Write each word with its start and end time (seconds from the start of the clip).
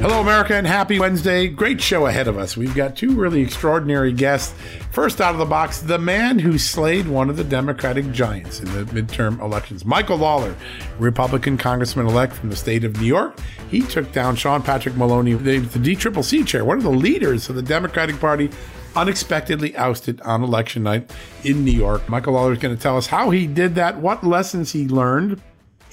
Hello, 0.00 0.22
America, 0.22 0.54
and 0.54 0.66
happy 0.66 0.98
Wednesday. 0.98 1.46
Great 1.46 1.78
show 1.78 2.06
ahead 2.06 2.26
of 2.26 2.38
us. 2.38 2.56
We've 2.56 2.74
got 2.74 2.96
two 2.96 3.14
really 3.14 3.42
extraordinary 3.42 4.14
guests. 4.14 4.54
First 4.92 5.20
out 5.20 5.34
of 5.34 5.38
the 5.38 5.44
box, 5.44 5.80
the 5.80 5.98
man 5.98 6.38
who 6.38 6.56
slayed 6.56 7.06
one 7.06 7.28
of 7.28 7.36
the 7.36 7.44
Democratic 7.44 8.10
giants 8.10 8.60
in 8.60 8.72
the 8.72 8.84
midterm 8.94 9.38
elections, 9.40 9.84
Michael 9.84 10.16
Lawler, 10.16 10.56
Republican 10.98 11.58
congressman 11.58 12.06
elect 12.06 12.32
from 12.32 12.48
the 12.48 12.56
state 12.56 12.82
of 12.82 12.98
New 12.98 13.06
York. 13.06 13.38
He 13.70 13.82
took 13.82 14.10
down 14.10 14.36
Sean 14.36 14.62
Patrick 14.62 14.96
Maloney, 14.96 15.34
the, 15.34 15.60
DCCC 15.60 16.46
chair, 16.46 16.64
one 16.64 16.78
of 16.78 16.82
the 16.82 16.88
leaders 16.88 17.50
of 17.50 17.56
the 17.56 17.62
Democratic 17.62 18.18
Party, 18.18 18.48
unexpectedly 18.96 19.76
ousted 19.76 20.18
on 20.22 20.42
election 20.42 20.82
night 20.82 21.12
in 21.44 21.62
New 21.62 21.72
York. 21.72 22.08
Michael 22.08 22.32
Lawler 22.32 22.54
is 22.54 22.58
going 22.58 22.74
to 22.74 22.82
tell 22.82 22.96
us 22.96 23.08
how 23.08 23.28
he 23.28 23.46
did 23.46 23.74
that, 23.74 23.98
what 23.98 24.24
lessons 24.24 24.72
he 24.72 24.88
learned, 24.88 25.42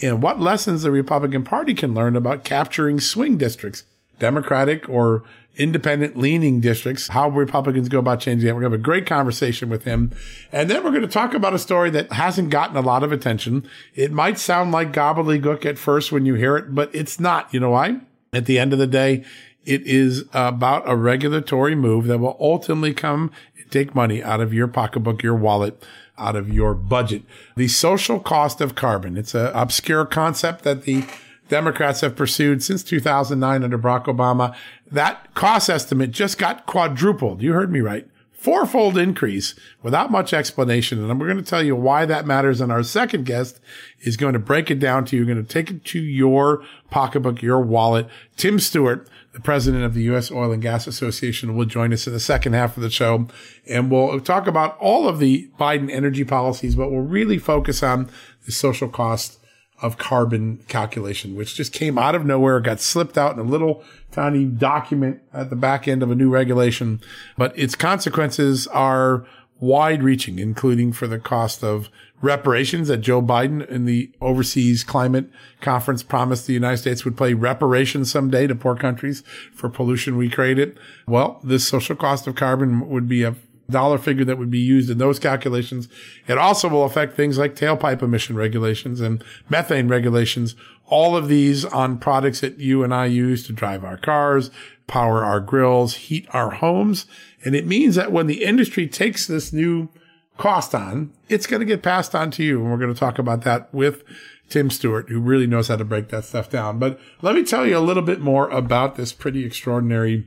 and 0.02 0.24
what 0.24 0.40
lessons 0.40 0.84
the 0.84 0.92
Republican 0.92 1.44
Party 1.44 1.74
can 1.74 1.94
learn 1.94 2.16
about 2.16 2.46
capturing 2.46 3.02
swing 3.02 3.38
districts 3.38 3.84
Democratic 4.20 4.88
or 4.90 5.24
independent 5.56 6.16
leaning 6.16 6.62
districts, 6.62 7.08
how 7.08 7.30
Republicans 7.30 7.90
go 7.90 8.00
about 8.00 8.20
changing 8.20 8.46
that. 8.48 8.54
We're 8.54 8.62
going 8.62 8.72
to 8.72 8.78
have 8.78 8.82
a 8.82 8.84
great 8.84 9.06
conversation 9.06 9.70
with 9.70 9.84
him. 9.86 10.12
And 10.52 10.70
then 10.70 10.84
we're 10.84 10.92
going 10.92 11.02
to 11.02 11.08
talk 11.08 11.34
about 11.34 11.54
a 11.54 11.60
story 11.60 11.90
that 11.92 12.12
hasn't 12.12 12.52
gotten 12.52 12.78
a 12.78 12.82
lot 12.82 13.04
of 13.04 13.12
attention. 13.12 13.68
It 13.96 14.12
might 14.12 14.38
sound 14.38 14.72
like 14.72 14.94
gobbledygook 14.94 15.66
at 15.66 15.80
first 15.80 16.12
when 16.12 16.26
you 16.26 16.36
hear 16.36 16.58
it, 16.58 16.76
but 16.76 16.94
it's 16.94 17.20
not. 17.20 17.52
You 17.54 17.60
know 17.60 17.72
why? 17.72 18.02
At 18.34 18.46
the 18.46 18.60
end 18.60 18.72
of 18.72 18.80
the 18.80 18.88
day, 18.88 19.26
it 19.66 19.82
is 19.88 20.26
about 20.32 20.88
a 20.88 20.96
regulatory 20.96 21.76
move 21.76 22.06
that 22.06 22.20
will 22.20 22.38
ultimately 22.40 22.94
come 22.94 23.32
and 23.58 23.70
take 23.72 23.96
money 23.96 24.24
out 24.24 24.40
of 24.40 24.54
your 24.54 24.68
pocketbook, 24.68 25.24
your 25.24 25.36
wallet, 25.36 25.84
out 26.18 26.36
of 26.36 26.54
your 26.54 26.74
budget. 26.74 27.24
The 27.56 27.68
social 27.68 28.20
cost 28.20 28.62
of 28.62 28.76
carbon. 28.76 29.18
It's 29.18 29.34
an 29.34 29.52
obscure 29.54 30.06
concept 30.06 30.64
that 30.64 30.84
the 30.84 31.06
Democrats 31.48 32.02
have 32.02 32.16
pursued 32.16 32.64
since 32.64 32.84
2009 32.84 33.64
under 33.64 33.78
Barack 33.78 34.06
Obama. 34.06 34.56
That 34.90 35.34
cost 35.34 35.70
estimate 35.70 36.12
just 36.12 36.38
got 36.38 36.66
quadrupled. 36.66 37.42
You 37.42 37.54
heard 37.54 37.72
me 37.72 37.80
right. 37.80 38.08
Fourfold 38.34 38.98
increase 39.00 39.56
without 39.82 40.12
much 40.12 40.32
explanation. 40.32 41.04
And 41.04 41.20
we're 41.20 41.26
going 41.26 41.44
to 41.44 41.50
tell 41.50 41.64
you 41.64 41.76
why 41.76 42.06
that 42.06 42.28
matters. 42.28 42.62
And 42.62 42.72
our 42.72 42.84
second 42.84 43.26
guest 43.26 43.60
is 44.02 44.16
going 44.16 44.34
to 44.34 44.40
break 44.40 44.70
it 44.70 44.80
down 44.80 45.06
to 45.06 45.16
you. 45.16 45.24
You're 45.24 45.34
going 45.34 45.46
to 45.46 45.54
take 45.54 45.72
it 45.72 45.84
to 45.86 46.00
your 46.00 46.64
pocketbook, 46.92 47.42
your 47.42 47.60
wallet. 47.60 48.08
Tim 48.38 48.60
Stewart, 48.60 49.10
the 49.34 49.40
president 49.40 49.86
of 49.86 49.96
the 49.96 50.04
U.S. 50.04 50.32
Oil 50.32 50.52
and 50.52 50.62
Gas 50.62 50.86
Association, 50.86 51.56
will 51.58 51.66
join 51.66 51.92
us 51.92 52.06
in 52.06 52.14
the 52.14 52.20
second 52.20 52.54
half 52.54 52.78
of 52.78 52.84
the 52.84 52.92
show. 52.92 53.28
And 53.68 53.90
we'll 53.90 54.20
talk 54.20 54.46
about 54.46 54.78
all 54.78 55.08
of 55.08 55.18
the 55.18 55.50
Biden 55.60 55.92
energy 55.92 56.24
policies, 56.24 56.76
but 56.76 56.92
we'll 56.92 57.02
really 57.02 57.40
focus 57.40 57.82
on 57.82 58.08
the 58.46 58.52
social 58.52 58.88
cost 58.88 59.37
of 59.82 59.98
carbon 59.98 60.58
calculation, 60.68 61.36
which 61.36 61.56
just 61.56 61.72
came 61.72 61.98
out 61.98 62.16
of 62.16 62.26
nowhere, 62.26 62.60
got 62.60 62.80
slipped 62.80 63.18
out 63.18 63.34
in 63.34 63.40
a 63.40 63.44
little 63.44 63.84
tiny 64.12 64.46
document 64.46 65.22
at 65.34 65.50
the 65.50 65.56
back 65.56 65.88
end 65.88 66.02
of 66.02 66.10
a 66.10 66.16
new 66.16 66.30
regulation. 66.30 67.00
But 67.38 67.58
its 67.58 67.76
consequences 67.76 68.68
are 68.68 69.26
wide 69.60 70.04
reaching, 70.04 70.40
including 70.40 70.94
for 70.94 71.08
the 71.08 71.20
cost 71.20 71.64
of 71.64 71.90
reparations 72.22 72.88
that 72.88 72.98
Joe 72.98 73.22
Biden 73.22 73.68
in 73.70 73.86
the 73.86 74.12
overseas 74.22 74.84
climate 74.84 75.30
conference 75.62 76.02
promised 76.02 76.48
the 76.48 76.54
United 76.54 76.78
States 76.78 77.06
would 77.06 77.18
pay 77.18 77.34
reparations 77.34 78.12
someday 78.12 78.48
to 78.48 78.56
poor 78.56 78.76
countries 78.76 79.22
for 79.54 79.70
pollution 79.70 80.18
we 80.18 80.30
created. 80.30 80.80
Well, 81.08 81.40
this 81.44 81.68
social 81.68 81.96
cost 81.96 82.26
of 82.26 82.36
carbon 82.36 82.90
would 82.90 83.08
be 83.08 83.24
a 83.24 83.36
dollar 83.70 83.98
figure 83.98 84.26
that 84.26 84.38
would 84.38 84.50
be 84.50 84.60
used 84.60 84.90
in 84.90 84.98
those 84.98 85.20
calculations. 85.20 85.88
It 86.28 86.38
also 86.38 86.70
will 86.70 86.86
affect 86.86 87.16
things 87.16 87.38
like 87.38 87.56
tailpipe 87.56 88.02
emission 88.02 88.36
regulations 88.36 89.02
and 89.02 89.24
methane 89.50 89.88
regulations. 89.88 90.56
All 90.86 91.18
of 91.18 91.28
these 91.28 91.66
on 91.66 91.98
products 91.98 92.42
that 92.42 92.60
you 92.60 92.84
and 92.84 92.94
I 92.94 93.08
use 93.08 93.46
to 93.48 93.54
drive 93.54 93.84
our 93.84 93.98
cars, 93.98 94.50
power 94.88 95.24
our 95.24 95.40
grills, 95.40 95.96
heat 95.96 96.28
our 96.32 96.52
homes. 96.52 97.06
And 97.44 97.56
it 97.56 97.68
means 97.68 97.96
that 97.96 98.12
when 98.12 98.28
the 98.28 98.44
industry 98.44 98.88
takes 98.88 99.28
this 99.28 99.52
new 99.52 99.90
cost 100.38 100.74
on, 100.74 101.12
it's 101.28 101.48
going 101.48 101.60
to 101.60 101.66
get 101.66 101.84
passed 101.84 102.16
on 102.16 102.32
to 102.32 102.44
you. 102.44 102.62
And 102.62 102.72
we're 102.72 102.78
going 102.78 102.94
to 102.94 103.00
talk 103.00 103.20
about 103.20 103.42
that 103.44 103.74
with 103.74 104.04
Tim 104.50 104.70
Stewart, 104.70 105.10
who 105.10 105.20
really 105.20 105.48
knows 105.48 105.68
how 105.68 105.76
to 105.76 105.84
break 105.84 106.10
that 106.10 106.24
stuff 106.24 106.50
down. 106.50 106.80
But 106.80 107.00
let 107.22 107.36
me 107.36 107.44
tell 107.44 107.68
you 107.68 107.78
a 107.78 107.80
little 107.80 108.04
bit 108.04 108.22
more 108.22 108.50
about 108.50 108.96
this 108.96 109.12
pretty 109.12 109.46
extraordinary 109.46 110.26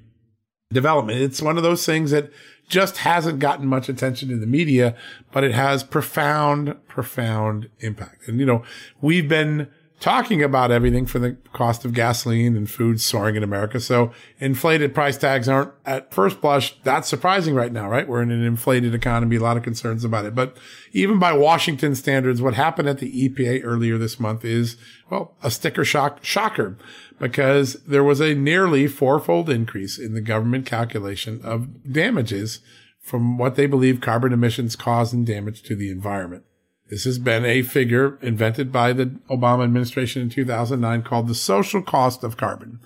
development. 0.73 1.21
It's 1.21 1.43
one 1.43 1.57
of 1.57 1.63
those 1.63 1.87
things 1.87 2.11
that 2.11 2.31
just 2.71 2.99
hasn't 2.99 3.41
gotten 3.41 3.67
much 3.67 3.89
attention 3.89 4.31
in 4.31 4.41
the 4.41 4.47
media, 4.47 4.97
but 5.33 5.45
it 5.45 5.53
has 5.53 5.83
profound, 5.83 6.77
profound 6.89 7.69
impact. 7.81 8.29
And, 8.29 8.39
you 8.41 8.47
know, 8.47 8.63
we've 9.01 9.29
been 9.29 9.69
talking 10.01 10.43
about 10.43 10.71
everything 10.71 11.05
for 11.05 11.19
the 11.19 11.37
cost 11.53 11.85
of 11.85 11.93
gasoline 11.93 12.57
and 12.57 12.71
food 12.71 13.01
soaring 13.01 13.37
in 13.37 13.43
America. 13.43 13.79
So 13.79 14.13
inflated 14.39 14.95
price 14.95 15.19
tags 15.19 15.47
aren't 15.47 15.73
at 15.85 16.13
first 16.13 16.41
blush 16.41 16.81
that 16.83 17.05
surprising 17.05 17.55
right 17.55 17.71
now, 17.71 17.89
right? 17.89 18.09
We're 18.09 18.23
in 18.23 18.31
an 18.31 18.43
inflated 18.43 18.95
economy, 18.95 19.37
a 19.37 19.41
lot 19.41 19.59
of 19.59 19.63
concerns 19.63 20.03
about 20.03 20.25
it. 20.25 20.35
But 20.35 20.57
even 20.93 21.19
by 21.19 21.35
Washington 21.35 21.95
standards, 21.95 22.41
what 22.41 22.55
happened 22.55 22.89
at 22.89 22.99
the 22.99 23.29
EPA 23.29 23.61
earlier 23.63 23.99
this 23.99 24.19
month 24.19 24.45
is, 24.45 24.79
well, 25.11 25.37
a 25.43 25.51
sticker 25.51 25.85
shock 25.85 26.25
shocker 26.25 26.79
because 27.19 27.75
there 27.87 28.05
was 28.05 28.21
a 28.21 28.35
nearly 28.35 28.87
fourfold 28.87 29.51
increase 29.51 29.99
in 29.99 30.15
the 30.15 30.23
government 30.23 30.65
calculation 30.65 31.41
of 31.45 31.93
damages 31.93 32.61
from 33.03 33.37
what 33.37 33.55
they 33.55 33.67
believe 33.67 34.01
carbon 34.01 34.33
emissions 34.33 34.77
cause 34.77 35.13
and 35.13 35.27
damage 35.27 35.63
to 35.63 35.77
the 35.77 35.91
environment. 35.91 36.45
This 36.91 37.05
has 37.05 37.19
been 37.19 37.45
a 37.45 37.63
figure 37.63 38.19
invented 38.21 38.73
by 38.73 38.93
the 38.93 39.07
Obama 39.31 39.65
administration 39.65 40.23
in 40.23 40.31
2009 40.31 41.03
called 41.03 41.29
the 41.29 41.35
social 41.35 41.83
cost 41.83 42.25
of 42.25 42.37
carbon. 42.37 42.81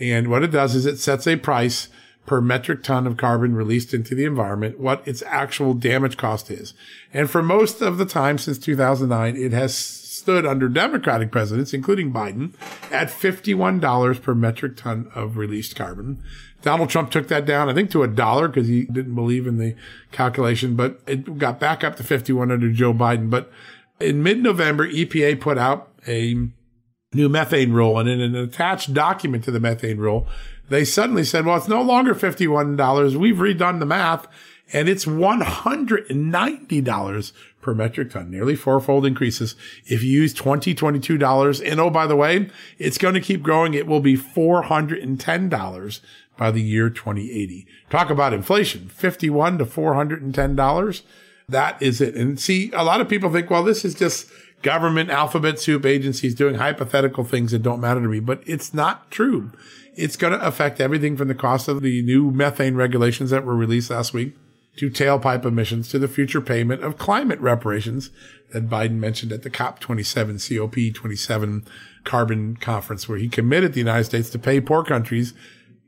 And 0.00 0.28
what 0.28 0.42
it 0.42 0.50
does 0.50 0.74
is 0.74 0.86
it 0.86 0.98
sets 0.98 1.26
a 1.28 1.36
price 1.36 1.88
per 2.26 2.40
metric 2.40 2.82
ton 2.82 3.06
of 3.06 3.16
carbon 3.16 3.54
released 3.54 3.94
into 3.94 4.14
the 4.14 4.24
environment, 4.24 4.80
what 4.80 5.06
its 5.06 5.22
actual 5.26 5.74
damage 5.74 6.16
cost 6.16 6.50
is. 6.50 6.74
And 7.12 7.30
for 7.30 7.42
most 7.42 7.80
of 7.80 7.98
the 7.98 8.06
time 8.06 8.38
since 8.38 8.58
2009, 8.58 9.36
it 9.36 9.52
has 9.52 9.76
stood 10.14 10.46
under 10.46 10.68
Democratic 10.68 11.30
presidents, 11.30 11.74
including 11.74 12.12
Biden, 12.12 12.54
at 12.90 13.08
$51 13.08 14.22
per 14.22 14.34
metric 14.34 14.76
ton 14.76 15.10
of 15.14 15.36
released 15.36 15.76
carbon. 15.76 16.22
Donald 16.62 16.88
Trump 16.88 17.10
took 17.10 17.28
that 17.28 17.44
down, 17.44 17.68
I 17.68 17.74
think, 17.74 17.90
to 17.90 18.02
a 18.02 18.08
dollar 18.08 18.48
because 18.48 18.68
he 18.68 18.84
didn't 18.84 19.14
believe 19.14 19.46
in 19.46 19.58
the 19.58 19.74
calculation, 20.12 20.76
but 20.76 21.00
it 21.06 21.38
got 21.38 21.60
back 21.60 21.84
up 21.84 21.96
to 21.96 22.02
51 22.02 22.50
under 22.50 22.70
Joe 22.70 22.94
Biden. 22.94 23.28
But 23.28 23.52
in 24.00 24.22
mid-November, 24.22 24.88
EPA 24.88 25.40
put 25.40 25.58
out 25.58 25.90
a 26.08 26.34
new 27.12 27.28
methane 27.28 27.72
rule 27.72 27.98
and 27.98 28.08
in 28.08 28.20
an 28.20 28.34
attached 28.34 28.94
document 28.94 29.44
to 29.44 29.50
the 29.50 29.60
methane 29.60 29.98
rule, 29.98 30.26
they 30.68 30.84
suddenly 30.84 31.24
said, 31.24 31.44
well, 31.44 31.58
it's 31.58 31.68
no 31.68 31.82
longer 31.82 32.14
$51. 32.14 33.16
We've 33.16 33.36
redone 33.36 33.78
the 33.78 33.86
math 33.86 34.26
and 34.72 34.88
it's 34.88 35.04
$190 35.04 37.32
per 37.64 37.74
metric 37.74 38.10
ton, 38.10 38.30
nearly 38.30 38.54
fourfold 38.54 39.06
increases 39.06 39.56
if 39.86 40.02
you 40.02 40.10
use 40.10 40.34
$2022. 40.34 41.70
And 41.70 41.80
oh, 41.80 41.90
by 41.90 42.06
the 42.06 42.14
way, 42.14 42.50
it's 42.78 42.98
going 42.98 43.14
to 43.14 43.20
keep 43.20 43.42
growing. 43.42 43.74
It 43.74 43.86
will 43.86 44.00
be 44.00 44.16
$410 44.16 46.00
by 46.36 46.50
the 46.50 46.62
year 46.62 46.90
2080. 46.90 47.66
Talk 47.90 48.10
about 48.10 48.34
inflation, 48.34 48.88
51 48.88 49.58
to 49.58 49.64
$410. 49.64 51.02
That 51.48 51.82
is 51.82 52.00
it. 52.00 52.14
And 52.14 52.38
see, 52.38 52.70
a 52.72 52.84
lot 52.84 53.00
of 53.00 53.08
people 53.08 53.32
think, 53.32 53.50
well, 53.50 53.64
this 53.64 53.84
is 53.84 53.94
just 53.94 54.30
government 54.62 55.10
alphabet 55.10 55.58
soup 55.58 55.84
agencies 55.84 56.34
doing 56.34 56.56
hypothetical 56.56 57.24
things 57.24 57.52
that 57.52 57.62
don't 57.62 57.80
matter 57.80 58.00
to 58.00 58.08
me, 58.08 58.20
but 58.20 58.42
it's 58.46 58.72
not 58.72 59.10
true. 59.10 59.52
It's 59.96 60.16
going 60.16 60.32
to 60.32 60.46
affect 60.46 60.80
everything 60.80 61.16
from 61.16 61.28
the 61.28 61.34
cost 61.34 61.68
of 61.68 61.82
the 61.82 62.02
new 62.02 62.30
methane 62.30 62.74
regulations 62.74 63.30
that 63.30 63.44
were 63.44 63.56
released 63.56 63.90
last 63.90 64.12
week 64.12 64.36
to 64.76 64.90
tailpipe 64.90 65.44
emissions 65.44 65.88
to 65.88 65.98
the 65.98 66.08
future 66.08 66.40
payment 66.40 66.82
of 66.82 66.98
climate 66.98 67.40
reparations 67.40 68.10
that 68.52 68.68
Biden 68.68 68.98
mentioned 68.98 69.32
at 69.32 69.42
the 69.42 69.50
COP27, 69.50 70.34
COP27 70.36 71.66
carbon 72.04 72.56
conference, 72.56 73.08
where 73.08 73.18
he 73.18 73.28
committed 73.28 73.72
the 73.72 73.80
United 73.80 74.04
States 74.04 74.30
to 74.30 74.38
pay 74.38 74.60
poor 74.60 74.84
countries 74.84 75.34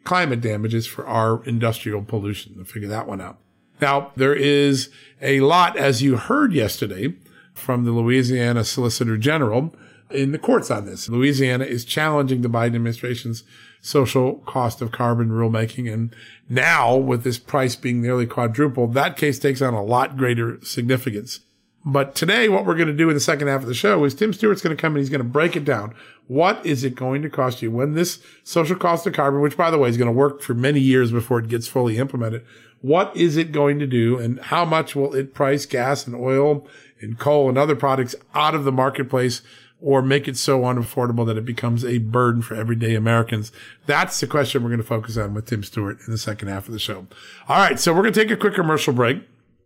climate 0.04 0.40
damages 0.40 0.86
for 0.86 1.06
our 1.06 1.44
industrial 1.44 2.02
pollution. 2.02 2.56
To 2.56 2.64
figure 2.64 2.88
that 2.88 3.06
one 3.06 3.20
out. 3.20 3.38
Now, 3.80 4.12
there 4.16 4.34
is 4.34 4.88
a 5.20 5.40
lot, 5.40 5.76
as 5.76 6.02
you 6.02 6.16
heard 6.16 6.52
yesterday 6.52 7.14
from 7.52 7.84
the 7.84 7.90
Louisiana 7.90 8.64
Solicitor 8.64 9.18
General 9.18 9.74
in 10.10 10.32
the 10.32 10.38
courts 10.38 10.70
on 10.70 10.86
this. 10.86 11.08
Louisiana 11.08 11.64
is 11.64 11.84
challenging 11.84 12.42
the 12.42 12.48
Biden 12.48 12.76
administration's 12.76 13.42
social 13.86 14.38
cost 14.46 14.82
of 14.82 14.90
carbon 14.90 15.28
rulemaking. 15.28 15.92
And 15.92 16.14
now 16.48 16.96
with 16.96 17.22
this 17.22 17.38
price 17.38 17.76
being 17.76 18.02
nearly 18.02 18.26
quadrupled, 18.26 18.94
that 18.94 19.16
case 19.16 19.38
takes 19.38 19.62
on 19.62 19.74
a 19.74 19.84
lot 19.84 20.16
greater 20.16 20.58
significance. 20.64 21.40
But 21.84 22.16
today, 22.16 22.48
what 22.48 22.66
we're 22.66 22.74
going 22.74 22.88
to 22.88 22.92
do 22.92 23.08
in 23.08 23.14
the 23.14 23.20
second 23.20 23.46
half 23.46 23.62
of 23.62 23.68
the 23.68 23.74
show 23.74 24.02
is 24.04 24.12
Tim 24.12 24.32
Stewart's 24.32 24.60
going 24.60 24.76
to 24.76 24.80
come 24.80 24.94
and 24.94 24.98
he's 24.98 25.08
going 25.08 25.20
to 25.20 25.24
break 25.24 25.54
it 25.54 25.64
down. 25.64 25.94
What 26.26 26.66
is 26.66 26.82
it 26.82 26.96
going 26.96 27.22
to 27.22 27.30
cost 27.30 27.62
you 27.62 27.70
when 27.70 27.92
this 27.92 28.18
social 28.42 28.74
cost 28.74 29.06
of 29.06 29.12
carbon, 29.12 29.40
which 29.40 29.56
by 29.56 29.70
the 29.70 29.78
way 29.78 29.88
is 29.88 29.96
going 29.96 30.06
to 30.06 30.12
work 30.12 30.42
for 30.42 30.52
many 30.52 30.80
years 30.80 31.12
before 31.12 31.38
it 31.38 31.46
gets 31.46 31.68
fully 31.68 31.98
implemented, 31.98 32.44
what 32.80 33.16
is 33.16 33.36
it 33.36 33.52
going 33.52 33.78
to 33.78 33.86
do 33.86 34.18
and 34.18 34.40
how 34.40 34.64
much 34.64 34.96
will 34.96 35.14
it 35.14 35.32
price 35.32 35.64
gas 35.64 36.08
and 36.08 36.16
oil 36.16 36.66
and 37.00 37.20
coal 37.20 37.48
and 37.48 37.56
other 37.56 37.76
products 37.76 38.16
out 38.34 38.56
of 38.56 38.64
the 38.64 38.72
marketplace 38.72 39.42
or 39.80 40.02
make 40.02 40.26
it 40.26 40.36
so 40.36 40.60
unaffordable 40.60 41.26
that 41.26 41.36
it 41.36 41.44
becomes 41.44 41.84
a 41.84 41.98
burden 41.98 42.42
for 42.42 42.54
everyday 42.54 42.94
Americans? 42.94 43.52
That's 43.86 44.18
the 44.20 44.26
question 44.26 44.62
we're 44.62 44.70
going 44.70 44.80
to 44.80 44.86
focus 44.86 45.16
on 45.16 45.34
with 45.34 45.46
Tim 45.46 45.62
Stewart 45.62 45.98
in 46.06 46.12
the 46.12 46.18
second 46.18 46.48
half 46.48 46.66
of 46.66 46.72
the 46.72 46.78
show. 46.78 47.06
All 47.48 47.58
right. 47.58 47.78
So 47.78 47.92
we're 47.92 48.02
going 48.02 48.14
to 48.14 48.20
take 48.20 48.30
a 48.30 48.36
quick 48.36 48.54
commercial 48.54 48.92
break. 48.92 49.22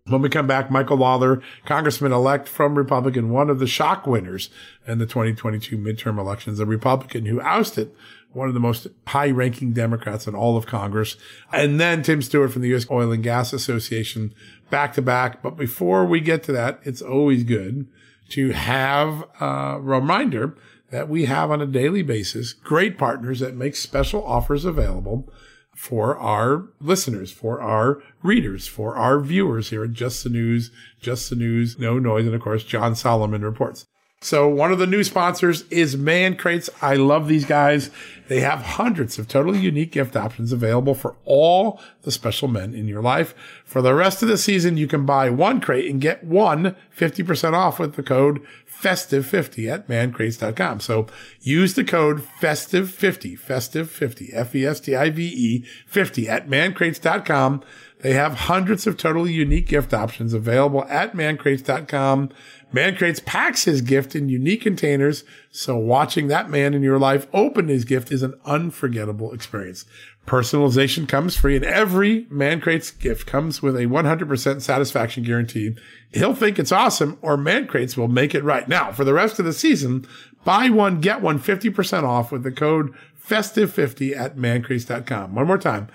When 0.07 0.23
we 0.23 0.29
come 0.29 0.47
back, 0.47 0.71
Michael 0.71 0.97
Lawler, 0.97 1.43
Congressman 1.67 2.11
elect 2.11 2.49
from 2.49 2.75
Republican, 2.75 3.31
one 3.31 3.51
of 3.51 3.59
the 3.59 3.67
shock 3.67 4.07
winners 4.07 4.51
in 4.87 4.99
the 4.99 5.07
2022 5.07 5.77
midterm 5.77 6.19
elections, 6.19 6.59
a 6.59 6.67
Republican 6.67 7.27
who 7.27 7.41
ousted 7.41 7.93
one 8.33 8.49
of 8.49 8.55
the 8.55 8.61
most 8.61 8.87
high 9.09 9.31
ranking 9.31 9.73
Democrats 9.73 10.27
in 10.27 10.35
all 10.35 10.57
of 10.57 10.67
Congress. 10.67 11.17
And 11.53 11.79
then 11.79 12.03
Tim 12.03 12.23
Stewart 12.23 12.53
from 12.53 12.63
the 12.63 12.69
U.S. 12.69 12.87
Oil 12.91 13.13
and 13.13 13.23
Gas 13.23 13.53
Association 13.53 14.35
back 14.71 14.95
to 14.95 15.03
back. 15.03 15.43
But 15.43 15.57
before 15.57 16.05
we 16.05 16.21
get 16.21 16.43
to 16.45 16.53
that, 16.53 16.81
it's 16.83 17.03
always 17.03 17.45
good 17.45 17.87
to 18.31 18.51
have 18.51 19.25
a 19.41 19.79
reminder 19.81 20.57
that 20.91 21.09
we 21.09 21.27
have 21.27 21.51
on 21.51 21.61
a 21.61 21.67
daily 21.67 22.03
basis 22.03 22.53
great 22.53 22.99
partners 22.99 23.41
that 23.41 23.55
make 23.55 23.77
special 23.77 24.25
offers 24.25 24.65
available 24.65 25.29
for 25.75 26.19
our 26.19 26.69
listeners, 26.81 27.33
for 27.33 27.61
our 27.61 28.03
readers, 28.23 28.67
for 28.67 28.97
our 28.97 29.21
viewers 29.21 29.71
here 29.71 29.85
at 29.85 29.93
Just 29.93 30.25
the 30.25 30.31
News, 30.31 30.71
Just 31.01 31.31
the 31.31 31.37
News, 31.37 31.79
No 31.79 31.99
Noise, 31.99 32.27
and 32.27 32.35
of 32.35 32.43
course, 32.43 32.65
John 32.65 32.95
Solomon 32.95 33.43
reports. 33.43 33.87
So 34.23 34.47
one 34.47 34.71
of 34.71 34.79
the 34.79 34.87
new 34.87 35.03
sponsors 35.03 35.63
is 35.71 35.97
Man 35.97 36.37
Crates. 36.37 36.69
I 36.83 36.95
love 36.97 37.27
these 37.27 37.47
guys. 37.47 37.89
They 38.29 38.41
have 38.41 38.61
hundreds 38.61 39.19
of 39.19 39.27
totally 39.27 39.59
unique 39.59 39.93
gift 39.93 40.15
options 40.15 40.53
available 40.53 40.95
for 40.95 41.17
all 41.25 41.81
the 42.03 42.13
special 42.13 42.47
men 42.47 42.75
in 42.75 42.87
your 42.87 43.01
life. 43.01 43.35
For 43.65 43.81
the 43.81 43.95
rest 43.95 44.23
of 44.23 44.29
the 44.29 44.37
season, 44.37 44.77
you 44.77 44.87
can 44.87 45.07
buy 45.07 45.31
one 45.31 45.59
crate 45.59 45.91
and 45.91 46.03
get 46.03 46.23
one 46.23 46.77
50% 46.95 47.55
off 47.55 47.79
with 47.79 47.95
the 47.95 48.03
code 48.03 48.43
festive50 48.71 49.73
at 49.73 49.89
mancrates.com. 49.89 50.81
So 50.81 51.07
use 51.41 51.73
the 51.73 51.85
code 51.85 52.23
festive50, 52.43 53.39
festive50, 53.39 54.35
F-E-S-T-I-V-E 54.35 55.65
50 55.87 56.29
at 56.29 56.47
mancrates.com. 56.47 57.63
They 58.03 58.15
have 58.15 58.35
hundreds 58.35 58.87
of 58.87 58.97
totally 58.97 59.33
unique 59.33 59.67
gift 59.67 59.93
options 59.93 60.33
available 60.33 60.85
at 60.85 61.13
mancrates.com. 61.13 62.31
Man 62.73 62.97
Crates 62.97 63.21
packs 63.21 63.65
his 63.65 63.83
gift 63.83 64.15
in 64.15 64.29
unique 64.29 64.63
containers, 64.63 65.25
so 65.51 65.77
watching 65.77 66.29
that 66.29 66.49
man 66.49 66.73
in 66.73 66.83
your 66.83 66.99
life 66.99 67.27
open 67.35 67.69
his 67.69 67.85
gift 67.85 68.13
is 68.13 68.23
an 68.23 68.35
unforgettable 68.45 69.33
experience. 69.33 69.85
Personalization 70.27 71.09
comes 71.09 71.37
free, 71.37 71.57
and 71.57 71.65
every 71.65 72.27
Man 72.31 72.61
Crates 72.61 72.93
gift 72.93 73.27
comes 73.27 73.61
with 73.61 73.75
a 73.75 73.87
100% 73.87 74.63
satisfaction 74.63 75.25
guarantee. 75.25 75.75
He'll 76.13 76.35
think 76.35 76.59
it's 76.59 76.71
awesome, 76.71 77.19
or 77.21 77.37
Man 77.37 77.67
Crates 77.67 77.97
will 77.97 78.09
make 78.09 78.35
it 78.35 78.45
right. 78.45 78.69
Now, 78.69 78.93
for 78.93 79.05
the 79.05 79.15
rest 79.15 79.39
of 79.41 79.45
the 79.45 79.53
season, 79.53 80.07
buy 80.45 80.71
one, 80.71 81.01
get 81.01 81.21
one 81.21 81.41
50% 81.41 82.05
off 82.05 82.31
with 82.31 82.45
the 82.45 82.53
code 82.53 82.95
festive50 83.27 84.17
at 84.17 84.37
mancrates.com. 84.37 85.35
One 85.35 85.47
more 85.47 85.59
time. 85.59 85.89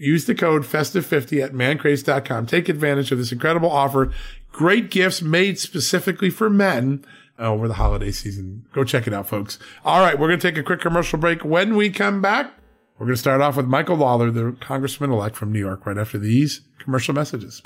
Use 0.00 0.24
the 0.24 0.34
code 0.34 0.62
festive50 0.62 1.44
at 1.44 1.52
mancrates.com. 1.52 2.46
Take 2.46 2.70
advantage 2.70 3.12
of 3.12 3.18
this 3.18 3.32
incredible 3.32 3.70
offer. 3.70 4.10
Great 4.50 4.90
gifts 4.90 5.20
made 5.20 5.58
specifically 5.58 6.30
for 6.30 6.48
men 6.48 7.04
uh, 7.38 7.52
over 7.52 7.68
the 7.68 7.74
holiday 7.74 8.10
season. 8.10 8.64
Go 8.72 8.82
check 8.82 9.06
it 9.06 9.12
out, 9.12 9.28
folks. 9.28 9.58
All 9.84 10.00
right, 10.00 10.18
we're 10.18 10.28
going 10.28 10.40
to 10.40 10.50
take 10.50 10.58
a 10.58 10.62
quick 10.62 10.80
commercial 10.80 11.18
break. 11.18 11.44
When 11.44 11.76
we 11.76 11.90
come 11.90 12.22
back, 12.22 12.50
we're 12.98 13.06
going 13.06 13.16
to 13.16 13.20
start 13.20 13.42
off 13.42 13.58
with 13.58 13.66
Michael 13.66 13.96
Lawler, 13.96 14.30
the 14.30 14.56
congressman 14.60 15.10
elect 15.10 15.36
from 15.36 15.52
New 15.52 15.58
York, 15.58 15.84
right 15.84 15.98
after 15.98 16.16
these 16.16 16.62
commercial 16.78 17.14
messages. 17.14 17.60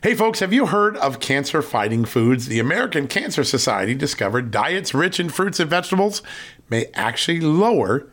Hey 0.00 0.14
folks, 0.14 0.38
have 0.38 0.52
you 0.52 0.66
heard 0.66 0.96
of 0.96 1.18
cancer 1.18 1.60
fighting 1.60 2.04
foods? 2.04 2.46
The 2.46 2.60
American 2.60 3.08
Cancer 3.08 3.42
Society 3.42 3.94
discovered 3.94 4.52
diets 4.52 4.94
rich 4.94 5.18
in 5.18 5.28
fruits 5.28 5.58
and 5.58 5.68
vegetables 5.68 6.22
may 6.70 6.86
actually 6.94 7.40
lower 7.40 8.12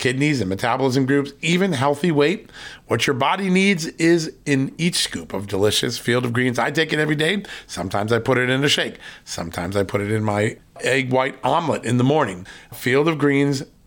kidneys, 0.00 0.40
and 0.40 0.48
metabolism 0.48 1.06
groups, 1.06 1.32
even 1.42 1.72
healthy 1.72 2.10
weight. 2.10 2.50
What 2.88 3.06
your 3.06 3.14
body 3.14 3.48
needs 3.48 3.86
is 3.86 4.34
in 4.44 4.74
each 4.78 4.96
scoop 4.96 5.32
of 5.32 5.46
delicious 5.46 5.98
field 5.98 6.24
of 6.24 6.32
greens. 6.32 6.58
I 6.58 6.72
take 6.72 6.92
it 6.92 6.98
every 6.98 7.14
day. 7.14 7.44
Sometimes 7.68 8.12
I 8.12 8.18
put 8.18 8.38
it 8.38 8.50
in 8.50 8.64
a 8.64 8.68
shake. 8.68 8.98
Sometimes 9.24 9.76
I 9.76 9.84
put 9.84 10.00
it 10.00 10.10
in 10.10 10.24
my 10.24 10.56
egg 10.80 11.12
white 11.12 11.38
omelet 11.44 11.84
in 11.84 11.98
the 11.98 12.04
morning. 12.04 12.46
Field 12.72 13.06
of 13.06 13.18
greens 13.18 13.62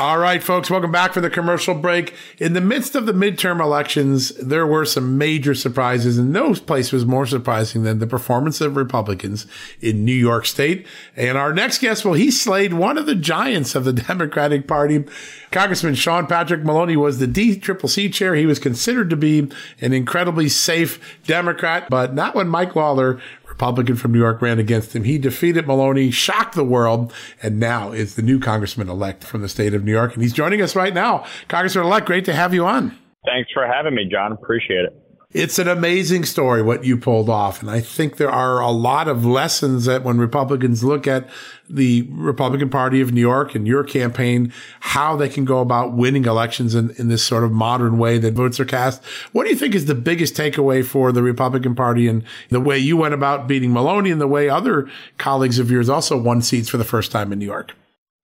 All 0.00 0.18
right, 0.18 0.42
folks, 0.42 0.70
welcome 0.70 0.90
back 0.90 1.12
for 1.12 1.20
the 1.20 1.30
commercial 1.30 1.72
break. 1.72 2.14
In 2.38 2.52
the 2.52 2.60
midst 2.60 2.96
of 2.96 3.06
the 3.06 3.12
midterm 3.12 3.60
elections, 3.60 4.30
there 4.30 4.66
were 4.66 4.84
some 4.84 5.16
major 5.18 5.54
surprises, 5.54 6.18
and 6.18 6.32
no 6.32 6.52
place 6.54 6.90
was 6.90 7.06
more 7.06 7.26
surprising 7.26 7.84
than 7.84 8.00
the 8.00 8.06
performance 8.08 8.60
of 8.60 8.76
Republicans 8.76 9.46
in 9.80 10.04
New 10.04 10.12
York 10.12 10.46
State. 10.46 10.84
And 11.14 11.38
our 11.38 11.52
next 11.52 11.78
guest, 11.78 12.04
well, 12.04 12.14
he 12.14 12.32
slayed 12.32 12.72
one 12.72 12.98
of 12.98 13.06
the 13.06 13.14
giants 13.14 13.76
of 13.76 13.84
the 13.84 13.92
Democratic 14.08 14.66
Party. 14.66 15.04
Congressman 15.52 15.94
Sean 15.94 16.26
Patrick 16.26 16.64
Maloney 16.64 16.96
was 16.96 17.20
the 17.20 17.28
DCCC 17.28 18.12
chair. 18.12 18.34
He 18.34 18.46
was 18.46 18.58
considered 18.58 19.10
to 19.10 19.16
be 19.16 19.48
an 19.80 19.92
incredibly 19.92 20.48
safe 20.48 21.20
Democrat, 21.22 21.88
but 21.88 22.14
not 22.14 22.34
when 22.34 22.48
Mike 22.48 22.74
Lawler 22.74 23.20
Republican 23.54 23.94
from 23.94 24.10
New 24.10 24.18
York 24.18 24.42
ran 24.42 24.58
against 24.58 24.96
him. 24.96 25.04
He 25.04 25.16
defeated 25.16 25.66
Maloney, 25.66 26.10
shocked 26.10 26.56
the 26.56 26.64
world, 26.64 27.12
and 27.40 27.60
now 27.60 27.92
is 27.92 28.16
the 28.16 28.22
new 28.22 28.40
congressman 28.40 28.88
elect 28.88 29.22
from 29.22 29.42
the 29.42 29.48
state 29.48 29.74
of 29.74 29.84
New 29.84 29.92
York. 29.92 30.12
And 30.12 30.22
he's 30.22 30.32
joining 30.32 30.60
us 30.60 30.74
right 30.74 30.92
now. 30.92 31.24
Congressman 31.46 31.86
elect, 31.86 32.06
great 32.06 32.24
to 32.24 32.32
have 32.32 32.52
you 32.52 32.66
on. 32.66 32.98
Thanks 33.24 33.50
for 33.54 33.64
having 33.64 33.94
me, 33.94 34.08
John. 34.10 34.32
Appreciate 34.32 34.84
it. 34.86 35.03
It's 35.34 35.58
an 35.58 35.66
amazing 35.66 36.26
story 36.26 36.62
what 36.62 36.84
you 36.84 36.96
pulled 36.96 37.28
off. 37.28 37.60
And 37.60 37.68
I 37.68 37.80
think 37.80 38.18
there 38.18 38.30
are 38.30 38.60
a 38.60 38.70
lot 38.70 39.08
of 39.08 39.26
lessons 39.26 39.84
that 39.86 40.04
when 40.04 40.16
Republicans 40.16 40.84
look 40.84 41.08
at 41.08 41.28
the 41.68 42.06
Republican 42.12 42.70
Party 42.70 43.00
of 43.00 43.12
New 43.12 43.20
York 43.20 43.56
and 43.56 43.66
your 43.66 43.82
campaign, 43.82 44.52
how 44.78 45.16
they 45.16 45.28
can 45.28 45.44
go 45.44 45.58
about 45.58 45.92
winning 45.92 46.24
elections 46.24 46.76
in, 46.76 46.90
in 46.98 47.08
this 47.08 47.24
sort 47.24 47.42
of 47.42 47.50
modern 47.50 47.98
way 47.98 48.16
that 48.18 48.34
votes 48.34 48.60
are 48.60 48.64
cast. 48.64 49.04
What 49.32 49.42
do 49.42 49.50
you 49.50 49.56
think 49.56 49.74
is 49.74 49.86
the 49.86 49.94
biggest 49.96 50.36
takeaway 50.36 50.84
for 50.84 51.10
the 51.10 51.22
Republican 51.22 51.74
Party 51.74 52.06
and 52.06 52.22
the 52.50 52.60
way 52.60 52.78
you 52.78 52.96
went 52.96 53.14
about 53.14 53.48
beating 53.48 53.72
Maloney 53.72 54.12
and 54.12 54.20
the 54.20 54.28
way 54.28 54.48
other 54.48 54.88
colleagues 55.18 55.58
of 55.58 55.68
yours 55.68 55.88
also 55.88 56.16
won 56.16 56.42
seats 56.42 56.68
for 56.68 56.76
the 56.76 56.84
first 56.84 57.10
time 57.10 57.32
in 57.32 57.40
New 57.40 57.46
York? 57.46 57.72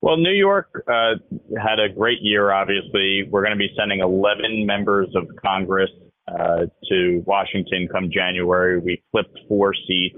Well, 0.00 0.16
New 0.16 0.30
York 0.30 0.84
uh, 0.86 1.14
had 1.60 1.80
a 1.80 1.88
great 1.92 2.22
year, 2.22 2.52
obviously. 2.52 3.24
We're 3.28 3.42
going 3.42 3.58
to 3.58 3.58
be 3.58 3.74
sending 3.76 3.98
11 3.98 4.64
members 4.64 5.08
of 5.16 5.26
Congress 5.44 5.90
uh, 6.38 6.66
to 6.88 7.22
Washington 7.26 7.88
come 7.90 8.10
January. 8.12 8.78
We 8.78 9.02
flipped 9.10 9.38
four 9.48 9.74
seats. 9.74 10.16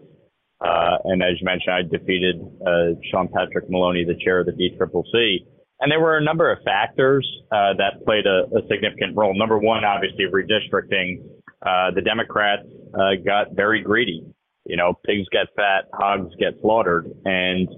Uh, 0.61 0.99
and 1.05 1.23
as 1.23 1.41
you 1.41 1.45
mentioned, 1.45 1.75
I 1.75 1.83
defeated 1.83 2.37
uh, 2.65 2.95
Sean 3.11 3.29
Patrick 3.29 3.69
Maloney, 3.69 4.05
the 4.05 4.17
chair 4.23 4.41
of 4.41 4.47
the 4.47 4.53
DCCC. 4.53 5.47
And 5.81 5.91
there 5.91 6.01
were 6.01 6.17
a 6.17 6.23
number 6.23 6.53
of 6.53 6.63
factors 6.65 7.27
uh, 7.51 7.75
that 7.79 8.05
played 8.05 8.27
a, 8.27 8.45
a, 8.57 8.63
significant 8.69 9.17
role. 9.17 9.37
Number 9.37 9.59
one, 9.59 9.85
obviously, 9.85 10.27
redistricting. 10.27 11.25
Uh, 11.67 11.91
the 11.95 12.03
Democrats 12.03 12.69
uh, 12.95 13.17
got 13.25 13.57
very 13.57 13.83
greedy. 13.83 14.25
You 14.65 14.77
know, 14.77 14.95
pigs 15.05 15.27
get 15.33 15.47
fat, 15.57 15.87
hogs 15.93 16.33
get 16.39 16.55
slaughtered. 16.61 17.11
And 17.25 17.69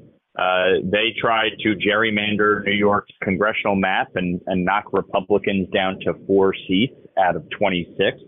they 0.92 1.14
tried 1.18 1.52
to 1.60 1.74
gerrymander 1.76 2.62
New 2.64 2.72
York's 2.72 3.12
congressional 3.22 3.76
map 3.76 4.08
and, 4.16 4.38
and 4.46 4.66
knock 4.66 4.92
Republicans 4.92 5.68
down 5.70 5.98
to 6.00 6.12
four 6.26 6.52
seats 6.68 6.94
out 7.18 7.37
of 7.37 7.44
26. 7.59 8.18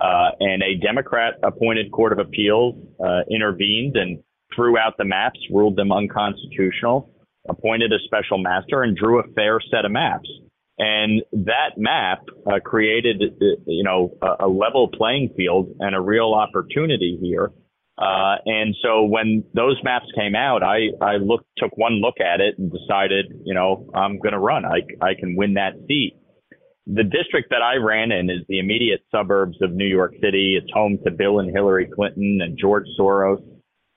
Uh, 0.00 0.30
and 0.38 0.62
a 0.62 0.76
Democrat 0.76 1.34
appointed 1.42 1.90
Court 1.90 2.12
of 2.12 2.18
Appeals 2.20 2.76
uh, 3.04 3.22
intervened 3.30 3.96
and 3.96 4.22
threw 4.54 4.78
out 4.78 4.94
the 4.96 5.04
maps, 5.04 5.40
ruled 5.52 5.76
them 5.76 5.90
unconstitutional, 5.90 7.10
appointed 7.48 7.92
a 7.92 7.98
special 8.04 8.38
master, 8.38 8.82
and 8.82 8.96
drew 8.96 9.18
a 9.18 9.24
fair 9.34 9.58
set 9.70 9.84
of 9.84 9.90
maps. 9.90 10.28
And 10.78 11.22
that 11.32 11.76
map 11.76 12.20
uh, 12.46 12.60
created, 12.64 13.20
uh, 13.20 13.44
you 13.66 13.82
know, 13.82 14.16
a, 14.22 14.46
a, 14.46 14.48
level 14.48 14.88
playing 14.88 15.34
field 15.36 15.74
and 15.80 15.96
a 15.96 16.00
real 16.00 16.34
opportunity 16.34 17.18
here. 17.20 17.50
Uh, 17.98 18.36
and 18.46 18.76
so 18.80 19.02
when 19.02 19.42
those 19.54 19.76
maps 19.82 20.06
came 20.14 20.36
out, 20.36 20.62
I, 20.62 20.90
I 21.02 21.16
looked, 21.16 21.46
took 21.56 21.76
one 21.76 21.94
look 21.94 22.20
at 22.20 22.40
it 22.40 22.56
and 22.58 22.70
decided, 22.70 23.26
you 23.44 23.54
know, 23.54 23.90
I'm 23.92 24.20
going 24.20 24.34
to 24.34 24.38
run. 24.38 24.64
I, 24.64 24.82
I 25.04 25.14
can 25.18 25.34
win 25.34 25.54
that 25.54 25.72
seat 25.88 26.14
the 26.88 27.04
district 27.04 27.50
that 27.50 27.60
I 27.60 27.76
ran 27.76 28.10
in 28.12 28.30
is 28.30 28.40
the 28.48 28.58
immediate 28.58 29.00
suburbs 29.10 29.58
of 29.60 29.72
New 29.72 29.86
York 29.86 30.14
City. 30.22 30.58
It's 30.60 30.72
home 30.72 30.98
to 31.04 31.10
Bill 31.10 31.38
and 31.40 31.50
Hillary 31.50 31.86
Clinton 31.94 32.40
and 32.42 32.58
George 32.58 32.86
Soros. 32.98 33.42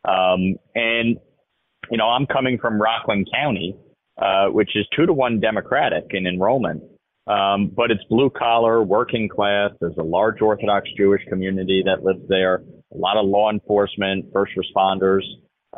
Um, 0.04 0.58
and, 0.76 1.18
you 1.90 1.98
know, 1.98 2.10
I'm 2.10 2.26
coming 2.26 2.58
from 2.60 2.82
Rockland 2.82 3.30
County, 3.34 3.78
uh, 4.22 4.48
which 4.48 4.72
is 4.76 4.86
two 4.96 5.06
to 5.06 5.14
one 5.14 5.40
Democratic 5.40 6.08
in 6.12 6.28
enrollment. 6.28 6.84
Um, 7.28 7.72
but 7.74 7.92
it's 7.92 8.04
blue 8.10 8.30
collar, 8.30 8.84
working 8.84 9.30
class. 9.30 9.72
There's 9.80 9.98
a 9.98 10.04
large 10.04 10.42
Orthodox 10.42 10.90
Jewish 10.98 11.22
community 11.30 11.84
that 11.86 12.04
lives 12.04 12.28
there, 12.28 12.56
a 12.94 12.98
lot 12.98 13.16
of 13.16 13.26
law 13.26 13.50
enforcement, 13.50 14.26
first 14.34 14.52
responders, 14.58 15.22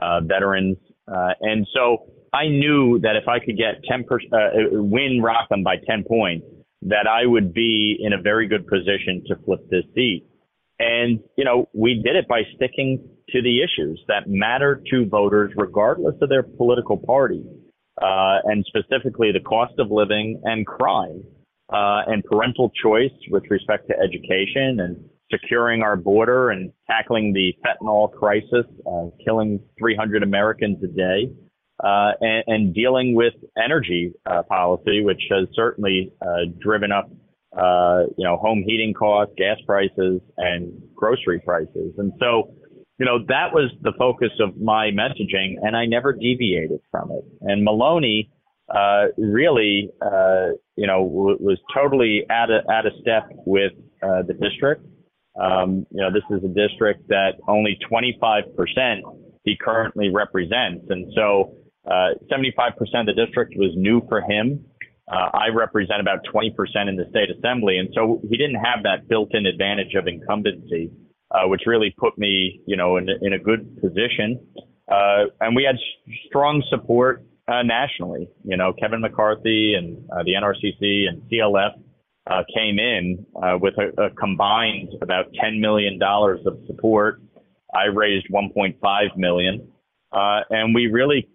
uh, 0.01 0.22
veterans. 0.22 0.77
Uh, 1.08 1.34
and 1.41 1.67
so 1.75 2.12
I 2.34 2.48
knew 2.48 2.98
that 3.01 3.15
if 3.15 3.27
I 3.27 3.38
could 3.38 3.58
get 3.58 3.84
10%, 3.88 4.01
uh, 4.34 4.82
win 4.82 5.22
Rockland 5.22 5.63
by 5.63 5.75
10 5.86 6.05
points, 6.08 6.46
that 6.87 7.07
I 7.07 7.25
would 7.25 7.53
be 7.53 7.97
in 7.99 8.13
a 8.13 8.21
very 8.21 8.47
good 8.47 8.67
position 8.67 9.23
to 9.27 9.35
flip 9.45 9.59
this 9.69 9.83
seat. 9.95 10.25
And, 10.79 11.19
you 11.37 11.45
know, 11.45 11.69
we 11.73 12.01
did 12.03 12.15
it 12.15 12.27
by 12.27 12.41
sticking 12.55 13.07
to 13.29 13.41
the 13.41 13.61
issues 13.61 14.03
that 14.07 14.27
matter 14.27 14.81
to 14.91 15.05
voters, 15.05 15.53
regardless 15.55 16.15
of 16.21 16.29
their 16.29 16.43
political 16.43 16.97
party, 16.97 17.43
uh, 18.01 18.39
and 18.43 18.65
specifically 18.67 19.31
the 19.31 19.39
cost 19.39 19.73
of 19.79 19.91
living 19.91 20.41
and 20.43 20.65
crime, 20.65 21.23
uh, 21.71 22.01
and 22.07 22.23
parental 22.25 22.71
choice 22.83 23.13
with 23.29 23.43
respect 23.49 23.87
to 23.87 23.95
education 23.97 24.79
and 24.81 24.97
securing 25.31 25.81
our 25.81 25.95
border 25.95 26.49
and 26.49 26.71
tackling 26.87 27.33
the 27.33 27.53
fentanyl 27.65 28.11
crisis, 28.11 28.65
uh, 28.85 29.05
killing 29.23 29.59
300 29.79 30.21
Americans 30.21 30.83
a 30.83 30.87
day 30.87 31.31
uh, 31.83 32.11
and, 32.21 32.43
and, 32.47 32.73
dealing 32.73 33.13
with 33.13 33.33
energy 33.61 34.13
uh, 34.25 34.41
policy, 34.43 35.03
which 35.03 35.21
has 35.29 35.47
certainly 35.53 36.13
uh, 36.21 36.45
driven 36.61 36.93
up, 36.93 37.09
uh, 37.57 38.03
you 38.17 38.25
know, 38.25 38.37
home 38.37 38.63
heating 38.65 38.93
costs, 38.93 39.33
gas 39.37 39.57
prices, 39.65 40.21
and 40.37 40.81
grocery 40.95 41.41
prices. 41.45 41.93
And 41.97 42.13
so, 42.21 42.53
you 42.99 43.05
know, 43.05 43.19
that 43.27 43.53
was 43.53 43.69
the 43.81 43.91
focus 43.99 44.29
of 44.39 44.55
my 44.55 44.91
messaging, 44.91 45.55
and 45.61 45.75
I 45.75 45.85
never 45.85 46.13
deviated 46.13 46.79
from 46.89 47.11
it. 47.11 47.25
And 47.41 47.65
Maloney 47.65 48.31
uh, 48.73 49.07
really, 49.17 49.89
you 50.77 50.87
know, 50.87 51.03
w- 51.03 51.37
was 51.39 51.59
totally 51.75 52.23
out 52.29 52.49
of 52.49 52.63
out 52.71 52.85
of 52.85 52.93
step 53.01 53.29
with 53.45 53.73
the 54.01 54.33
district. 54.41 54.85
Um, 55.37 55.85
you 55.91 55.99
know, 56.01 56.11
this 56.13 56.23
is 56.29 56.45
a 56.45 56.47
district 56.47 57.09
that 57.09 57.33
only 57.47 57.77
25% 57.91 59.01
he 59.43 59.57
currently 59.59 60.09
represents. 60.09 60.85
And 60.89 61.11
so 61.15 61.55
75% 61.87 62.77
of 62.79 63.05
the 63.05 63.13
district 63.13 63.53
was 63.57 63.71
new 63.75 64.01
for 64.07 64.21
him. 64.21 64.65
Uh, 65.11 65.29
I 65.33 65.47
represent 65.53 65.99
about 65.99 66.19
20% 66.33 66.49
in 66.87 66.95
the 66.95 67.05
state 67.09 67.29
assembly. 67.29 67.77
And 67.77 67.89
so 67.93 68.21
he 68.29 68.37
didn't 68.37 68.55
have 68.55 68.83
that 68.83 69.07
built 69.09 69.35
in 69.35 69.45
advantage 69.45 69.95
of 69.95 70.07
incumbency, 70.07 70.91
uh, 71.31 71.47
which 71.47 71.63
really 71.65 71.93
put 71.97 72.17
me, 72.17 72.61
you 72.65 72.77
know, 72.77 72.97
in, 72.97 73.09
in 73.21 73.33
a 73.33 73.39
good 73.39 73.81
position. 73.81 74.39
Uh, 74.89 75.25
and 75.41 75.55
we 75.55 75.63
had 75.63 75.75
strong 76.27 76.63
support 76.69 77.25
uh, 77.47 77.63
nationally. 77.63 78.29
You 78.43 78.57
know, 78.57 78.73
Kevin 78.73 79.01
McCarthy 79.01 79.75
and 79.75 79.97
uh, 80.11 80.23
the 80.23 80.33
NRCC 80.33 81.07
and 81.07 81.21
CLF 81.29 81.71
uh, 82.27 82.43
came 82.55 82.79
in 82.79 83.25
uh, 83.41 83.57
with 83.59 83.73
a, 83.77 84.01
a, 84.01 84.09
combined 84.11 84.89
about 85.01 85.25
$10 85.33 85.59
million 85.59 85.99
of 86.01 86.57
support. 86.67 87.21
I 87.75 87.85
raised 87.85 88.27
1.5 88.31 89.17
million, 89.17 89.67
uh, 90.11 90.41
and 90.49 90.73
we 90.73 90.87
really, 90.87 91.27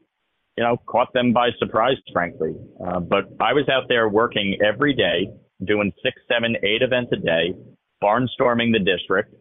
you 0.58 0.64
know, 0.64 0.76
caught 0.86 1.12
them 1.12 1.32
by 1.32 1.50
surprise, 1.60 1.94
frankly. 2.12 2.52
Uh, 2.84 2.98
but 2.98 3.26
I 3.40 3.52
was 3.52 3.68
out 3.70 3.84
there 3.88 4.08
working 4.08 4.58
every 4.60 4.92
day, 4.92 5.30
doing 5.64 5.92
six, 6.02 6.20
seven, 6.28 6.56
eight 6.64 6.82
events 6.82 7.12
a 7.12 7.16
day, 7.16 7.54
barnstorming 8.02 8.72
the 8.72 8.80
district, 8.84 9.32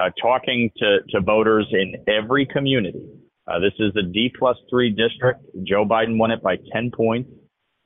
uh, 0.00 0.08
talking 0.22 0.70
to, 0.78 1.00
to 1.10 1.20
voters 1.20 1.66
in 1.72 1.96
every 2.08 2.46
community. 2.46 3.04
Uh, 3.46 3.58
this 3.58 3.74
is 3.80 3.92
a 3.98 4.02
D 4.02 4.32
plus 4.38 4.56
three 4.70 4.88
district. 4.88 5.44
Joe 5.62 5.84
Biden 5.84 6.16
won 6.16 6.30
it 6.30 6.42
by 6.42 6.56
10 6.72 6.90
points. 6.96 7.28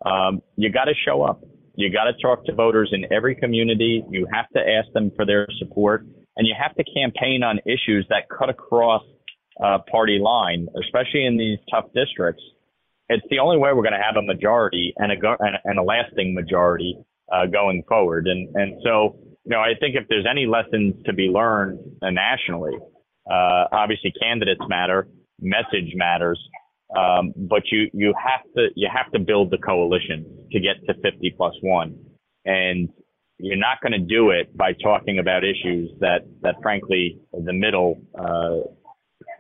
Um, 0.05 0.41
you 0.55 0.71
got 0.71 0.85
to 0.85 0.95
show 1.05 1.25
up. 1.25 1.41
You 1.75 1.93
got 1.93 2.05
to 2.05 2.13
talk 2.23 2.45
to 2.47 2.55
voters 2.55 2.91
in 2.93 3.13
every 3.13 3.35
community. 3.35 4.05
You 4.09 4.29
have 4.33 4.49
to 4.51 4.61
ask 4.61 4.93
them 4.93 5.11
for 5.17 5.27
their 5.27 5.49
support, 5.59 6.03
and 6.37 6.47
you 6.47 6.55
have 6.57 6.77
to 6.77 6.85
campaign 6.85 7.43
on 7.43 7.59
issues 7.67 8.07
that 8.11 8.29
cut 8.29 8.49
across 8.49 9.03
uh, 9.61 9.79
party 9.91 10.21
line, 10.23 10.69
especially 10.85 11.27
in 11.27 11.37
these 11.37 11.59
tough 11.69 11.87
districts. 11.93 12.43
It's 13.09 13.27
the 13.31 13.39
only 13.39 13.59
way 13.59 13.71
we're 13.73 13.83
going 13.83 13.99
to 13.99 14.03
have 14.03 14.17
a 14.17 14.23
majority 14.23 14.93
and 14.97 15.13
a 15.13 15.37
and, 15.65 15.79
a 15.79 15.83
lasting 15.83 16.35
majority 16.35 16.97
uh, 17.33 17.47
going 17.47 17.83
forward. 17.89 18.27
And 18.27 18.55
and 18.57 18.81
so 18.85 19.17
you 19.45 19.51
know 19.51 19.61
I 19.61 19.75
think 19.79 19.95
if 19.95 20.09
there's 20.09 20.27
any 20.29 20.47
lessons 20.47 20.95
to 21.07 21.13
be 21.13 21.25
learned 21.25 21.79
uh, 22.03 22.11
nationally, 22.11 22.77
uh, 23.31 23.65
obviously 23.73 24.13
candidates 24.21 24.63
matter, 24.69 25.09
message 25.41 25.93
matters, 25.95 26.39
um, 26.95 27.33
but 27.37 27.63
you, 27.71 27.91
you 27.93 28.15
have 28.17 28.45
to, 28.57 28.69
you 28.77 28.89
have 28.93 29.11
to 29.13 29.19
build 29.19 29.51
the 29.51 29.59
coalition 29.59 30.47
to 30.53 30.61
get 30.61 30.77
to 30.87 30.95
50 31.03 31.35
plus 31.37 31.55
one. 31.63 31.99
And 32.45 32.89
you're 33.39 33.57
not 33.57 33.81
going 33.83 33.93
to 33.93 33.99
do 33.99 34.31
it 34.31 34.57
by 34.57 34.73
talking 34.83 35.19
about 35.19 35.43
issues 35.43 35.91
that, 36.01 36.21
that 36.43 36.57
frankly, 36.63 37.19
the 37.33 37.53
middle, 37.53 38.01
uh, 38.19 38.69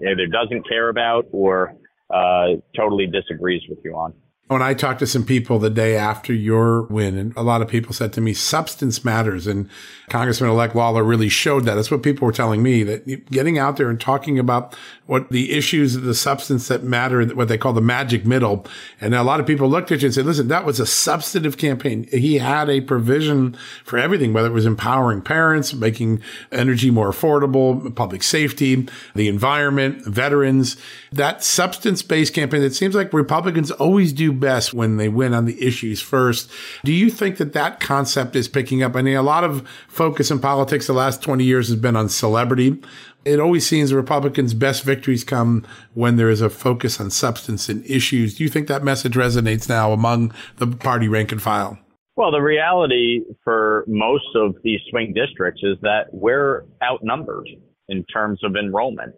either 0.04 0.26
doesn't 0.26 0.68
care 0.68 0.88
about 0.88 1.26
or, 1.32 1.74
uh, 2.10 2.48
totally 2.76 3.06
disagrees 3.06 3.62
with 3.68 3.78
you 3.84 3.94
on. 3.94 4.14
When 4.48 4.62
I 4.62 4.74
talked 4.74 5.00
to 5.00 5.08
some 5.08 5.24
people 5.24 5.58
the 5.58 5.70
day 5.70 5.96
after 5.96 6.32
your 6.32 6.82
win, 6.82 7.18
and 7.18 7.36
a 7.36 7.42
lot 7.42 7.62
of 7.62 7.68
people 7.68 7.92
said 7.92 8.12
to 8.12 8.20
me, 8.20 8.32
substance 8.32 9.04
matters. 9.04 9.48
And 9.48 9.68
Congressman 10.08 10.50
elect 10.50 10.76
Lawler 10.76 11.02
really 11.02 11.28
showed 11.28 11.64
that. 11.64 11.74
That's 11.74 11.90
what 11.90 12.04
people 12.04 12.26
were 12.26 12.32
telling 12.32 12.62
me 12.62 12.84
that 12.84 13.28
getting 13.28 13.58
out 13.58 13.76
there 13.76 13.90
and 13.90 14.00
talking 14.00 14.38
about 14.38 14.76
what 15.06 15.30
the 15.30 15.52
issues 15.52 15.96
of 15.96 16.04
the 16.04 16.14
substance 16.14 16.68
that 16.68 16.84
matter, 16.84 17.24
what 17.26 17.48
they 17.48 17.58
call 17.58 17.72
the 17.72 17.80
magic 17.80 18.24
middle. 18.24 18.64
And 19.00 19.16
a 19.16 19.24
lot 19.24 19.40
of 19.40 19.46
people 19.46 19.68
looked 19.68 19.90
at 19.90 20.02
you 20.02 20.06
and 20.06 20.14
said, 20.14 20.26
listen, 20.26 20.46
that 20.46 20.64
was 20.64 20.78
a 20.78 20.86
substantive 20.86 21.56
campaign. 21.56 22.06
He 22.12 22.38
had 22.38 22.68
a 22.68 22.80
provision 22.82 23.56
for 23.84 23.98
everything, 23.98 24.32
whether 24.32 24.48
it 24.48 24.52
was 24.52 24.66
empowering 24.66 25.22
parents, 25.22 25.74
making 25.74 26.22
energy 26.52 26.92
more 26.92 27.10
affordable, 27.10 27.92
public 27.96 28.22
safety, 28.22 28.88
the 29.16 29.26
environment, 29.26 30.04
veterans, 30.04 30.76
that 31.10 31.42
substance 31.42 32.02
based 32.02 32.32
campaign. 32.32 32.62
It 32.62 32.76
seems 32.76 32.94
like 32.94 33.12
Republicans 33.12 33.72
always 33.72 34.12
do 34.12 34.35
best 34.36 34.72
when 34.72 34.96
they 34.96 35.08
win 35.08 35.34
on 35.34 35.44
the 35.44 35.60
issues 35.64 36.00
first. 36.00 36.50
Do 36.84 36.92
you 36.92 37.10
think 37.10 37.38
that 37.38 37.52
that 37.54 37.80
concept 37.80 38.36
is 38.36 38.48
picking 38.48 38.82
up? 38.82 38.94
I 38.94 39.02
mean, 39.02 39.16
a 39.16 39.22
lot 39.22 39.44
of 39.44 39.68
focus 39.88 40.30
in 40.30 40.38
politics 40.38 40.86
the 40.86 40.92
last 40.92 41.22
20 41.22 41.44
years 41.44 41.68
has 41.68 41.76
been 41.76 41.96
on 41.96 42.08
celebrity. 42.08 42.80
It 43.24 43.40
always 43.40 43.66
seems 43.66 43.90
the 43.90 43.96
Republicans' 43.96 44.54
best 44.54 44.84
victories 44.84 45.24
come 45.24 45.66
when 45.94 46.16
there 46.16 46.30
is 46.30 46.40
a 46.40 46.48
focus 46.48 47.00
on 47.00 47.10
substance 47.10 47.68
and 47.68 47.84
issues. 47.84 48.36
Do 48.36 48.44
you 48.44 48.48
think 48.48 48.68
that 48.68 48.84
message 48.84 49.14
resonates 49.14 49.68
now 49.68 49.92
among 49.92 50.32
the 50.58 50.68
party 50.68 51.08
rank 51.08 51.32
and 51.32 51.42
file? 51.42 51.78
Well, 52.16 52.30
the 52.30 52.40
reality 52.40 53.22
for 53.44 53.84
most 53.88 54.24
of 54.34 54.54
these 54.62 54.80
swing 54.90 55.12
districts 55.12 55.60
is 55.62 55.76
that 55.82 56.04
we're 56.12 56.64
outnumbered 56.82 57.48
in 57.88 58.04
terms 58.04 58.42
of 58.42 58.56
enrollment. 58.56 59.14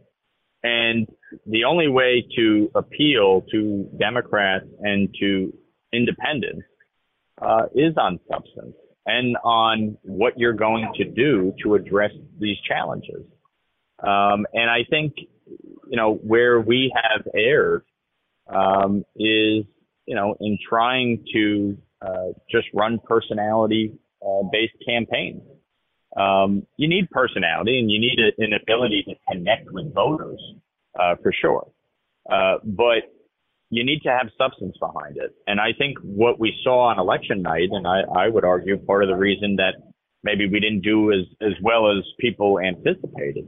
And 0.64 1.07
the 1.47 1.64
only 1.64 1.88
way 1.88 2.27
to 2.37 2.71
appeal 2.75 3.45
to 3.51 3.88
Democrats 3.99 4.67
and 4.81 5.14
to 5.21 5.53
independents 5.93 6.62
uh, 7.41 7.67
is 7.75 7.95
on 7.97 8.19
substance 8.31 8.75
and 9.07 9.37
on 9.43 9.97
what 10.03 10.38
you're 10.38 10.53
going 10.53 10.93
to 10.97 11.05
do 11.05 11.55
to 11.62 11.75
address 11.75 12.11
these 12.38 12.57
challenges. 12.67 13.25
Um, 14.01 14.47
and 14.53 14.71
I 14.71 14.85
think, 14.88 15.14
you 15.47 15.97
know, 15.97 16.14
where 16.14 16.61
we 16.61 16.93
have 16.95 17.27
erred 17.35 17.85
um, 18.53 19.05
is, 19.17 19.64
you 20.07 20.14
know, 20.14 20.37
in 20.41 20.59
trying 20.69 21.25
to 21.33 21.79
uh, 22.03 22.33
just 22.51 22.67
run 22.75 23.01
personality 23.05 23.95
uh, 24.23 24.43
based 24.53 24.75
campaigns. 24.87 25.43
Um, 26.17 26.67
you 26.77 26.88
need 26.88 27.11
personality 27.11 27.79
and 27.79 27.91
you 27.91 28.01
need 28.01 28.19
a, 28.19 28.43
an 28.43 28.53
ability 28.53 29.05
to 29.09 29.14
connect 29.33 29.71
with 29.71 29.93
voters 29.95 30.41
uh, 30.98 31.14
for 31.22 31.32
sure. 31.32 31.66
Uh, 32.30 32.56
but 32.64 33.04
you 33.70 33.84
need 33.84 34.00
to 34.02 34.08
have 34.08 34.28
substance 34.38 34.76
behind 34.80 35.16
it. 35.16 35.34
And 35.46 35.61
I 35.61 35.72
think 35.76 35.98
what 36.02 36.40
we 36.40 36.54
saw 36.62 36.88
on 36.88 36.98
election 36.98 37.42
night, 37.42 37.68
and 37.70 37.87
I, 37.87 38.00
I 38.16 38.28
would 38.28 38.44
argue 38.44 38.78
part 38.78 39.02
of 39.02 39.08
the 39.08 39.16
reason 39.16 39.56
that 39.56 39.74
maybe 40.22 40.48
we 40.48 40.61
didn't 40.61 40.80
do 40.80 41.12
as, 41.12 41.26
as 41.42 41.52
well 41.62 41.90
as 41.90 42.04
people 42.18 42.58
anticipated, 42.61 43.46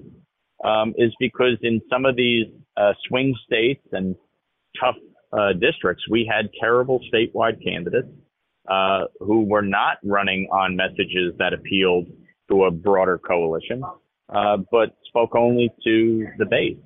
um, 0.64 0.92
is 0.96 1.12
because 1.18 1.56
in 1.62 1.80
some 1.90 2.04
of 2.04 2.16
these 2.16 2.46
uh, 2.76 2.92
swing 3.08 3.34
states 3.46 3.82
and 3.92 4.14
tough 4.78 4.96
uh, 5.32 5.52
districts, 5.54 6.04
we 6.10 6.30
had 6.30 6.50
terrible 6.60 7.00
statewide 7.12 7.62
candidates 7.64 8.08
uh, 8.68 9.04
who 9.20 9.44
were 9.44 9.62
not 9.62 9.96
running 10.04 10.48
on 10.52 10.76
messages 10.76 11.32
that 11.38 11.54
appealed 11.54 12.06
to 12.50 12.64
a 12.64 12.70
broader 12.70 13.18
coalition, 13.18 13.82
uh, 14.34 14.58
but 14.70 14.96
spoke 15.08 15.34
only 15.34 15.70
to 15.82 16.26
the 16.38 16.44
base 16.44 16.76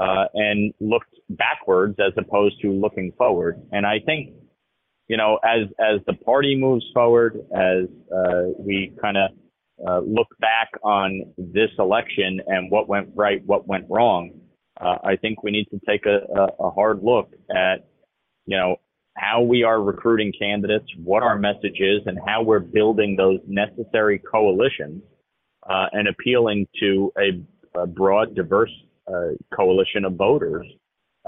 uh, 0.00 0.26
and 0.34 0.72
looked 0.80 1.14
backwards 1.30 1.96
as 1.98 2.12
opposed 2.16 2.60
to 2.62 2.70
looking 2.72 3.12
forward. 3.16 3.60
And 3.72 3.86
I 3.86 3.98
think, 4.04 4.30
you 5.08 5.16
know, 5.16 5.38
as 5.44 5.68
as 5.80 6.00
the 6.06 6.14
party 6.24 6.56
moves 6.56 6.84
forward, 6.92 7.38
as 7.54 7.88
uh, 8.14 8.50
we 8.58 8.92
kind 9.00 9.16
of 9.16 9.30
uh, 9.86 10.00
look 10.00 10.28
back 10.40 10.70
on 10.82 11.22
this 11.36 11.70
election 11.78 12.40
and 12.46 12.70
what 12.70 12.88
went 12.88 13.08
right, 13.14 13.44
what 13.46 13.66
went 13.66 13.86
wrong, 13.88 14.32
uh, 14.80 14.96
I 15.04 15.16
think 15.16 15.42
we 15.42 15.50
need 15.50 15.66
to 15.70 15.80
take 15.88 16.06
a, 16.06 16.18
a, 16.34 16.66
a 16.66 16.70
hard 16.70 17.02
look 17.02 17.30
at, 17.50 17.86
you 18.46 18.56
know, 18.56 18.76
how 19.16 19.40
we 19.40 19.62
are 19.62 19.80
recruiting 19.82 20.32
candidates, 20.38 20.86
what 21.02 21.22
our 21.22 21.38
message 21.38 21.80
is, 21.80 22.02
and 22.06 22.18
how 22.26 22.42
we're 22.42 22.58
building 22.58 23.16
those 23.16 23.40
necessary 23.46 24.18
coalitions 24.18 25.02
uh, 25.68 25.86
and 25.92 26.08
appealing 26.08 26.66
to 26.80 27.12
a, 27.18 27.80
a 27.80 27.86
broad, 27.86 28.34
diverse 28.34 28.70
coalition 29.54 30.04
of 30.04 30.14
voters 30.14 30.66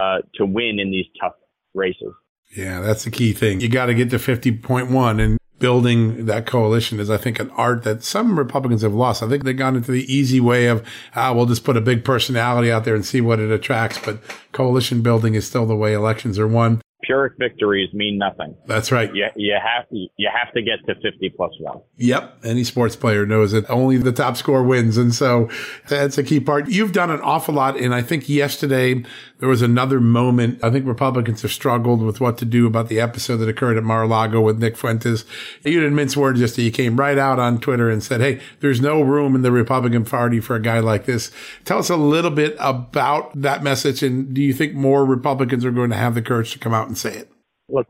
uh, 0.00 0.18
to 0.34 0.46
win 0.46 0.78
in 0.78 0.90
these 0.90 1.06
tough 1.20 1.34
races. 1.74 2.12
Yeah, 2.56 2.80
that's 2.80 3.04
the 3.04 3.10
key 3.10 3.32
thing. 3.32 3.60
You 3.60 3.68
got 3.68 3.86
to 3.86 3.94
get 3.94 4.10
to 4.10 4.16
50.1 4.16 5.22
and 5.22 5.38
building 5.58 6.26
that 6.26 6.46
coalition 6.46 7.00
is, 7.00 7.10
I 7.10 7.16
think, 7.16 7.40
an 7.40 7.50
art 7.50 7.82
that 7.82 8.02
some 8.02 8.38
Republicans 8.38 8.82
have 8.82 8.94
lost. 8.94 9.22
I 9.22 9.28
think 9.28 9.44
they've 9.44 9.56
gone 9.56 9.76
into 9.76 9.92
the 9.92 10.12
easy 10.12 10.40
way 10.40 10.66
of, 10.66 10.86
ah, 11.14 11.32
we'll 11.32 11.46
just 11.46 11.64
put 11.64 11.76
a 11.76 11.80
big 11.80 12.04
personality 12.04 12.70
out 12.70 12.84
there 12.84 12.94
and 12.94 13.04
see 13.04 13.20
what 13.20 13.40
it 13.40 13.50
attracts. 13.50 13.98
But 13.98 14.20
coalition 14.52 15.02
building 15.02 15.34
is 15.34 15.46
still 15.46 15.66
the 15.66 15.76
way 15.76 15.92
elections 15.92 16.38
are 16.38 16.48
won. 16.48 16.80
Pyrrhic 17.08 17.38
victories 17.38 17.92
mean 17.94 18.18
nothing. 18.18 18.54
That's 18.66 18.92
right. 18.92 19.12
You, 19.14 19.28
you 19.34 19.54
have 19.54 19.86
you 19.90 20.28
have 20.30 20.52
to 20.52 20.60
get 20.60 20.84
to 20.86 20.94
50 21.00 21.30
plus 21.30 21.52
one. 21.58 21.80
Yep. 21.96 22.44
Any 22.44 22.64
sports 22.64 22.96
player 22.96 23.24
knows 23.24 23.52
that 23.52 23.68
only 23.70 23.96
the 23.96 24.12
top 24.12 24.36
score 24.36 24.62
wins. 24.62 24.98
And 24.98 25.14
so 25.14 25.48
that's 25.88 26.18
a 26.18 26.22
key 26.22 26.38
part. 26.38 26.68
You've 26.68 26.92
done 26.92 27.10
an 27.10 27.20
awful 27.22 27.54
lot. 27.54 27.78
And 27.78 27.94
I 27.94 28.02
think 28.02 28.28
yesterday 28.28 29.02
there 29.38 29.48
was 29.48 29.62
another 29.62 30.00
moment. 30.00 30.62
I 30.62 30.70
think 30.70 30.86
Republicans 30.86 31.40
have 31.42 31.50
struggled 31.50 32.02
with 32.02 32.20
what 32.20 32.36
to 32.38 32.44
do 32.44 32.66
about 32.66 32.88
the 32.88 33.00
episode 33.00 33.38
that 33.38 33.48
occurred 33.48 33.78
at 33.78 33.84
Mar-a-Lago 33.84 34.42
with 34.42 34.58
Nick 34.58 34.76
Fuentes. 34.76 35.24
You 35.64 35.80
didn't 35.80 35.94
mince 35.94 36.14
words 36.16 36.40
yesterday. 36.40 36.64
You 36.64 36.72
came 36.72 36.96
right 36.96 37.16
out 37.16 37.38
on 37.38 37.58
Twitter 37.58 37.88
and 37.88 38.02
said, 38.02 38.20
Hey, 38.20 38.40
there's 38.60 38.82
no 38.82 39.00
room 39.00 39.34
in 39.34 39.40
the 39.40 39.52
Republican 39.52 40.04
party 40.04 40.40
for 40.40 40.56
a 40.56 40.60
guy 40.60 40.80
like 40.80 41.06
this. 41.06 41.30
Tell 41.64 41.78
us 41.78 41.88
a 41.88 41.96
little 41.96 42.30
bit 42.30 42.54
about 42.58 43.40
that 43.40 43.62
message. 43.62 44.02
And 44.02 44.34
do 44.34 44.42
you 44.42 44.52
think 44.52 44.74
more 44.74 45.06
Republicans 45.06 45.64
are 45.64 45.70
going 45.70 45.90
to 45.90 45.96
have 45.96 46.14
the 46.14 46.22
courage 46.22 46.52
to 46.52 46.58
come 46.58 46.74
out 46.74 46.88
and 46.88 46.97
say 46.98 47.18
it? 47.18 47.30
Look, 47.68 47.86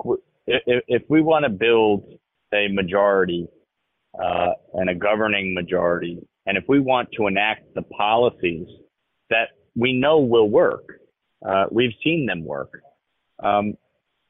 if, 0.47 1.03
we 1.09 1.21
want 1.21 1.45
to 1.45 1.51
build 1.51 2.05
a 2.53 2.69
majority 2.69 3.49
uh, 4.19 4.53
and 4.75 4.91
a 4.91 4.95
governing 4.95 5.55
majority 5.55 6.19
And 6.47 6.57
if 6.57 6.65
we 6.67 6.81
want 6.81 7.11
to 7.19 7.27
enact 7.27 7.75
the 7.75 7.83
policies 7.83 8.67
that 9.29 9.51
we 9.77 9.93
know 9.93 10.19
will 10.21 10.49
work, 10.49 11.01
uh, 11.47 11.67
we've 11.71 11.93
seen 12.03 12.25
them 12.27 12.43
work. 12.43 12.83
Um, 13.39 13.75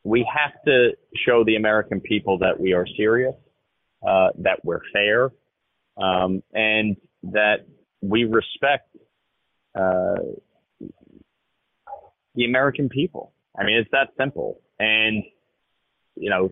we 0.02 0.28
have 0.36 0.52
to 0.66 0.90
show 1.24 1.44
the 1.44 1.54
American 1.54 2.00
people 2.00 2.38
that 2.38 2.58
we 2.58 2.72
are 2.72 2.86
serious, 2.96 3.34
uh, 4.06 4.30
that 4.38 4.64
we're 4.64 4.80
fair, 4.92 5.30
um, 5.96 6.42
and 6.52 6.96
that 7.22 7.66
we 8.02 8.24
respect 8.24 8.88
uh, 9.74 10.16
the 12.34 12.44
American 12.44 12.88
people. 12.88 13.32
I 13.56 13.64
mean, 13.64 13.76
it's 13.76 13.90
that 13.92 14.08
simple. 14.18 14.60
And 14.78 15.24
you 16.16 16.30
know, 16.30 16.50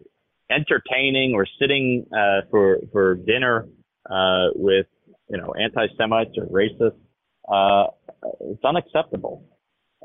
entertaining 0.51 1.35
or 1.35 1.47
sitting 1.61 2.07
uh, 2.13 2.43
for 2.51 2.79
for 2.93 3.15
dinner 3.15 3.67
uh, 4.09 4.49
with 4.55 4.87
you 5.29 5.39
know 5.39 5.55
anti-Semites 5.55 6.37
or 6.39 6.47
racists, 6.47 6.99
uh, 7.53 7.91
it's 8.41 8.65
unacceptable. 8.65 9.45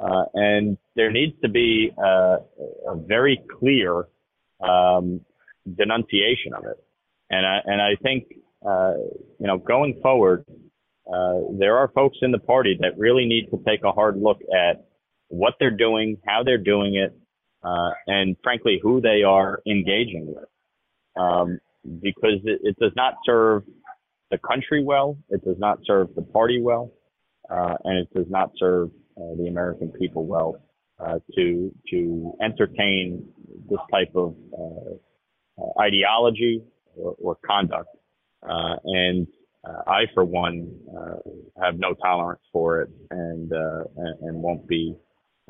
Uh, 0.01 0.23
and 0.33 0.77
there 0.95 1.11
needs 1.11 1.33
to 1.43 1.49
be 1.49 1.91
a, 1.97 2.37
a 2.87 2.95
very 3.05 3.39
clear 3.59 4.05
um, 4.67 5.21
denunciation 5.77 6.53
of 6.57 6.65
it. 6.65 6.77
And 7.29 7.45
I, 7.45 7.59
and 7.65 7.81
I 7.81 7.95
think, 8.01 8.25
uh, 8.65 8.93
you 9.39 9.47
know, 9.47 9.57
going 9.57 9.99
forward, 10.01 10.45
uh, 11.11 11.39
there 11.57 11.77
are 11.77 11.89
folks 11.89 12.17
in 12.21 12.31
the 12.31 12.39
party 12.39 12.77
that 12.81 12.97
really 12.97 13.25
need 13.25 13.49
to 13.51 13.61
take 13.67 13.83
a 13.83 13.91
hard 13.91 14.17
look 14.17 14.39
at 14.53 14.85
what 15.27 15.53
they're 15.59 15.75
doing, 15.75 16.17
how 16.25 16.43
they're 16.43 16.57
doing 16.57 16.95
it, 16.95 17.15
uh, 17.63 17.91
and 18.07 18.35
frankly, 18.43 18.79
who 18.81 19.01
they 19.01 19.23
are 19.23 19.61
engaging 19.67 20.27
with. 20.27 20.45
Um, 21.15 21.59
because 22.01 22.39
it, 22.43 22.61
it, 22.63 22.79
does 22.79 22.91
not 22.95 23.15
serve 23.25 23.63
the 24.29 24.37
country 24.37 24.83
well, 24.83 25.17
it 25.29 25.43
does 25.43 25.57
not 25.57 25.79
serve 25.85 26.09
the 26.15 26.21
party 26.21 26.61
well, 26.61 26.91
uh, 27.49 27.75
and 27.83 27.97
it 27.97 28.13
does 28.13 28.27
not 28.29 28.51
serve 28.57 28.91
uh, 29.17 29.35
the 29.37 29.47
American 29.47 29.91
people 29.91 30.25
well 30.25 30.55
uh, 30.99 31.19
to 31.35 31.71
to 31.89 32.33
entertain 32.41 33.27
this 33.69 33.79
type 33.91 34.15
of 34.15 34.35
uh, 34.57 35.81
ideology 35.81 36.63
or, 36.95 37.15
or 37.19 37.37
conduct. 37.45 37.89
and 38.43 39.27
I, 39.87 40.03
for 40.13 40.23
one, 40.23 40.71
have 41.61 41.77
no 41.77 41.93
tolerance 41.93 42.41
for 42.53 42.81
it, 42.81 42.89
and 43.09 43.51
and, 43.51 44.19
and 44.21 44.41
won't 44.41 44.67
be 44.67 44.95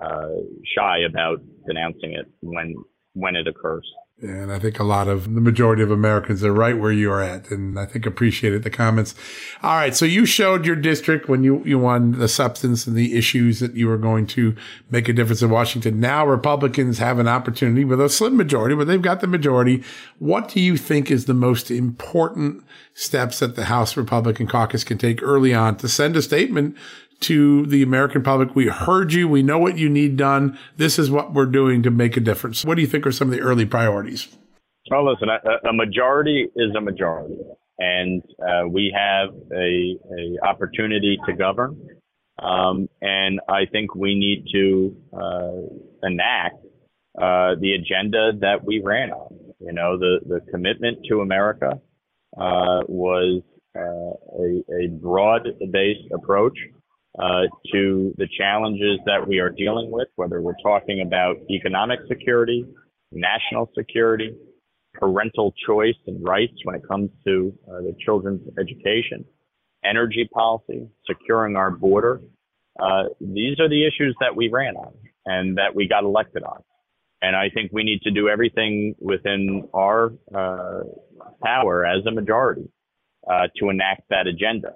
Uh, 0.01 0.29
shy 0.75 0.99
about 1.07 1.41
denouncing 1.67 2.13
it 2.13 2.25
when 2.41 2.75
when 3.13 3.35
it 3.35 3.47
occurs. 3.47 3.85
And 4.21 4.51
I 4.51 4.59
think 4.59 4.79
a 4.79 4.83
lot 4.83 5.07
of 5.07 5.33
the 5.33 5.41
majority 5.41 5.81
of 5.81 5.89
Americans 5.89 6.43
are 6.43 6.53
right 6.53 6.77
where 6.77 6.91
you 6.91 7.11
are 7.11 7.21
at. 7.21 7.49
And 7.49 7.79
I 7.79 7.87
think 7.87 8.05
appreciated 8.05 8.61
the 8.61 8.69
comments. 8.69 9.15
All 9.63 9.75
right. 9.75 9.95
So 9.95 10.05
you 10.05 10.27
showed 10.27 10.63
your 10.63 10.75
district 10.75 11.27
when 11.27 11.43
you, 11.43 11.63
you 11.65 11.79
won 11.79 12.11
the 12.11 12.27
substance 12.27 12.85
and 12.85 12.95
the 12.95 13.17
issues 13.17 13.59
that 13.61 13.75
you 13.75 13.87
were 13.87 13.97
going 13.97 14.27
to 14.27 14.55
make 14.91 15.09
a 15.09 15.13
difference 15.13 15.41
in 15.41 15.49
Washington. 15.49 15.99
Now 15.99 16.25
Republicans 16.25 16.99
have 16.99 17.17
an 17.17 17.27
opportunity 17.27 17.83
with 17.83 17.99
a 17.99 18.09
slim 18.09 18.37
majority, 18.37 18.75
but 18.75 18.85
they've 18.85 19.01
got 19.01 19.21
the 19.21 19.27
majority. 19.27 19.83
What 20.19 20.49
do 20.49 20.61
you 20.61 20.77
think 20.77 21.09
is 21.09 21.25
the 21.25 21.33
most 21.33 21.71
important 21.71 22.63
steps 22.93 23.39
that 23.39 23.55
the 23.55 23.65
House 23.65 23.97
Republican 23.97 24.45
caucus 24.45 24.83
can 24.83 24.99
take 24.99 25.23
early 25.23 25.53
on 25.53 25.77
to 25.77 25.89
send 25.89 26.15
a 26.15 26.21
statement 26.21 26.77
to 27.21 27.65
the 27.65 27.83
American 27.83 28.23
public. 28.23 28.55
We 28.55 28.67
heard 28.67 29.13
you. 29.13 29.27
We 29.27 29.43
know 29.43 29.57
what 29.57 29.77
you 29.77 29.89
need 29.89 30.17
done. 30.17 30.57
This 30.77 30.99
is 30.99 31.09
what 31.09 31.33
we're 31.33 31.45
doing 31.45 31.83
to 31.83 31.91
make 31.91 32.17
a 32.17 32.19
difference. 32.19 32.65
What 32.65 32.75
do 32.75 32.81
you 32.81 32.87
think 32.87 33.05
are 33.07 33.11
some 33.11 33.29
of 33.29 33.33
the 33.33 33.41
early 33.41 33.65
priorities? 33.65 34.27
Well, 34.89 35.09
listen, 35.11 35.29
a, 35.29 35.69
a 35.69 35.73
majority 35.73 36.47
is 36.55 36.75
a 36.75 36.81
majority, 36.81 37.37
and 37.79 38.21
uh, 38.39 38.67
we 38.67 38.93
have 38.95 39.29
a, 39.51 39.97
a 40.19 40.47
opportunity 40.47 41.17
to 41.27 41.33
govern. 41.33 41.77
Um, 42.39 42.89
and 43.01 43.39
I 43.47 43.65
think 43.71 43.93
we 43.93 44.15
need 44.15 44.45
to 44.53 44.97
uh, 45.13 46.07
enact 46.07 46.55
uh, 47.17 47.55
the 47.59 47.73
agenda 47.73 48.31
that 48.39 48.63
we 48.63 48.81
ran 48.83 49.11
on. 49.11 49.37
You 49.59 49.73
know, 49.73 49.97
the, 49.97 50.19
the 50.25 50.39
commitment 50.51 51.05
to 51.09 51.21
America 51.21 51.79
uh, 52.35 52.81
was 52.87 53.43
uh, 53.75 53.79
a, 53.79 54.85
a 54.85 54.87
broad 54.89 55.43
based 55.71 56.11
approach 56.13 56.57
uh, 57.19 57.43
to 57.73 58.13
the 58.17 58.27
challenges 58.37 58.99
that 59.05 59.27
we 59.27 59.39
are 59.39 59.49
dealing 59.49 59.91
with, 59.91 60.07
whether 60.15 60.41
we're 60.41 60.53
talking 60.63 61.01
about 61.01 61.35
economic 61.49 61.99
security, 62.07 62.65
national 63.11 63.69
security, 63.77 64.35
parental 64.93 65.53
choice 65.65 65.95
and 66.07 66.23
rights 66.23 66.53
when 66.63 66.75
it 66.75 66.81
comes 66.87 67.09
to 67.25 67.53
uh, 67.67 67.81
the 67.81 67.93
children's 68.05 68.41
education, 68.59 69.25
energy 69.83 70.29
policy, 70.33 70.87
securing 71.05 71.55
our 71.55 71.71
border. 71.71 72.21
Uh, 72.79 73.03
these 73.19 73.59
are 73.59 73.69
the 73.69 73.85
issues 73.85 74.15
that 74.19 74.35
we 74.35 74.49
ran 74.49 74.75
on 74.75 74.93
and 75.25 75.57
that 75.57 75.75
we 75.75 75.87
got 75.87 76.03
elected 76.03 76.43
on. 76.43 76.61
And 77.21 77.35
I 77.35 77.49
think 77.53 77.71
we 77.71 77.83
need 77.83 78.01
to 78.01 78.11
do 78.11 78.29
everything 78.29 78.95
within 78.99 79.67
our 79.73 80.13
uh, 80.33 80.81
power 81.43 81.85
as 81.85 82.05
a 82.05 82.11
majority 82.11 82.67
uh, 83.29 83.47
to 83.59 83.69
enact 83.69 84.03
that 84.09 84.27
agenda. 84.27 84.73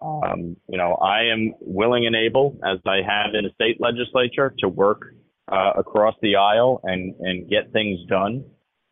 Um, 0.00 0.56
you 0.68 0.78
know, 0.78 0.94
I 0.94 1.24
am 1.32 1.54
willing 1.60 2.06
and 2.06 2.14
able, 2.14 2.58
as 2.64 2.78
I 2.86 2.98
have 3.06 3.34
in 3.34 3.44
the 3.44 3.50
state 3.54 3.80
legislature, 3.80 4.54
to 4.60 4.68
work 4.68 5.02
uh, 5.50 5.72
across 5.76 6.14
the 6.22 6.36
aisle 6.36 6.80
and, 6.84 7.14
and 7.20 7.48
get 7.48 7.72
things 7.72 8.00
done. 8.08 8.44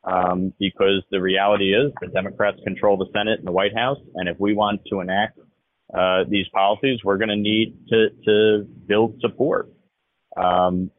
Um, 0.05 0.53
because 0.61 1.03
the 1.11 1.21
reality 1.21 1.75
is 1.75 1.91
the 2.01 2.07
Democrats 2.07 2.59
control 2.63 2.97
the 2.97 3.09
Senate 3.13 3.41
and 3.41 3.49
the 3.49 3.51
White 3.51 3.77
House. 3.77 3.99
And 4.15 4.29
if 4.29 4.39
we 4.39 4.55
want 4.55 4.81
to 4.89 5.01
enact 5.01 5.37
uh, 5.93 6.23
these 6.29 6.47
policies, 6.55 7.01
we're 7.03 7.17
going 7.17 7.31
to 7.31 7.37
need 7.37 7.77
to, 7.89 8.11
to 8.25 8.69
build 8.87 9.21
support. 9.21 9.69
Um, 10.37 10.93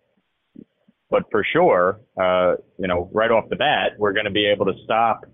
but 1.10 1.24
for 1.32 1.46
sure, 1.54 2.02
uh, 2.22 2.56
you 2.78 2.88
know, 2.88 3.10
right 3.14 3.32
off 3.32 3.48
the 3.50 3.56
bat, 3.56 3.94
we're 3.98 4.12
going 4.12 4.26
to 4.26 4.32
be 4.32 4.46
able 4.46 4.66
to 4.66 4.74
stop 4.84 5.26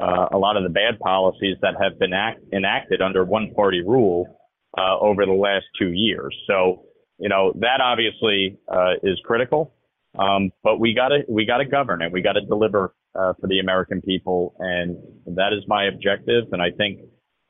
uh, 0.00 0.28
a 0.32 0.38
lot 0.38 0.56
of 0.56 0.62
the 0.62 0.68
bad 0.68 0.98
policies 1.00 1.56
that 1.62 1.74
have 1.80 1.98
been 1.98 2.12
act- 2.12 2.42
enacted 2.52 3.00
under 3.00 3.24
one 3.24 3.52
party 3.54 3.82
rule 3.82 4.38
uh, 4.76 4.98
over 4.98 5.24
the 5.24 5.32
last 5.32 5.64
two 5.78 5.92
years. 5.92 6.36
So, 6.46 6.84
you 7.18 7.28
know, 7.28 7.52
that 7.60 7.80
obviously 7.82 8.58
uh, 8.70 8.94
is 9.02 9.18
critical. 9.24 9.74
Um, 10.18 10.50
but 10.62 10.78
we 10.80 10.94
gotta, 10.94 11.20
we 11.28 11.46
gotta 11.46 11.64
govern 11.64 12.02
and 12.02 12.12
we 12.12 12.20
gotta 12.22 12.42
deliver, 12.42 12.94
uh, 13.14 13.32
for 13.40 13.46
the 13.46 13.58
American 13.58 14.02
people. 14.02 14.54
And 14.58 14.96
that 15.36 15.52
is 15.52 15.64
my 15.66 15.86
objective. 15.86 16.44
And 16.52 16.60
I 16.60 16.70
think, 16.70 17.00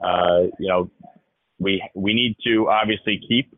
uh, 0.05 0.43
you 0.59 0.69
know, 0.69 0.91
we, 1.59 1.83
we 1.95 2.15
need 2.15 2.37
to 2.47 2.69
obviously 2.69 3.21
keep, 3.29 3.53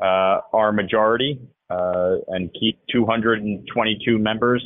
uh, 0.00 0.40
our 0.52 0.72
majority, 0.72 1.40
and 1.68 2.50
keep 2.58 2.80
222 2.92 4.18
members 4.18 4.64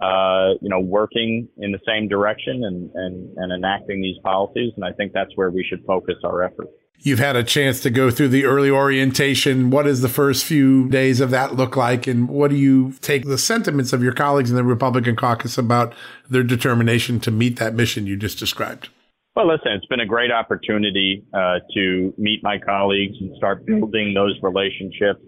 uh, 0.00 0.54
you 0.60 0.68
know, 0.68 0.80
working 0.80 1.48
in 1.58 1.72
the 1.72 1.78
same 1.86 2.08
direction 2.08 2.64
and, 2.64 2.90
and, 2.94 3.36
and 3.36 3.52
enacting 3.52 4.02
these 4.02 4.16
policies. 4.22 4.72
And 4.76 4.84
I 4.84 4.92
think 4.92 5.12
that's 5.12 5.30
where 5.36 5.50
we 5.50 5.64
should 5.68 5.84
focus 5.86 6.16
our 6.24 6.42
efforts. 6.42 6.72
You've 6.98 7.18
had 7.18 7.36
a 7.36 7.44
chance 7.44 7.80
to 7.82 7.90
go 7.90 8.10
through 8.10 8.28
the 8.28 8.44
early 8.44 8.70
orientation. 8.70 9.70
What 9.70 9.82
does 9.82 10.00
the 10.00 10.08
first 10.08 10.44
few 10.44 10.88
days 10.88 11.20
of 11.20 11.30
that 11.30 11.54
look 11.54 11.76
like? 11.76 12.06
And 12.06 12.28
what 12.28 12.50
do 12.50 12.56
you 12.56 12.94
take 13.02 13.26
the 13.26 13.36
sentiments 13.36 13.92
of 13.92 14.02
your 14.02 14.12
colleagues 14.12 14.50
in 14.50 14.56
the 14.56 14.64
Republican 14.64 15.14
caucus 15.14 15.58
about 15.58 15.94
their 16.30 16.42
determination 16.42 17.20
to 17.20 17.30
meet 17.30 17.58
that 17.58 17.74
mission 17.74 18.06
you 18.06 18.16
just 18.16 18.38
described? 18.38 18.88
Well, 19.36 19.48
listen, 19.48 19.72
it's 19.72 19.86
been 19.86 20.00
a 20.00 20.06
great 20.06 20.30
opportunity 20.30 21.24
uh, 21.34 21.58
to 21.74 22.14
meet 22.16 22.42
my 22.42 22.58
colleagues 22.58 23.16
and 23.20 23.36
start 23.36 23.66
building 23.66 24.14
those 24.14 24.38
relationships 24.42 25.20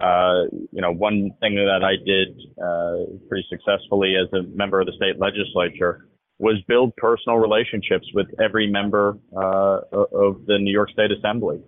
uh, 0.00 0.44
you 0.72 0.82
know, 0.82 0.92
one 0.92 1.30
thing 1.40 1.54
that 1.54 1.82
I 1.82 1.96
did 2.04 2.36
uh, 2.62 3.16
pretty 3.28 3.46
successfully 3.48 4.14
as 4.16 4.30
a 4.32 4.42
member 4.54 4.80
of 4.80 4.86
the 4.86 4.92
state 4.92 5.18
legislature 5.18 6.06
was 6.38 6.56
build 6.68 6.94
personal 6.96 7.38
relationships 7.38 8.06
with 8.12 8.26
every 8.38 8.70
member 8.70 9.18
uh, 9.34 9.80
of 9.92 10.44
the 10.46 10.58
New 10.58 10.70
York 10.72 10.90
State 10.90 11.10
Assembly, 11.10 11.62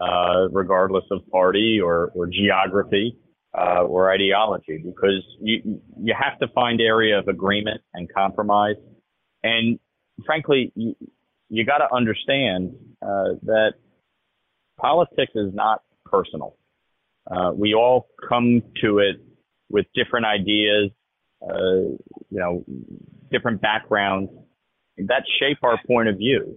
uh, 0.00 0.48
regardless 0.50 1.04
of 1.10 1.20
party 1.30 1.78
or, 1.78 2.10
or 2.14 2.26
geography 2.26 3.18
uh, 3.56 3.82
or 3.82 4.10
ideology, 4.10 4.82
because 4.84 5.22
you 5.40 5.80
you 6.00 6.14
have 6.18 6.38
to 6.38 6.48
find 6.54 6.80
area 6.80 7.18
of 7.18 7.28
agreement 7.28 7.82
and 7.92 8.12
compromise, 8.12 8.76
and 9.42 9.78
frankly, 10.24 10.72
you, 10.74 10.96
you 11.50 11.64
got 11.64 11.78
to 11.78 11.94
understand 11.94 12.74
uh, 13.02 13.36
that 13.42 13.74
politics 14.80 15.32
is 15.36 15.54
not 15.54 15.82
personal 16.06 16.56
uh, 17.30 17.52
we 17.54 17.74
all 17.74 18.08
come 18.28 18.62
to 18.82 18.98
it 18.98 19.16
with 19.70 19.86
different 19.94 20.26
ideas, 20.26 20.90
uh, 21.42 21.96
you 22.30 22.38
know, 22.38 22.64
different 23.30 23.60
backgrounds 23.60 24.30
that 24.98 25.24
shape 25.40 25.58
our 25.62 25.78
point 25.86 26.08
of 26.08 26.16
view. 26.16 26.56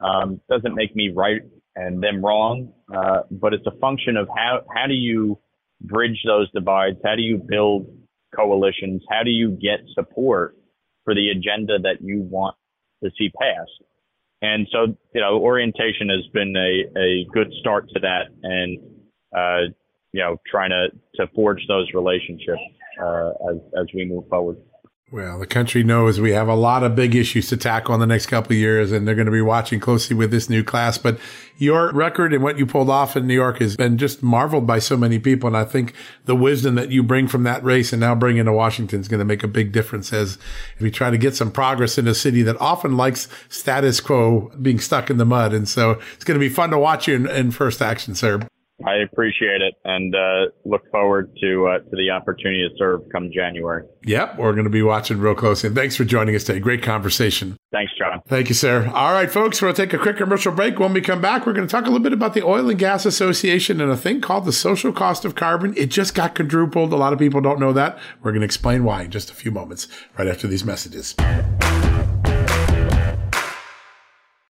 Um, 0.00 0.40
doesn't 0.48 0.74
make 0.74 0.94
me 0.96 1.10
right 1.14 1.42
and 1.76 2.02
them 2.02 2.24
wrong, 2.24 2.72
uh, 2.94 3.20
but 3.30 3.54
it's 3.54 3.66
a 3.66 3.78
function 3.78 4.16
of 4.16 4.28
how 4.36 4.60
how 4.74 4.86
do 4.86 4.94
you 4.94 5.38
bridge 5.80 6.20
those 6.26 6.50
divides? 6.52 6.98
How 7.04 7.14
do 7.14 7.22
you 7.22 7.38
build 7.38 7.86
coalitions? 8.34 9.02
How 9.08 9.22
do 9.22 9.30
you 9.30 9.50
get 9.50 9.80
support 9.94 10.56
for 11.04 11.14
the 11.14 11.30
agenda 11.30 11.78
that 11.78 11.98
you 12.00 12.20
want 12.20 12.56
to 13.02 13.10
see 13.16 13.30
passed? 13.30 13.82
and 14.42 14.66
so, 14.72 14.96
you 15.14 15.20
know, 15.20 15.38
orientation 15.38 16.08
has 16.08 16.26
been 16.34 16.54
a, 16.56 16.98
a 16.98 17.24
good 17.32 17.52
start 17.60 17.88
to 17.90 18.00
that 18.00 18.26
and, 18.42 18.78
uh, 19.34 19.72
you 20.12 20.20
know, 20.20 20.36
trying 20.50 20.70
to, 20.70 20.88
to 21.16 21.30
forge 21.34 21.66
those 21.68 21.88
relationships 21.94 22.60
uh, 23.02 23.30
as, 23.50 23.58
as 23.78 23.86
we 23.94 24.04
move 24.04 24.28
forward. 24.28 24.56
Well, 25.12 25.38
the 25.38 25.46
country 25.46 25.84
knows 25.84 26.18
we 26.18 26.30
have 26.30 26.48
a 26.48 26.54
lot 26.54 26.82
of 26.82 26.96
big 26.96 27.14
issues 27.14 27.50
to 27.50 27.58
tackle 27.58 27.92
in 27.92 28.00
the 28.00 28.06
next 28.06 28.28
couple 28.28 28.52
of 28.52 28.58
years, 28.58 28.92
and 28.92 29.06
they're 29.06 29.14
going 29.14 29.26
to 29.26 29.30
be 29.30 29.42
watching 29.42 29.78
closely 29.78 30.16
with 30.16 30.30
this 30.30 30.48
new 30.48 30.64
class. 30.64 30.96
But 30.96 31.18
your 31.58 31.92
record 31.92 32.32
and 32.32 32.42
what 32.42 32.56
you 32.56 32.64
pulled 32.64 32.88
off 32.88 33.14
in 33.14 33.26
New 33.26 33.34
York 33.34 33.58
has 33.58 33.76
been 33.76 33.98
just 33.98 34.22
marveled 34.22 34.66
by 34.66 34.78
so 34.78 34.96
many 34.96 35.18
people. 35.18 35.48
And 35.48 35.56
I 35.56 35.66
think 35.66 35.92
the 36.24 36.34
wisdom 36.34 36.76
that 36.76 36.90
you 36.90 37.02
bring 37.02 37.28
from 37.28 37.42
that 37.42 37.62
race 37.62 37.92
and 37.92 38.00
now 38.00 38.14
bring 38.14 38.38
into 38.38 38.54
Washington 38.54 39.02
is 39.02 39.08
going 39.08 39.18
to 39.18 39.26
make 39.26 39.42
a 39.42 39.48
big 39.48 39.70
difference 39.70 40.14
as 40.14 40.38
we 40.80 40.90
try 40.90 41.10
to 41.10 41.18
get 41.18 41.36
some 41.36 41.50
progress 41.50 41.98
in 41.98 42.08
a 42.08 42.14
city 42.14 42.40
that 42.44 42.58
often 42.58 42.96
likes 42.96 43.28
status 43.50 44.00
quo 44.00 44.50
being 44.62 44.80
stuck 44.80 45.10
in 45.10 45.18
the 45.18 45.26
mud. 45.26 45.52
And 45.52 45.68
so 45.68 46.00
it's 46.14 46.24
going 46.24 46.40
to 46.40 46.44
be 46.44 46.48
fun 46.48 46.70
to 46.70 46.78
watch 46.78 47.06
you 47.06 47.16
in, 47.16 47.26
in 47.28 47.50
first 47.50 47.82
action, 47.82 48.14
sir. 48.14 48.40
I 48.84 48.96
appreciate 48.96 49.60
it 49.62 49.74
and 49.84 50.14
uh, 50.14 50.50
look 50.64 50.90
forward 50.90 51.36
to 51.40 51.66
uh, 51.66 51.78
to 51.78 51.96
the 51.96 52.10
opportunity 52.10 52.68
to 52.68 52.74
serve 52.76 53.02
come 53.12 53.30
January. 53.32 53.84
Yep, 54.04 54.38
we're 54.38 54.52
going 54.52 54.64
to 54.64 54.70
be 54.70 54.82
watching 54.82 55.18
real 55.18 55.34
close. 55.34 55.62
And 55.62 55.74
thanks 55.74 55.94
for 55.94 56.04
joining 56.04 56.34
us 56.34 56.44
today. 56.44 56.58
Great 56.58 56.82
conversation. 56.82 57.56
Thanks, 57.70 57.92
John. 57.96 58.22
Thank 58.26 58.48
you, 58.48 58.54
sir. 58.54 58.90
All 58.92 59.12
right, 59.12 59.30
folks, 59.30 59.62
we'll 59.62 59.72
take 59.72 59.92
a 59.92 59.98
quick 59.98 60.16
commercial 60.16 60.52
break. 60.52 60.78
When 60.78 60.92
we 60.92 61.00
come 61.00 61.20
back, 61.20 61.46
we're 61.46 61.52
going 61.52 61.66
to 61.66 61.70
talk 61.70 61.84
a 61.84 61.88
little 61.88 62.02
bit 62.02 62.12
about 62.12 62.34
the 62.34 62.44
Oil 62.44 62.68
and 62.68 62.78
Gas 62.78 63.06
Association 63.06 63.80
and 63.80 63.90
a 63.90 63.96
thing 63.96 64.20
called 64.20 64.44
the 64.44 64.52
social 64.52 64.92
cost 64.92 65.24
of 65.24 65.34
carbon. 65.34 65.74
It 65.76 65.86
just 65.86 66.14
got 66.14 66.34
quadrupled. 66.34 66.92
A 66.92 66.96
lot 66.96 67.12
of 67.12 67.18
people 67.18 67.40
don't 67.40 67.60
know 67.60 67.72
that. 67.72 67.98
We're 68.22 68.32
going 68.32 68.40
to 68.40 68.46
explain 68.46 68.84
why 68.84 69.02
in 69.02 69.10
just 69.10 69.30
a 69.30 69.34
few 69.34 69.50
moments, 69.50 69.88
right 70.18 70.28
after 70.28 70.48
these 70.48 70.64
messages. 70.64 71.14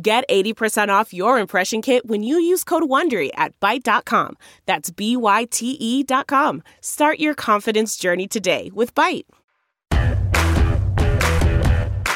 Get 0.00 0.28
80% 0.28 0.88
off 0.88 1.12
your 1.12 1.38
impression 1.38 1.82
kit 1.82 2.06
when 2.06 2.22
you 2.22 2.38
use 2.38 2.64
code 2.64 2.84
WONDERY 2.84 3.30
at 3.34 3.58
Byte.com. 3.60 4.36
That's 4.66 4.90
B-Y-T-E 4.90 6.02
dot 6.04 6.26
com. 6.26 6.62
Start 6.80 7.18
your 7.18 7.34
confidence 7.34 7.96
journey 7.96 8.28
today 8.28 8.70
with 8.72 8.94
Byte. 8.94 9.24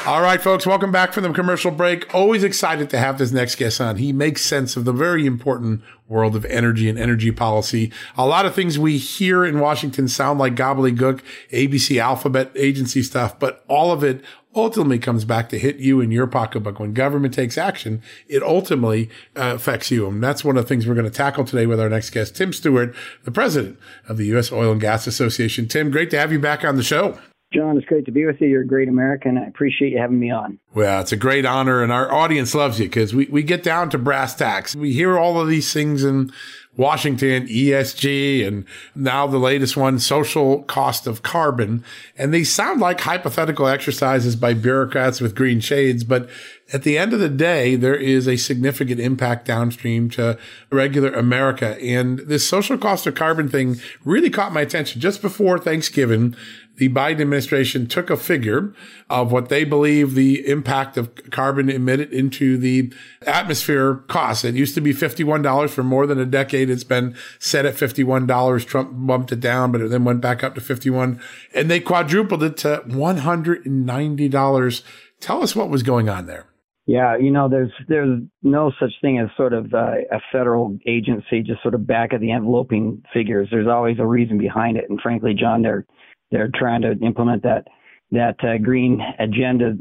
All 0.04 0.20
right, 0.20 0.42
folks, 0.42 0.66
welcome 0.66 0.90
back 0.90 1.12
from 1.12 1.22
the 1.22 1.32
commercial 1.32 1.70
break. 1.70 2.12
Always 2.12 2.42
excited 2.42 2.90
to 2.90 2.98
have 2.98 3.18
this 3.18 3.30
next 3.30 3.54
guest 3.54 3.80
on. 3.80 3.98
He 3.98 4.12
makes 4.12 4.42
sense 4.42 4.76
of 4.76 4.84
the 4.84 4.92
very 4.92 5.26
important 5.26 5.80
world 6.08 6.34
of 6.34 6.44
energy 6.46 6.88
and 6.88 6.98
energy 6.98 7.30
policy. 7.30 7.92
A 8.16 8.26
lot 8.26 8.44
of 8.44 8.52
things 8.52 8.80
we 8.80 8.98
hear 8.98 9.44
in 9.44 9.60
Washington 9.60 10.08
sound 10.08 10.40
like 10.40 10.56
gobbledygook, 10.56 11.20
ABC 11.52 12.02
alphabet 12.02 12.50
agency 12.56 13.00
stuff, 13.04 13.38
but 13.38 13.64
all 13.68 13.92
of 13.92 14.02
it 14.02 14.24
ultimately 14.54 14.98
comes 14.98 15.24
back 15.24 15.48
to 15.48 15.58
hit 15.58 15.76
you 15.76 16.00
in 16.00 16.10
your 16.10 16.26
pocketbook. 16.26 16.78
When 16.78 16.92
government 16.92 17.34
takes 17.34 17.56
action, 17.56 18.02
it 18.28 18.42
ultimately 18.42 19.08
uh, 19.36 19.52
affects 19.54 19.90
you. 19.90 20.06
And 20.08 20.22
that's 20.22 20.44
one 20.44 20.56
of 20.56 20.64
the 20.64 20.68
things 20.68 20.86
we're 20.86 20.94
going 20.94 21.04
to 21.04 21.10
tackle 21.10 21.44
today 21.44 21.66
with 21.66 21.80
our 21.80 21.88
next 21.88 22.10
guest, 22.10 22.36
Tim 22.36 22.52
Stewart, 22.52 22.94
the 23.24 23.32
president 23.32 23.78
of 24.08 24.16
the 24.16 24.26
U.S. 24.26 24.52
Oil 24.52 24.72
and 24.72 24.80
Gas 24.80 25.06
Association. 25.06 25.68
Tim, 25.68 25.90
great 25.90 26.10
to 26.10 26.18
have 26.18 26.32
you 26.32 26.38
back 26.38 26.64
on 26.64 26.76
the 26.76 26.82
show. 26.82 27.18
John, 27.52 27.76
it's 27.76 27.86
great 27.86 28.06
to 28.06 28.12
be 28.12 28.24
with 28.24 28.40
you. 28.40 28.48
You're 28.48 28.62
a 28.62 28.66
great 28.66 28.88
American. 28.88 29.36
I 29.36 29.46
appreciate 29.46 29.92
you 29.92 29.98
having 29.98 30.18
me 30.18 30.30
on. 30.30 30.58
Well, 30.74 31.02
it's 31.02 31.12
a 31.12 31.16
great 31.16 31.44
honor, 31.44 31.82
and 31.82 31.92
our 31.92 32.10
audience 32.10 32.54
loves 32.54 32.80
you 32.80 32.86
because 32.86 33.14
we, 33.14 33.26
we 33.26 33.42
get 33.42 33.62
down 33.62 33.90
to 33.90 33.98
brass 33.98 34.34
tacks. 34.34 34.74
We 34.74 34.94
hear 34.94 35.18
all 35.18 35.38
of 35.38 35.48
these 35.48 35.70
things 35.70 36.02
in 36.02 36.32
Washington, 36.76 37.46
ESG, 37.46 38.46
and 38.46 38.64
now 38.94 39.26
the 39.26 39.38
latest 39.38 39.76
one, 39.76 39.98
social 39.98 40.62
cost 40.62 41.06
of 41.06 41.22
carbon. 41.22 41.84
And 42.16 42.32
they 42.32 42.44
sound 42.44 42.80
like 42.80 43.00
hypothetical 43.00 43.66
exercises 43.66 44.36
by 44.36 44.54
bureaucrats 44.54 45.20
with 45.20 45.34
green 45.34 45.60
shades, 45.60 46.02
but 46.02 46.30
at 46.72 46.84
the 46.84 46.96
end 46.96 47.12
of 47.12 47.20
the 47.20 47.28
day, 47.28 47.76
there 47.76 47.94
is 47.94 48.26
a 48.26 48.36
significant 48.36 48.98
impact 48.98 49.46
downstream 49.46 50.08
to 50.10 50.38
regular 50.70 51.12
America. 51.12 51.78
And 51.82 52.20
this 52.20 52.48
social 52.48 52.78
cost 52.78 53.06
of 53.06 53.14
carbon 53.14 53.48
thing 53.48 53.78
really 54.04 54.30
caught 54.30 54.54
my 54.54 54.62
attention 54.62 55.00
just 55.00 55.20
before 55.20 55.58
Thanksgiving 55.58 56.34
the 56.76 56.88
Biden 56.88 57.20
administration 57.20 57.86
took 57.86 58.08
a 58.10 58.16
figure 58.16 58.74
of 59.10 59.30
what 59.30 59.48
they 59.50 59.64
believe 59.64 60.14
the 60.14 60.48
impact 60.48 60.96
of 60.96 61.14
carbon 61.30 61.68
emitted 61.68 62.12
into 62.12 62.56
the 62.56 62.92
atmosphere 63.26 63.96
costs. 64.08 64.44
It 64.44 64.54
used 64.54 64.74
to 64.76 64.80
be 64.80 64.94
$51 64.94 65.70
for 65.70 65.82
more 65.82 66.06
than 66.06 66.18
a 66.18 66.24
decade. 66.24 66.70
It's 66.70 66.84
been 66.84 67.14
set 67.38 67.66
at 67.66 67.74
$51. 67.74 68.66
Trump 68.66 68.90
bumped 68.92 69.32
it 69.32 69.40
down, 69.40 69.70
but 69.70 69.82
it 69.82 69.90
then 69.90 70.04
went 70.04 70.22
back 70.22 70.42
up 70.42 70.54
to 70.54 70.60
51 70.60 71.20
and 71.54 71.70
they 71.70 71.80
quadrupled 71.80 72.42
it 72.42 72.56
to 72.58 72.82
$190. 72.88 74.82
Tell 75.20 75.42
us 75.42 75.54
what 75.54 75.68
was 75.68 75.82
going 75.82 76.08
on 76.08 76.26
there. 76.26 76.46
Yeah, 76.84 77.16
you 77.16 77.30
know, 77.30 77.48
there's 77.48 77.70
there's 77.86 78.20
no 78.42 78.72
such 78.80 78.90
thing 79.00 79.20
as 79.20 79.28
sort 79.36 79.52
of 79.52 79.72
uh, 79.72 79.98
a 80.10 80.18
federal 80.32 80.76
agency 80.84 81.40
just 81.40 81.62
sort 81.62 81.74
of 81.74 81.86
back 81.86 82.12
of 82.12 82.20
the 82.20 82.32
enveloping 82.32 83.04
figures. 83.14 83.46
There's 83.52 83.68
always 83.68 84.00
a 84.00 84.06
reason 84.06 84.36
behind 84.36 84.76
it, 84.76 84.90
and 84.90 85.00
frankly, 85.00 85.32
John, 85.32 85.62
they're 85.62 85.86
they're 86.32 86.50
trying 86.52 86.82
to 86.82 86.92
implement 87.04 87.44
that 87.44 87.68
that 88.10 88.36
uh, 88.42 88.58
green 88.58 89.00
agenda, 89.18 89.74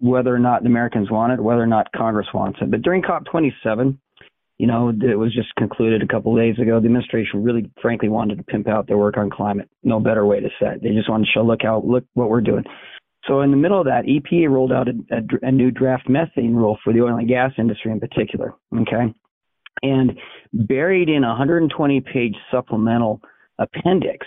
whether 0.00 0.34
or 0.34 0.38
not 0.38 0.62
the 0.62 0.68
Americans 0.68 1.10
want 1.10 1.32
it, 1.32 1.40
whether 1.40 1.62
or 1.62 1.66
not 1.66 1.92
Congress 1.94 2.26
wants 2.34 2.58
it. 2.60 2.70
But 2.70 2.82
during 2.82 3.02
COP27, 3.02 3.96
you 4.58 4.66
know, 4.66 4.88
it 4.88 5.18
was 5.18 5.34
just 5.34 5.54
concluded 5.56 6.02
a 6.02 6.06
couple 6.06 6.32
of 6.32 6.42
days 6.42 6.58
ago. 6.58 6.80
The 6.80 6.86
administration 6.86 7.44
really, 7.44 7.70
frankly, 7.80 8.08
wanted 8.08 8.38
to 8.38 8.44
pimp 8.44 8.68
out 8.68 8.86
their 8.86 8.98
work 8.98 9.16
on 9.16 9.30
climate. 9.30 9.68
No 9.82 10.00
better 10.00 10.26
way 10.26 10.40
to 10.40 10.48
say 10.60 10.74
it. 10.74 10.82
They 10.82 10.90
just 10.90 11.08
wanted 11.08 11.26
to 11.26 11.32
show, 11.32 11.44
look 11.44 11.60
how, 11.62 11.82
look 11.84 12.04
what 12.14 12.28
we're 12.28 12.40
doing. 12.40 12.64
So 13.26 13.40
in 13.40 13.50
the 13.50 13.56
middle 13.56 13.80
of 13.80 13.86
that, 13.86 14.04
EPA 14.04 14.50
rolled 14.50 14.72
out 14.72 14.88
a, 14.88 14.92
a, 15.10 15.48
a 15.48 15.52
new 15.52 15.70
draft 15.70 16.08
methane 16.08 16.54
rule 16.54 16.78
for 16.84 16.92
the 16.92 17.00
oil 17.00 17.16
and 17.16 17.28
gas 17.28 17.52
industry 17.56 17.90
in 17.90 18.00
particular. 18.00 18.54
Okay, 18.76 19.14
and 19.82 20.12
buried 20.52 21.08
in 21.08 21.24
a 21.24 21.28
120 21.28 22.00
page 22.00 22.36
supplemental 22.50 23.20
appendix 23.58 24.26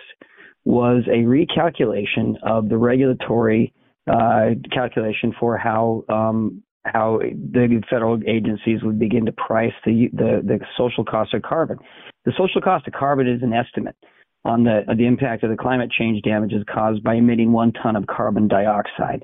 was 0.68 1.04
a 1.08 1.24
recalculation 1.24 2.36
of 2.44 2.68
the 2.68 2.78
regulatory 2.78 3.74
uh, 4.12 4.50
calculation 4.74 5.34
for 5.40 5.58
how 5.58 6.04
um, 6.10 6.62
how 6.84 7.20
the 7.20 7.82
federal 7.90 8.20
agencies 8.28 8.84
would 8.84 9.00
begin 9.00 9.26
to 9.26 9.32
price 9.32 9.72
the, 9.86 10.10
the 10.12 10.42
the 10.44 10.60
social 10.78 11.06
cost 11.06 11.34
of 11.34 11.42
carbon. 11.42 11.78
The 12.26 12.34
social 12.38 12.62
cost 12.62 12.86
of 12.86 12.94
carbon 12.94 13.28
is 13.28 13.42
an 13.44 13.54
estimate. 13.54 13.96
on 14.44 14.64
the 14.64 14.82
the 14.96 15.06
impact 15.06 15.44
of 15.44 15.50
the 15.50 15.58
climate 15.58 15.92
change 15.92 16.22
damages 16.24 16.64
caused 16.74 17.02
by 17.02 17.16
emitting 17.16 17.52
one 17.52 17.72
ton 17.74 17.96
of 17.96 18.06
carbon 18.08 18.48
dioxide. 18.48 19.24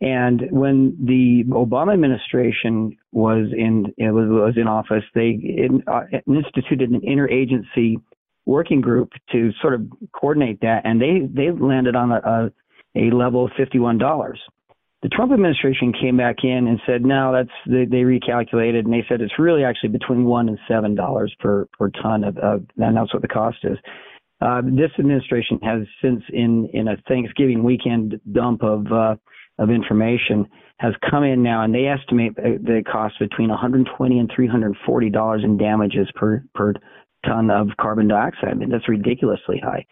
And 0.00 0.42
when 0.50 0.96
the 1.04 1.44
Obama 1.50 1.94
administration 1.94 2.96
was 3.12 3.46
in 3.56 3.92
was, 3.98 4.28
was 4.28 4.54
in 4.56 4.68
office, 4.68 5.04
they 5.14 5.30
in, 5.30 5.82
uh, 5.86 6.02
instituted 6.26 6.90
an 6.90 7.00
interagency 7.00 7.96
working 8.46 8.80
group 8.80 9.10
to 9.32 9.50
sort 9.60 9.74
of 9.74 9.82
coordinate 10.12 10.60
that, 10.60 10.82
and 10.84 11.00
they 11.00 11.20
they 11.28 11.50
landed 11.50 11.96
on 11.96 12.12
a, 12.12 12.20
a, 12.96 13.08
a 13.08 13.14
level 13.14 13.44
of 13.44 13.50
fifty 13.56 13.78
one 13.78 13.98
dollars. 13.98 14.40
The 15.02 15.10
Trump 15.10 15.32
administration 15.32 15.92
came 15.92 16.16
back 16.16 16.36
in 16.42 16.66
and 16.66 16.80
said, 16.86 17.04
no, 17.04 17.32
that's 17.32 17.50
they, 17.66 17.84
they 17.84 18.02
recalculated 18.02 18.80
and 18.80 18.92
they 18.92 19.04
said 19.08 19.20
it's 19.20 19.38
really 19.38 19.62
actually 19.62 19.90
between 19.90 20.24
one 20.24 20.48
and 20.48 20.58
seven 20.66 20.94
dollars 20.94 21.34
per 21.38 21.66
per 21.78 21.90
ton 21.90 22.24
of, 22.24 22.38
of 22.38 22.64
and 22.78 22.96
that's 22.96 23.12
what 23.12 23.22
the 23.22 23.28
cost 23.28 23.58
is. 23.64 23.78
Uh, 24.40 24.62
this 24.62 24.90
administration 24.98 25.58
has 25.62 25.82
since 26.02 26.22
in 26.32 26.68
in 26.72 26.88
a 26.88 26.96
Thanksgiving 27.08 27.62
weekend 27.62 28.20
dump 28.32 28.62
of 28.62 28.86
uh, 28.92 29.16
of 29.58 29.70
information 29.70 30.46
has 30.78 30.92
come 31.10 31.24
in 31.24 31.42
now 31.42 31.62
and 31.62 31.74
they 31.74 31.86
estimate 31.86 32.36
the 32.36 32.82
cost 32.90 33.18
between 33.18 33.48
120 33.48 34.18
and 34.18 34.30
340 34.34 35.10
dollars 35.10 35.42
in 35.42 35.56
damages 35.56 36.08
per 36.14 36.44
per 36.54 36.74
ton 37.26 37.50
of 37.50 37.68
carbon 37.80 38.08
dioxide. 38.08 38.50
I 38.50 38.54
mean 38.54 38.70
that's 38.70 38.88
ridiculously 38.88 39.60
high. 39.62 39.84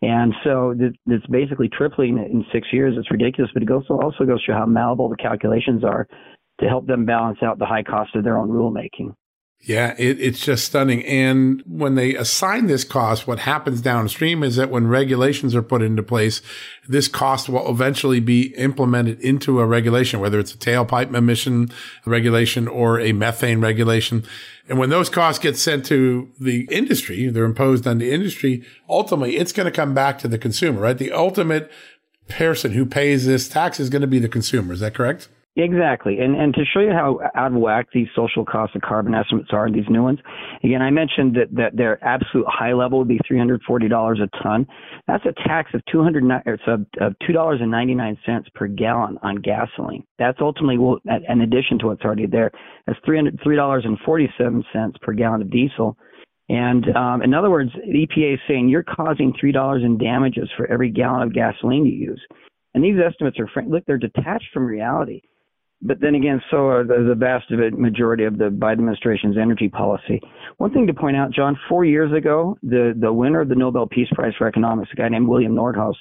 And 0.00 0.32
so 0.44 0.74
it's 1.06 1.26
basically 1.26 1.68
tripling 1.68 2.18
in 2.18 2.44
six 2.52 2.68
years. 2.72 2.94
It's 2.96 3.10
ridiculous, 3.10 3.50
but 3.52 3.64
it 3.64 3.70
also 3.70 3.94
also 3.94 4.24
goes 4.24 4.44
to 4.44 4.52
how 4.52 4.64
malleable 4.64 5.08
the 5.08 5.16
calculations 5.16 5.82
are 5.82 6.06
to 6.60 6.68
help 6.68 6.86
them 6.86 7.04
balance 7.04 7.38
out 7.42 7.58
the 7.58 7.66
high 7.66 7.82
cost 7.82 8.14
of 8.14 8.22
their 8.22 8.38
own 8.38 8.48
rulemaking. 8.48 9.14
Yeah, 9.60 9.96
it, 9.98 10.20
it's 10.20 10.38
just 10.38 10.64
stunning. 10.64 11.04
And 11.04 11.62
when 11.66 11.96
they 11.96 12.14
assign 12.14 12.68
this 12.68 12.84
cost, 12.84 13.26
what 13.26 13.40
happens 13.40 13.80
downstream 13.80 14.44
is 14.44 14.54
that 14.54 14.70
when 14.70 14.86
regulations 14.86 15.52
are 15.56 15.62
put 15.62 15.82
into 15.82 16.02
place, 16.02 16.40
this 16.88 17.08
cost 17.08 17.48
will 17.48 17.68
eventually 17.68 18.20
be 18.20 18.54
implemented 18.56 19.20
into 19.20 19.58
a 19.58 19.66
regulation, 19.66 20.20
whether 20.20 20.38
it's 20.38 20.54
a 20.54 20.58
tailpipe 20.58 21.12
emission 21.12 21.70
regulation 22.06 22.68
or 22.68 23.00
a 23.00 23.10
methane 23.10 23.60
regulation. 23.60 24.22
And 24.68 24.78
when 24.78 24.90
those 24.90 25.08
costs 25.08 25.42
get 25.42 25.56
sent 25.56 25.86
to 25.86 26.30
the 26.38 26.68
industry, 26.70 27.28
they're 27.28 27.44
imposed 27.44 27.86
on 27.86 27.98
the 27.98 28.12
industry, 28.12 28.64
ultimately 28.88 29.36
it's 29.36 29.52
going 29.52 29.64
to 29.64 29.70
come 29.72 29.94
back 29.94 30.18
to 30.18 30.28
the 30.28 30.38
consumer, 30.38 30.82
right? 30.82 30.98
The 30.98 31.12
ultimate 31.12 31.70
person 32.28 32.72
who 32.72 32.84
pays 32.84 33.26
this 33.26 33.48
tax 33.48 33.80
is 33.80 33.88
going 33.88 34.02
to 34.02 34.08
be 34.08 34.18
the 34.18 34.28
consumer. 34.28 34.74
Is 34.74 34.80
that 34.80 34.94
correct? 34.94 35.28
Exactly. 35.58 36.20
And 36.20 36.36
and 36.36 36.54
to 36.54 36.64
show 36.72 36.78
you 36.78 36.92
how 36.92 37.18
out 37.34 37.50
of 37.50 37.58
whack 37.58 37.88
these 37.92 38.06
social 38.14 38.44
costs 38.44 38.76
of 38.76 38.82
carbon 38.82 39.12
estimates 39.12 39.48
are, 39.52 39.68
these 39.68 39.88
new 39.90 40.04
ones, 40.04 40.20
again, 40.62 40.80
I 40.80 40.90
mentioned 40.90 41.34
that, 41.34 41.48
that 41.56 41.76
their 41.76 42.02
absolute 42.04 42.46
high 42.48 42.72
level 42.72 43.00
would 43.00 43.08
be 43.08 43.18
$340 43.28 44.22
a 44.22 44.28
ton. 44.40 44.68
That's 45.08 45.24
a 45.26 45.32
tax 45.48 45.72
of 45.74 45.82
200 45.90 46.22
it's 46.46 46.62
of 46.68 47.12
$2.99 47.28 48.54
per 48.54 48.68
gallon 48.68 49.18
on 49.24 49.42
gasoline. 49.42 50.04
That's 50.16 50.38
ultimately, 50.40 50.78
will, 50.78 51.00
in 51.28 51.40
addition 51.40 51.80
to 51.80 51.86
what's 51.86 52.04
already 52.04 52.26
there, 52.26 52.52
that's 52.86 53.00
$3.47 53.00 55.00
per 55.00 55.12
gallon 55.12 55.42
of 55.42 55.50
diesel. 55.50 55.98
And 56.48 56.96
um, 56.96 57.22
in 57.22 57.34
other 57.34 57.50
words, 57.50 57.72
the 57.74 58.06
EPA 58.06 58.34
is 58.34 58.40
saying 58.46 58.68
you're 58.68 58.84
causing 58.84 59.34
$3 59.42 59.84
in 59.84 59.98
damages 59.98 60.48
for 60.56 60.68
every 60.68 60.90
gallon 60.90 61.22
of 61.22 61.34
gasoline 61.34 61.84
you 61.84 61.92
use. 61.92 62.24
And 62.74 62.84
these 62.84 62.96
estimates 63.04 63.38
are, 63.40 63.48
look, 63.66 63.84
they're 63.86 63.98
detached 63.98 64.46
from 64.54 64.64
reality. 64.64 65.20
But 65.80 66.00
then 66.00 66.14
again, 66.16 66.42
so 66.50 66.66
are 66.66 66.84
the, 66.84 67.06
the 67.08 67.14
vast 67.14 67.50
majority 67.50 68.24
of 68.24 68.38
the 68.38 68.50
Biden 68.50 68.72
administration's 68.72 69.36
energy 69.38 69.68
policy. 69.68 70.20
One 70.56 70.72
thing 70.72 70.88
to 70.88 70.94
point 70.94 71.16
out, 71.16 71.30
John, 71.30 71.56
four 71.68 71.84
years 71.84 72.12
ago, 72.12 72.58
the, 72.62 72.94
the 72.98 73.12
winner 73.12 73.40
of 73.40 73.48
the 73.48 73.54
Nobel 73.54 73.86
Peace 73.86 74.08
Prize 74.12 74.32
for 74.36 74.48
Economics, 74.48 74.90
a 74.92 74.96
guy 74.96 75.08
named 75.08 75.28
William 75.28 75.54
Nordhaus, 75.54 75.94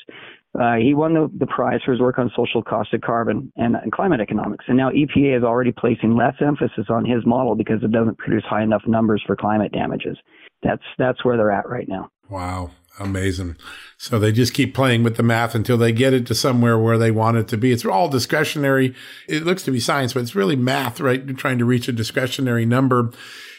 uh, 0.59 0.75
he 0.75 0.95
won 0.95 1.13
the, 1.13 1.29
the 1.37 1.45
prize 1.45 1.79
for 1.85 1.91
his 1.91 2.01
work 2.01 2.17
on 2.17 2.31
social 2.35 2.63
cost 2.63 2.93
of 2.93 3.01
carbon 3.01 3.51
and, 3.57 3.75
and 3.75 3.91
climate 3.91 4.19
economics. 4.19 4.65
And 4.67 4.77
now 4.77 4.89
EPA 4.89 5.37
is 5.37 5.43
already 5.43 5.71
placing 5.71 6.15
less 6.15 6.33
emphasis 6.41 6.87
on 6.89 7.05
his 7.05 7.25
model 7.25 7.55
because 7.55 7.83
it 7.83 7.91
doesn't 7.91 8.17
produce 8.17 8.43
high 8.49 8.63
enough 8.63 8.81
numbers 8.87 9.21
for 9.27 9.35
climate 9.35 9.71
damages. 9.71 10.17
That's 10.63 10.81
that's 10.97 11.23
where 11.23 11.37
they're 11.37 11.51
at 11.51 11.69
right 11.69 11.87
now. 11.87 12.09
Wow. 12.29 12.71
Amazing. 12.99 13.57
So 13.97 14.17
they 14.17 14.31
just 14.31 14.53
keep 14.53 14.73
playing 14.73 15.03
with 15.03 15.17
the 15.17 15.23
math 15.23 15.53
until 15.53 15.77
they 15.77 15.91
get 15.91 16.13
it 16.13 16.25
to 16.27 16.35
somewhere 16.35 16.77
where 16.77 16.97
they 16.97 17.11
want 17.11 17.37
it 17.37 17.47
to 17.49 17.57
be. 17.57 17.71
It's 17.71 17.85
all 17.85 18.09
discretionary. 18.09 18.95
It 19.27 19.43
looks 19.43 19.63
to 19.63 19.71
be 19.71 19.79
science, 19.79 20.13
but 20.13 20.23
it's 20.23 20.35
really 20.35 20.55
math, 20.55 20.99
right? 20.99 21.23
You're 21.23 21.35
trying 21.35 21.59
to 21.59 21.65
reach 21.65 21.87
a 21.87 21.91
discretionary 21.91 22.65
number. 22.65 23.11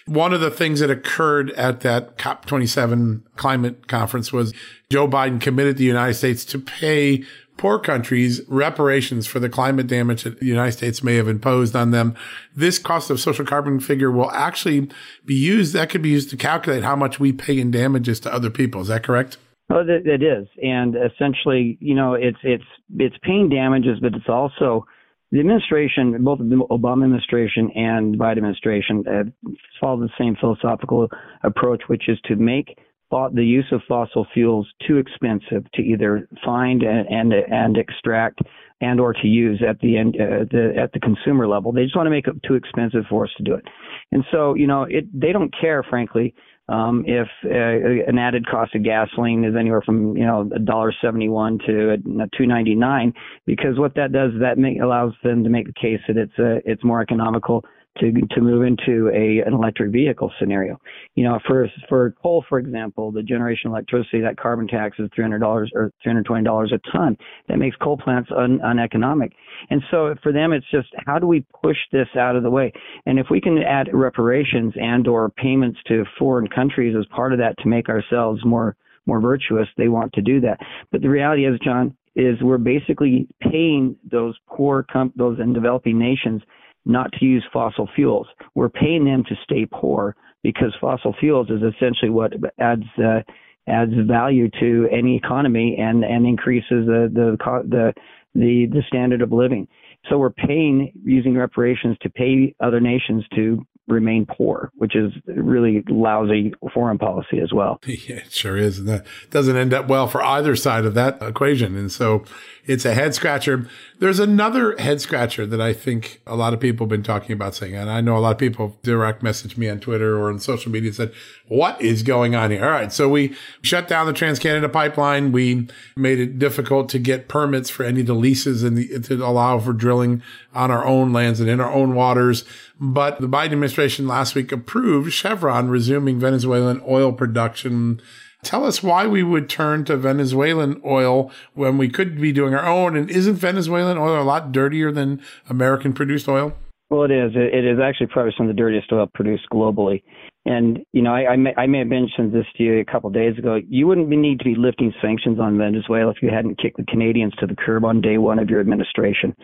One 0.06 0.32
of 0.32 0.40
the 0.40 0.50
things 0.50 0.80
that 0.80 0.90
occurred 0.90 1.50
at 1.50 1.80
that 1.80 2.16
COP27 2.18 3.22
climate 3.36 3.86
conference 3.88 4.32
was 4.32 4.54
Joe 4.90 5.06
Biden 5.06 5.40
committed 5.40 5.76
the 5.76 5.84
United 5.84 6.14
States 6.14 6.44
to 6.46 6.58
pay 6.58 7.24
poor 7.58 7.78
countries 7.78 8.40
reparations 8.48 9.26
for 9.26 9.38
the 9.40 9.48
climate 9.48 9.86
damage 9.86 10.22
that 10.22 10.40
the 10.40 10.46
United 10.46 10.72
States 10.72 11.02
may 11.02 11.16
have 11.16 11.28
imposed 11.28 11.76
on 11.76 11.90
them. 11.90 12.14
This 12.56 12.78
cost 12.78 13.10
of 13.10 13.20
social 13.20 13.44
carbon 13.44 13.80
figure 13.80 14.10
will 14.10 14.30
actually 14.30 14.88
be 15.26 15.34
used. 15.34 15.74
That 15.74 15.90
could 15.90 16.02
be 16.02 16.08
used 16.08 16.30
to 16.30 16.36
calculate 16.36 16.82
how 16.82 16.96
much 16.96 17.20
we 17.20 17.32
pay 17.32 17.58
in 17.58 17.70
damages 17.70 18.20
to 18.20 18.32
other 18.32 18.48
people. 18.48 18.80
Is 18.80 18.88
that 18.88 19.02
correct? 19.02 19.36
Oh, 19.70 19.84
it 19.86 20.22
is, 20.22 20.48
and 20.62 20.96
essentially, 20.96 21.76
you 21.78 21.94
know, 21.94 22.14
it's 22.14 22.38
it's 22.42 22.64
it's 22.96 23.16
paying 23.22 23.50
damages, 23.50 23.98
but 24.00 24.14
it's 24.14 24.28
also 24.28 24.86
the 25.30 25.40
administration, 25.40 26.24
both 26.24 26.38
the 26.38 26.66
Obama 26.70 27.04
administration 27.04 27.70
and 27.74 28.18
Biden 28.18 28.38
administration, 28.38 29.04
uh, 29.06 29.12
have 29.12 29.32
followed 29.78 30.08
the 30.08 30.12
same 30.18 30.36
philosophical 30.40 31.08
approach, 31.44 31.82
which 31.88 32.08
is 32.08 32.18
to 32.24 32.36
make 32.36 32.78
the 33.10 33.44
use 33.44 33.66
of 33.72 33.80
fossil 33.88 34.26
fuels 34.34 34.68
too 34.86 34.98
expensive 34.98 35.70
to 35.74 35.82
either 35.82 36.28
find 36.44 36.82
and 36.82 37.06
and, 37.08 37.32
and 37.32 37.76
extract 37.76 38.40
and 38.80 39.00
or 39.00 39.12
to 39.12 39.26
use 39.26 39.62
at 39.68 39.78
the 39.80 39.96
end 39.96 40.16
uh, 40.20 40.44
the, 40.50 40.72
at 40.80 40.92
the 40.92 41.00
consumer 41.00 41.48
level. 41.48 41.72
They 41.72 41.84
just 41.84 41.96
want 41.96 42.06
to 42.06 42.10
make 42.10 42.26
it 42.26 42.34
too 42.46 42.54
expensive 42.54 43.04
for 43.08 43.24
us 43.24 43.30
to 43.38 43.42
do 43.42 43.54
it. 43.54 43.64
And 44.12 44.24
so, 44.30 44.54
you 44.54 44.66
know, 44.66 44.82
it 44.84 45.04
they 45.12 45.32
don't 45.32 45.52
care, 45.58 45.82
frankly, 45.82 46.34
um, 46.68 47.04
if 47.06 47.28
uh, 47.44 48.08
an 48.08 48.18
added 48.18 48.46
cost 48.46 48.74
of 48.74 48.84
gasoline 48.84 49.44
is 49.44 49.54
anywhere 49.58 49.80
from 49.80 50.16
you 50.16 50.26
know 50.26 50.48
a 50.54 50.58
dollar 50.58 50.92
seventy 51.00 51.28
one 51.28 51.58
to 51.66 51.96
two 52.36 52.46
ninety 52.46 52.74
nine, 52.74 53.14
because 53.46 53.78
what 53.78 53.94
that 53.94 54.12
does 54.12 54.32
that 54.40 54.58
make, 54.58 54.80
allows 54.80 55.14
them 55.24 55.42
to 55.44 55.50
make 55.50 55.66
the 55.66 55.72
case 55.72 56.00
that 56.06 56.16
it's 56.18 56.38
uh, 56.38 56.60
it's 56.70 56.84
more 56.84 57.00
economical 57.00 57.64
to 57.98 58.12
to 58.30 58.40
move 58.40 58.62
into 58.62 59.10
a 59.14 59.46
an 59.46 59.54
electric 59.54 59.92
vehicle 59.92 60.32
scenario. 60.38 60.78
You 61.14 61.24
know, 61.24 61.38
for 61.46 61.68
for 61.88 62.14
coal, 62.22 62.44
for 62.48 62.58
example, 62.58 63.10
the 63.10 63.22
generation 63.22 63.68
of 63.68 63.72
electricity, 63.72 64.20
that 64.20 64.36
carbon 64.36 64.68
tax 64.68 64.98
is 64.98 65.08
three 65.14 65.24
hundred 65.24 65.40
dollars 65.40 65.70
or 65.74 65.90
three 66.02 66.10
hundred 66.10 66.26
twenty 66.26 66.44
dollars 66.44 66.72
a 66.72 66.96
ton. 66.96 67.16
That 67.48 67.58
makes 67.58 67.76
coal 67.76 67.96
plants 67.96 68.30
un, 68.36 68.60
uneconomic. 68.62 69.32
And 69.70 69.82
so 69.90 70.14
for 70.22 70.32
them, 70.32 70.52
it's 70.52 70.70
just 70.70 70.88
how 71.06 71.18
do 71.18 71.26
we 71.26 71.44
push 71.62 71.78
this 71.92 72.08
out 72.16 72.36
of 72.36 72.42
the 72.42 72.50
way? 72.50 72.72
And 73.06 73.18
if 73.18 73.26
we 73.30 73.40
can 73.40 73.58
add 73.58 73.88
reparations 73.92 74.74
and 74.76 75.06
or 75.08 75.30
payments 75.30 75.78
to 75.88 76.04
foreign 76.18 76.48
countries 76.48 76.94
as 76.98 77.06
part 77.06 77.32
of 77.32 77.38
that 77.38 77.56
to 77.58 77.68
make 77.68 77.88
ourselves 77.88 78.44
more 78.44 78.76
more 79.06 79.20
virtuous, 79.20 79.66
they 79.76 79.88
want 79.88 80.12
to 80.12 80.22
do 80.22 80.40
that. 80.42 80.58
But 80.92 81.00
the 81.00 81.08
reality 81.08 81.46
is, 81.46 81.58
John, 81.64 81.96
is 82.14 82.36
we're 82.42 82.58
basically 82.58 83.26
paying 83.40 83.96
those 84.10 84.36
poor 84.48 84.84
com- 84.92 85.12
those 85.16 85.38
in 85.40 85.52
developing 85.52 85.98
nations 85.98 86.42
not 86.84 87.12
to 87.12 87.24
use 87.24 87.44
fossil 87.52 87.88
fuels. 87.94 88.26
We're 88.54 88.68
paying 88.68 89.04
them 89.04 89.24
to 89.28 89.34
stay 89.44 89.66
poor 89.70 90.16
because 90.42 90.74
fossil 90.80 91.14
fuels 91.18 91.48
is 91.50 91.62
essentially 91.62 92.10
what 92.10 92.32
adds 92.58 92.84
uh, 92.98 93.20
adds 93.68 93.92
value 94.06 94.48
to 94.60 94.88
any 94.90 95.16
economy 95.16 95.76
and 95.78 96.04
and 96.04 96.26
increases 96.26 96.86
the 96.86 97.10
the 97.12 97.36
the 97.68 97.92
the, 98.34 98.66
the 98.70 98.82
standard 98.86 99.22
of 99.22 99.32
living. 99.32 99.66
So 100.08 100.18
we're 100.18 100.30
paying 100.30 100.92
using 101.04 101.36
reparations 101.36 101.96
to 102.02 102.10
pay 102.10 102.54
other 102.60 102.80
nations 102.80 103.24
to 103.34 103.66
remain 103.88 104.26
poor, 104.26 104.70
which 104.74 104.94
is 104.94 105.12
really 105.26 105.82
lousy 105.88 106.52
foreign 106.72 106.98
policy 106.98 107.40
as 107.42 107.52
well. 107.52 107.80
Yeah, 108.08 108.16
it 108.16 108.32
sure 108.32 108.56
is. 108.56 108.78
And 108.78 108.88
that 108.88 109.06
doesn't 109.30 109.56
end 109.56 109.74
up 109.74 109.88
well 109.88 110.06
for 110.06 110.22
either 110.22 110.54
side 110.56 110.84
of 110.84 110.94
that 110.94 111.20
equation. 111.20 111.76
And 111.76 111.90
so 111.90 112.24
it's 112.64 112.84
a 112.84 112.94
head 112.94 113.14
scratcher. 113.14 113.66
There's 114.00 114.20
another 114.20 114.76
head 114.78 115.00
scratcher 115.00 115.44
that 115.46 115.60
I 115.60 115.72
think 115.72 116.20
a 116.24 116.36
lot 116.36 116.54
of 116.54 116.60
people 116.60 116.84
have 116.84 116.90
been 116.90 117.02
talking 117.02 117.32
about 117.32 117.56
saying, 117.56 117.74
and 117.74 117.90
I 117.90 118.00
know 118.00 118.16
a 118.16 118.20
lot 118.20 118.30
of 118.30 118.38
people 118.38 118.78
direct 118.84 119.24
message 119.24 119.56
me 119.56 119.68
on 119.68 119.80
Twitter 119.80 120.16
or 120.16 120.30
on 120.30 120.38
social 120.38 120.70
media 120.70 120.92
said, 120.92 121.12
what 121.48 121.80
is 121.82 122.04
going 122.04 122.36
on 122.36 122.52
here? 122.52 122.64
All 122.64 122.70
right. 122.70 122.92
So 122.92 123.08
we 123.08 123.34
shut 123.60 123.88
down 123.88 124.06
the 124.06 124.12
Trans 124.12 124.38
Canada 124.38 124.68
pipeline. 124.68 125.32
We 125.32 125.66
made 125.96 126.20
it 126.20 126.38
difficult 126.38 126.88
to 126.90 127.00
get 127.00 127.26
permits 127.26 127.70
for 127.70 127.82
any 127.82 128.02
of 128.02 128.06
the 128.06 128.14
leases 128.14 128.62
and 128.62 128.76
the, 128.76 129.00
to 129.00 129.14
allow 129.14 129.58
for 129.58 129.72
drilling 129.72 130.22
on 130.54 130.70
our 130.70 130.86
own 130.86 131.12
lands 131.12 131.40
and 131.40 131.50
in 131.50 131.60
our 131.60 131.72
own 131.72 131.96
waters. 131.96 132.44
But 132.78 133.20
the 133.20 133.28
Biden 133.28 133.46
administration 133.46 134.06
last 134.06 134.36
week 134.36 134.52
approved 134.52 135.12
Chevron 135.12 135.70
resuming 135.70 136.20
Venezuelan 136.20 136.80
oil 136.86 137.12
production 137.12 138.00
Tell 138.42 138.64
us 138.64 138.82
why 138.82 139.06
we 139.06 139.22
would 139.22 139.48
turn 139.48 139.84
to 139.86 139.96
Venezuelan 139.96 140.80
oil 140.84 141.30
when 141.54 141.76
we 141.76 141.88
could 141.88 142.20
be 142.20 142.32
doing 142.32 142.54
our 142.54 142.66
own. 142.66 142.96
And 142.96 143.10
isn't 143.10 143.34
Venezuelan 143.34 143.98
oil 143.98 144.22
a 144.22 144.24
lot 144.24 144.52
dirtier 144.52 144.92
than 144.92 145.20
American 145.50 145.92
produced 145.92 146.28
oil? 146.28 146.54
Well, 146.90 147.02
it 147.02 147.10
is. 147.10 147.32
It 147.34 147.64
is 147.66 147.78
actually 147.78 148.06
probably 148.06 148.32
some 148.36 148.48
of 148.48 148.54
the 148.54 148.58
dirtiest 148.58 148.90
oil 148.92 149.06
produced 149.12 149.46
globally. 149.52 150.02
and 150.46 150.78
you 150.92 151.02
know, 151.02 151.12
I, 151.12 151.32
I, 151.32 151.36
may, 151.36 151.54
I 151.58 151.66
may 151.66 151.80
have 151.80 151.88
mentioned 151.88 152.32
this 152.32 152.46
to 152.56 152.62
you 152.62 152.80
a 152.80 152.84
couple 152.84 153.08
of 153.08 153.14
days 153.14 153.36
ago. 153.36 153.60
You 153.68 153.86
wouldn't 153.86 154.08
need 154.08 154.38
to 154.38 154.44
be 154.44 154.54
lifting 154.54 154.94
sanctions 155.02 155.38
on 155.38 155.58
Venezuela 155.58 156.10
if 156.12 156.22
you 156.22 156.30
hadn't 156.30 156.58
kicked 156.58 156.78
the 156.78 156.84
Canadians 156.84 157.34
to 157.40 157.46
the 157.46 157.54
curb 157.54 157.84
on 157.84 158.00
day 158.00 158.16
one 158.16 158.38
of 158.38 158.48
your 158.48 158.60
administration. 158.60 159.34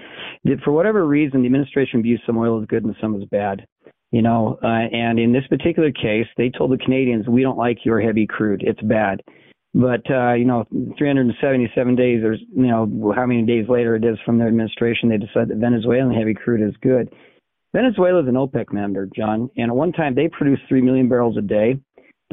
For 0.64 0.72
whatever 0.72 1.06
reason, 1.06 1.40
the 1.40 1.46
administration 1.46 2.02
views 2.02 2.22
some 2.24 2.38
oil 2.38 2.62
as 2.62 2.66
good 2.66 2.84
and 2.84 2.96
some 3.00 3.20
as 3.20 3.28
bad. 3.28 3.66
You 4.12 4.22
know, 4.22 4.58
uh, 4.62 4.66
and 4.66 5.18
in 5.18 5.32
this 5.32 5.46
particular 5.48 5.90
case, 5.90 6.26
they 6.36 6.50
told 6.50 6.70
the 6.70 6.78
Canadians, 6.78 7.26
"We 7.26 7.42
don't 7.42 7.58
like 7.58 7.84
your 7.84 8.00
heavy 8.00 8.26
crude; 8.26 8.62
it's 8.64 8.80
bad." 8.82 9.22
But 9.74 10.08
uh, 10.08 10.34
you 10.34 10.44
know, 10.44 10.64
377 10.96 11.96
days, 11.96 12.22
or 12.22 12.34
you 12.34 12.68
know, 12.68 13.12
how 13.14 13.26
many 13.26 13.42
days 13.42 13.68
later 13.68 13.96
it 13.96 14.04
is 14.04 14.16
from 14.24 14.38
their 14.38 14.46
administration, 14.46 15.08
they 15.08 15.18
decide 15.18 15.48
that 15.48 15.58
Venezuelan 15.58 16.14
heavy 16.14 16.34
crude 16.34 16.66
is 16.66 16.76
good. 16.80 17.12
Venezuela 17.74 18.22
is 18.22 18.28
an 18.28 18.34
OPEC 18.34 18.72
member, 18.72 19.08
John, 19.16 19.50
and 19.56 19.70
at 19.70 19.76
one 19.76 19.90
time 19.90 20.14
they 20.14 20.28
produced 20.28 20.62
three 20.68 20.80
million 20.80 21.08
barrels 21.08 21.36
a 21.36 21.42
day. 21.42 21.80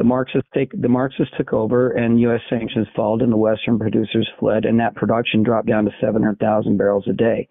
The 0.01 0.07
Marxists 0.07 0.49
take 0.51 0.71
the 0.81 0.89
Marxists 0.89 1.31
took 1.37 1.53
over, 1.53 1.91
and 1.91 2.19
U.S. 2.21 2.41
sanctions 2.49 2.87
followed, 2.95 3.21
and 3.21 3.31
the 3.31 3.37
Western 3.37 3.77
producers 3.77 4.27
fled, 4.39 4.65
and 4.65 4.79
that 4.79 4.95
production 4.95 5.43
dropped 5.43 5.67
down 5.67 5.85
to 5.85 5.91
700,000 6.01 6.75
barrels 6.75 7.05
a 7.07 7.13
day. 7.13 7.47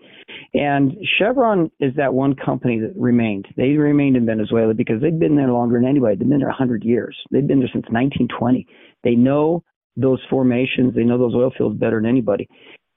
And 0.52 0.96
Chevron 1.16 1.70
is 1.78 1.94
that 1.94 2.12
one 2.12 2.34
company 2.34 2.80
that 2.80 3.00
remained. 3.00 3.46
They 3.56 3.68
remained 3.76 4.16
in 4.16 4.26
Venezuela 4.26 4.74
because 4.74 5.00
they've 5.00 5.16
been 5.16 5.36
there 5.36 5.52
longer 5.52 5.78
than 5.78 5.88
anybody. 5.88 6.16
They've 6.16 6.28
been 6.28 6.40
there 6.40 6.48
100 6.48 6.82
years. 6.82 7.16
They've 7.30 7.46
been 7.46 7.60
there 7.60 7.70
since 7.72 7.86
1920. 7.88 8.66
They 9.04 9.14
know 9.14 9.62
those 9.96 10.18
formations. 10.28 10.96
They 10.96 11.04
know 11.04 11.18
those 11.18 11.36
oil 11.36 11.52
fields 11.56 11.78
better 11.78 12.00
than 12.00 12.10
anybody. 12.10 12.48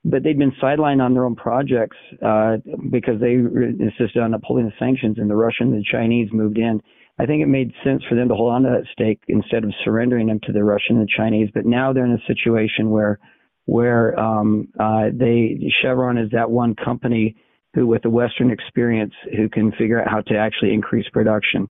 But 0.03 0.23
they've 0.23 0.35
been 0.35 0.53
sidelined 0.63 0.99
on 0.99 1.13
their 1.13 1.25
own 1.25 1.35
projects 1.35 1.97
uh, 2.25 2.57
because 2.89 3.21
they 3.21 3.33
insisted 3.33 4.17
on 4.17 4.33
upholding 4.33 4.65
the 4.65 4.73
sanctions, 4.79 5.19
and 5.19 5.29
the 5.29 5.35
Russians 5.35 5.73
and 5.73 5.81
the 5.81 5.91
Chinese 5.91 6.29
moved 6.33 6.57
in. 6.57 6.81
I 7.19 7.25
think 7.25 7.43
it 7.43 7.47
made 7.47 7.71
sense 7.83 8.03
for 8.09 8.15
them 8.15 8.27
to 8.29 8.35
hold 8.35 8.53
on 8.53 8.63
to 8.63 8.69
that 8.69 8.87
stake 8.91 9.19
instead 9.27 9.63
of 9.63 9.73
surrendering 9.83 10.27
them 10.27 10.39
to 10.43 10.51
the 10.51 10.63
Russian 10.63 10.97
and 10.97 11.07
the 11.07 11.13
Chinese. 11.15 11.49
But 11.53 11.65
now 11.65 11.93
they're 11.93 12.05
in 12.05 12.11
a 12.13 12.27
situation 12.27 12.89
where 12.89 13.19
where 13.65 14.19
um, 14.19 14.67
uh, 14.79 15.05
they 15.13 15.71
Chevron 15.81 16.17
is 16.17 16.31
that 16.31 16.49
one 16.49 16.75
company 16.75 17.35
who, 17.73 17.87
with 17.87 18.01
the 18.01 18.09
Western 18.09 18.51
experience, 18.51 19.13
who 19.35 19.49
can 19.49 19.71
figure 19.73 20.01
out 20.01 20.09
how 20.09 20.21
to 20.21 20.37
actually 20.37 20.73
increase 20.73 21.07
production. 21.09 21.67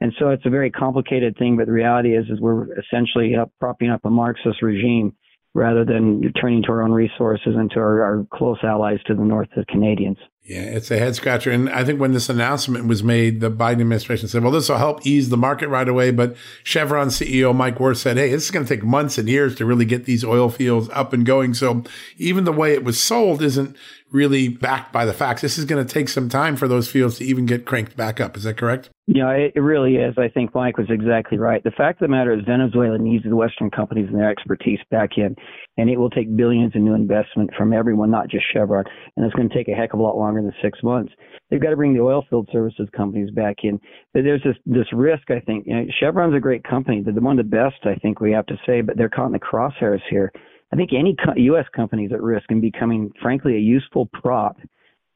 And 0.00 0.12
so 0.18 0.30
it's 0.30 0.44
a 0.46 0.50
very 0.50 0.70
complicated 0.70 1.36
thing, 1.38 1.56
but 1.56 1.66
the 1.66 1.72
reality 1.72 2.16
is, 2.16 2.24
is 2.28 2.40
we're 2.40 2.66
essentially 2.78 3.36
up, 3.36 3.50
propping 3.60 3.90
up 3.90 4.00
a 4.04 4.10
Marxist 4.10 4.60
regime 4.62 5.14
rather 5.54 5.84
than 5.84 6.32
turning 6.40 6.62
to 6.64 6.68
our 6.70 6.82
own 6.82 6.90
resources 6.90 7.54
and 7.56 7.70
to 7.70 7.78
our, 7.78 8.02
our 8.02 8.26
close 8.32 8.58
allies 8.64 8.98
to 9.06 9.14
the 9.14 9.22
north, 9.22 9.48
the 9.54 9.64
Canadians. 9.66 10.18
Yeah, 10.46 10.60
it's 10.60 10.90
a 10.90 10.98
head 10.98 11.16
scratcher. 11.16 11.50
And 11.50 11.70
I 11.70 11.84
think 11.84 11.98
when 11.98 12.12
this 12.12 12.28
announcement 12.28 12.86
was 12.86 13.02
made, 13.02 13.40
the 13.40 13.50
Biden 13.50 13.80
administration 13.80 14.28
said, 14.28 14.42
well, 14.42 14.52
this 14.52 14.68
will 14.68 14.76
help 14.76 15.06
ease 15.06 15.30
the 15.30 15.38
market 15.38 15.68
right 15.68 15.88
away. 15.88 16.10
But 16.10 16.36
Chevron 16.62 17.08
CEO 17.08 17.54
Mike 17.54 17.80
Wirth 17.80 17.96
said, 17.96 18.18
hey, 18.18 18.28
this 18.28 18.44
is 18.44 18.50
going 18.50 18.66
to 18.66 18.74
take 18.74 18.84
months 18.84 19.16
and 19.16 19.26
years 19.26 19.54
to 19.54 19.64
really 19.64 19.86
get 19.86 20.04
these 20.04 20.22
oil 20.22 20.50
fields 20.50 20.90
up 20.92 21.14
and 21.14 21.24
going. 21.24 21.54
So 21.54 21.82
even 22.18 22.44
the 22.44 22.52
way 22.52 22.74
it 22.74 22.84
was 22.84 23.00
sold 23.00 23.40
isn't 23.40 23.74
really 24.14 24.48
backed 24.48 24.92
by 24.92 25.04
the 25.04 25.12
facts. 25.12 25.42
This 25.42 25.58
is 25.58 25.64
going 25.64 25.84
to 25.84 25.92
take 25.92 26.08
some 26.08 26.28
time 26.28 26.54
for 26.56 26.68
those 26.68 26.88
fields 26.88 27.18
to 27.18 27.24
even 27.24 27.46
get 27.46 27.66
cranked 27.66 27.96
back 27.96 28.20
up. 28.20 28.36
Is 28.36 28.44
that 28.44 28.56
correct? 28.56 28.88
Yeah, 29.06 29.30
it 29.30 29.60
really 29.60 29.96
is. 29.96 30.14
I 30.16 30.28
think 30.28 30.54
Mike 30.54 30.78
was 30.78 30.86
exactly 30.88 31.36
right. 31.36 31.62
The 31.62 31.72
fact 31.72 32.00
of 32.00 32.08
the 32.08 32.12
matter 32.12 32.32
is 32.32 32.44
Venezuela 32.46 32.96
needs 32.96 33.24
the 33.24 33.36
Western 33.36 33.70
companies 33.70 34.06
and 34.08 34.18
their 34.18 34.30
expertise 34.30 34.78
back 34.90 35.18
in, 35.18 35.36
and 35.76 35.90
it 35.90 35.98
will 35.98 36.08
take 36.08 36.34
billions 36.34 36.72
in 36.74 36.84
new 36.84 36.94
investment 36.94 37.50
from 37.58 37.74
everyone, 37.74 38.10
not 38.10 38.30
just 38.30 38.44
Chevron. 38.50 38.84
And 39.16 39.26
it's 39.26 39.34
going 39.34 39.50
to 39.50 39.54
take 39.54 39.68
a 39.68 39.74
heck 39.74 39.92
of 39.92 39.98
a 39.98 40.02
lot 40.02 40.16
longer 40.16 40.40
than 40.40 40.54
six 40.62 40.78
months. 40.82 41.12
They've 41.50 41.60
got 41.60 41.70
to 41.70 41.76
bring 41.76 41.92
the 41.92 42.00
oil 42.00 42.24
field 42.30 42.48
services 42.50 42.88
companies 42.96 43.30
back 43.30 43.56
in. 43.62 43.78
But 44.14 44.22
there's 44.22 44.42
this 44.42 44.56
this 44.64 44.90
risk, 44.94 45.30
I 45.30 45.40
think. 45.40 45.66
You 45.66 45.74
know, 45.74 45.84
Chevron's 46.00 46.34
a 46.34 46.40
great 46.40 46.64
company. 46.64 47.02
They're 47.02 47.12
one 47.14 47.38
of 47.38 47.44
the 47.44 47.56
best, 47.56 47.84
I 47.84 47.96
think 47.96 48.20
we 48.20 48.32
have 48.32 48.46
to 48.46 48.56
say, 48.64 48.80
but 48.80 48.96
they're 48.96 49.10
caught 49.10 49.26
in 49.26 49.32
the 49.32 49.38
crosshairs 49.38 50.00
here 50.08 50.32
I 50.74 50.76
think 50.76 50.90
any 50.92 51.14
co- 51.14 51.36
U.S. 51.36 51.66
company 51.74 52.06
is 52.06 52.12
at 52.12 52.20
risk 52.20 52.50
in 52.50 52.60
becoming, 52.60 53.12
frankly, 53.22 53.54
a 53.54 53.60
useful 53.60 54.06
prop 54.06 54.56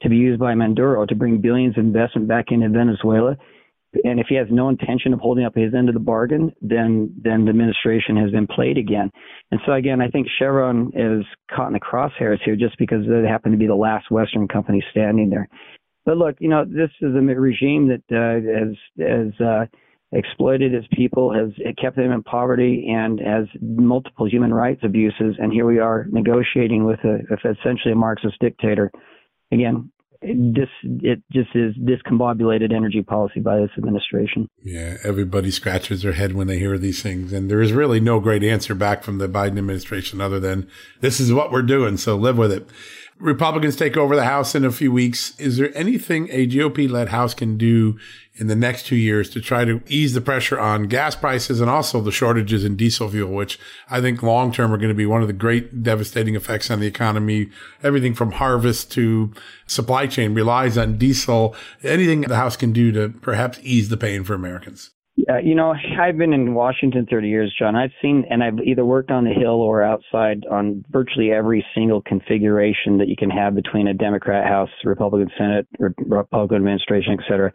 to 0.02 0.08
be 0.08 0.14
used 0.14 0.38
by 0.38 0.54
Maduro 0.54 1.04
to 1.04 1.14
bring 1.16 1.40
billions 1.40 1.76
of 1.76 1.84
investment 1.84 2.28
back 2.28 2.46
into 2.50 2.68
Venezuela. 2.68 3.36
And 4.04 4.20
if 4.20 4.26
he 4.28 4.36
has 4.36 4.46
no 4.52 4.68
intention 4.68 5.12
of 5.12 5.18
holding 5.18 5.44
up 5.44 5.56
his 5.56 5.74
end 5.74 5.88
of 5.88 5.94
the 5.94 6.00
bargain, 6.00 6.52
then 6.62 7.12
then 7.20 7.44
the 7.44 7.50
administration 7.50 8.16
has 8.18 8.30
been 8.30 8.46
played 8.46 8.78
again. 8.78 9.10
And 9.50 9.60
so 9.66 9.72
again, 9.72 10.00
I 10.00 10.06
think 10.08 10.28
Chevron 10.38 10.92
is 10.94 11.26
caught 11.50 11.66
in 11.66 11.72
the 11.72 11.80
crosshairs 11.80 12.38
here 12.44 12.54
just 12.54 12.78
because 12.78 13.04
they 13.08 13.26
happen 13.26 13.50
to 13.50 13.58
be 13.58 13.66
the 13.66 13.74
last 13.74 14.12
Western 14.12 14.46
company 14.46 14.84
standing 14.92 15.28
there. 15.28 15.48
But 16.04 16.18
look, 16.18 16.36
you 16.38 16.50
know, 16.50 16.64
this 16.64 16.90
is 17.00 17.16
a 17.16 17.18
regime 17.18 17.88
that 17.88 18.04
uh, 18.14 18.38
has 18.60 18.76
has 19.04 19.40
uh, 19.40 19.64
exploited 20.12 20.72
his 20.72 20.84
people, 20.92 21.32
has 21.32 21.50
kept 21.80 21.96
them 21.96 22.12
in 22.12 22.22
poverty, 22.22 22.86
and 22.88 23.20
has 23.20 23.46
multiple 23.60 24.28
human 24.28 24.54
rights 24.54 24.80
abuses. 24.82 25.36
And 25.38 25.52
here 25.52 25.66
we 25.66 25.78
are 25.78 26.06
negotiating 26.10 26.84
with 26.84 27.00
a, 27.04 27.18
essentially 27.44 27.92
a 27.92 27.96
Marxist 27.96 28.36
dictator. 28.40 28.90
Again, 29.52 29.90
this 30.20 30.68
it 30.82 31.22
just 31.32 31.50
is 31.54 31.74
discombobulated 31.76 32.72
energy 32.74 33.02
policy 33.02 33.38
by 33.40 33.58
this 33.60 33.70
administration. 33.78 34.48
Yeah, 34.64 34.96
everybody 35.04 35.50
scratches 35.50 36.02
their 36.02 36.12
head 36.12 36.32
when 36.32 36.48
they 36.48 36.58
hear 36.58 36.76
these 36.76 37.02
things, 37.02 37.32
and 37.32 37.50
there 37.50 37.60
is 37.60 37.72
really 37.72 38.00
no 38.00 38.18
great 38.18 38.42
answer 38.42 38.74
back 38.74 39.04
from 39.04 39.18
the 39.18 39.28
Biden 39.28 39.58
administration 39.58 40.20
other 40.20 40.40
than 40.40 40.68
this 41.00 41.20
is 41.20 41.32
what 41.32 41.52
we're 41.52 41.62
doing, 41.62 41.96
so 41.96 42.16
live 42.16 42.36
with 42.36 42.50
it. 42.50 42.68
Republicans 43.20 43.74
take 43.74 43.96
over 43.96 44.14
the 44.14 44.24
House 44.24 44.54
in 44.54 44.64
a 44.64 44.70
few 44.70 44.92
weeks. 44.92 45.38
Is 45.40 45.56
there 45.56 45.76
anything 45.76 46.28
a 46.30 46.46
GOP 46.46 46.88
led 46.88 47.08
House 47.08 47.34
can 47.34 47.56
do 47.56 47.98
in 48.34 48.46
the 48.46 48.54
next 48.54 48.86
two 48.86 48.96
years 48.96 49.28
to 49.30 49.40
try 49.40 49.64
to 49.64 49.82
ease 49.88 50.14
the 50.14 50.20
pressure 50.20 50.58
on 50.58 50.84
gas 50.84 51.16
prices 51.16 51.60
and 51.60 51.68
also 51.68 52.00
the 52.00 52.12
shortages 52.12 52.64
in 52.64 52.76
diesel 52.76 53.08
fuel, 53.08 53.32
which 53.32 53.58
I 53.90 54.00
think 54.00 54.22
long 54.22 54.52
term 54.52 54.72
are 54.72 54.78
going 54.78 54.88
to 54.88 54.94
be 54.94 55.06
one 55.06 55.22
of 55.22 55.26
the 55.26 55.32
great 55.32 55.82
devastating 55.82 56.36
effects 56.36 56.70
on 56.70 56.78
the 56.78 56.86
economy. 56.86 57.50
Everything 57.82 58.14
from 58.14 58.32
harvest 58.32 58.92
to 58.92 59.32
supply 59.66 60.06
chain 60.06 60.34
relies 60.34 60.78
on 60.78 60.98
diesel. 60.98 61.56
Anything 61.82 62.20
the 62.20 62.36
House 62.36 62.56
can 62.56 62.72
do 62.72 62.92
to 62.92 63.08
perhaps 63.20 63.58
ease 63.62 63.88
the 63.88 63.96
pain 63.96 64.22
for 64.22 64.34
Americans. 64.34 64.90
Uh, 65.28 65.38
you 65.38 65.54
know, 65.54 65.74
I've 66.00 66.16
been 66.16 66.32
in 66.32 66.54
Washington 66.54 67.06
30 67.10 67.28
years, 67.28 67.54
John. 67.58 67.74
I've 67.74 67.90
seen, 68.00 68.24
and 68.30 68.42
I've 68.42 68.58
either 68.64 68.84
worked 68.84 69.10
on 69.10 69.24
the 69.24 69.32
Hill 69.32 69.60
or 69.60 69.82
outside 69.82 70.44
on 70.50 70.84
virtually 70.90 71.32
every 71.32 71.64
single 71.74 72.02
configuration 72.02 72.98
that 72.98 73.08
you 73.08 73.16
can 73.16 73.30
have 73.30 73.54
between 73.54 73.88
a 73.88 73.94
Democrat 73.94 74.46
House, 74.46 74.70
Republican 74.84 75.30
Senate, 75.36 75.66
Republican 75.78 76.56
administration, 76.56 77.14
et 77.18 77.24
cetera. 77.28 77.52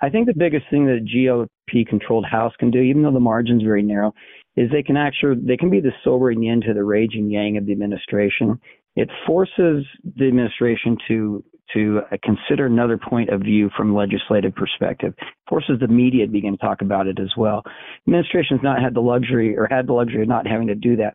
I 0.00 0.08
think 0.08 0.26
the 0.26 0.34
biggest 0.34 0.64
thing 0.70 0.86
that 0.86 0.98
a 0.98 1.00
GOP 1.00 1.86
controlled 1.86 2.24
House 2.24 2.52
can 2.58 2.70
do, 2.70 2.80
even 2.80 3.02
though 3.02 3.12
the 3.12 3.20
margin's 3.20 3.62
very 3.62 3.82
narrow, 3.82 4.14
is 4.56 4.70
they 4.70 4.82
can 4.82 4.96
actually, 4.96 5.36
they 5.44 5.56
can 5.56 5.70
be 5.70 5.80
the 5.80 5.92
sobering 6.04 6.48
end 6.48 6.64
to 6.66 6.74
the 6.74 6.84
raging 6.84 7.30
yang 7.30 7.56
of 7.56 7.66
the 7.66 7.72
administration. 7.72 8.58
It 8.96 9.08
forces 9.26 9.84
the 10.16 10.28
administration 10.28 10.96
to 11.08 11.44
to 11.74 12.00
uh, 12.10 12.16
consider 12.22 12.66
another 12.66 12.98
point 12.98 13.30
of 13.30 13.40
view 13.40 13.70
from 13.76 13.94
legislative 13.94 14.54
perspective. 14.54 15.14
Forces 15.48 15.78
the 15.80 15.88
media 15.88 16.26
to 16.26 16.32
begin 16.32 16.52
to 16.52 16.58
talk 16.58 16.82
about 16.82 17.06
it 17.06 17.18
as 17.20 17.30
well. 17.36 17.62
Administration's 18.06 18.60
not 18.62 18.82
had 18.82 18.94
the 18.94 19.00
luxury 19.00 19.56
or 19.56 19.66
had 19.70 19.86
the 19.86 19.92
luxury 19.92 20.22
of 20.22 20.28
not 20.28 20.46
having 20.46 20.66
to 20.66 20.74
do 20.74 20.96
that. 20.96 21.14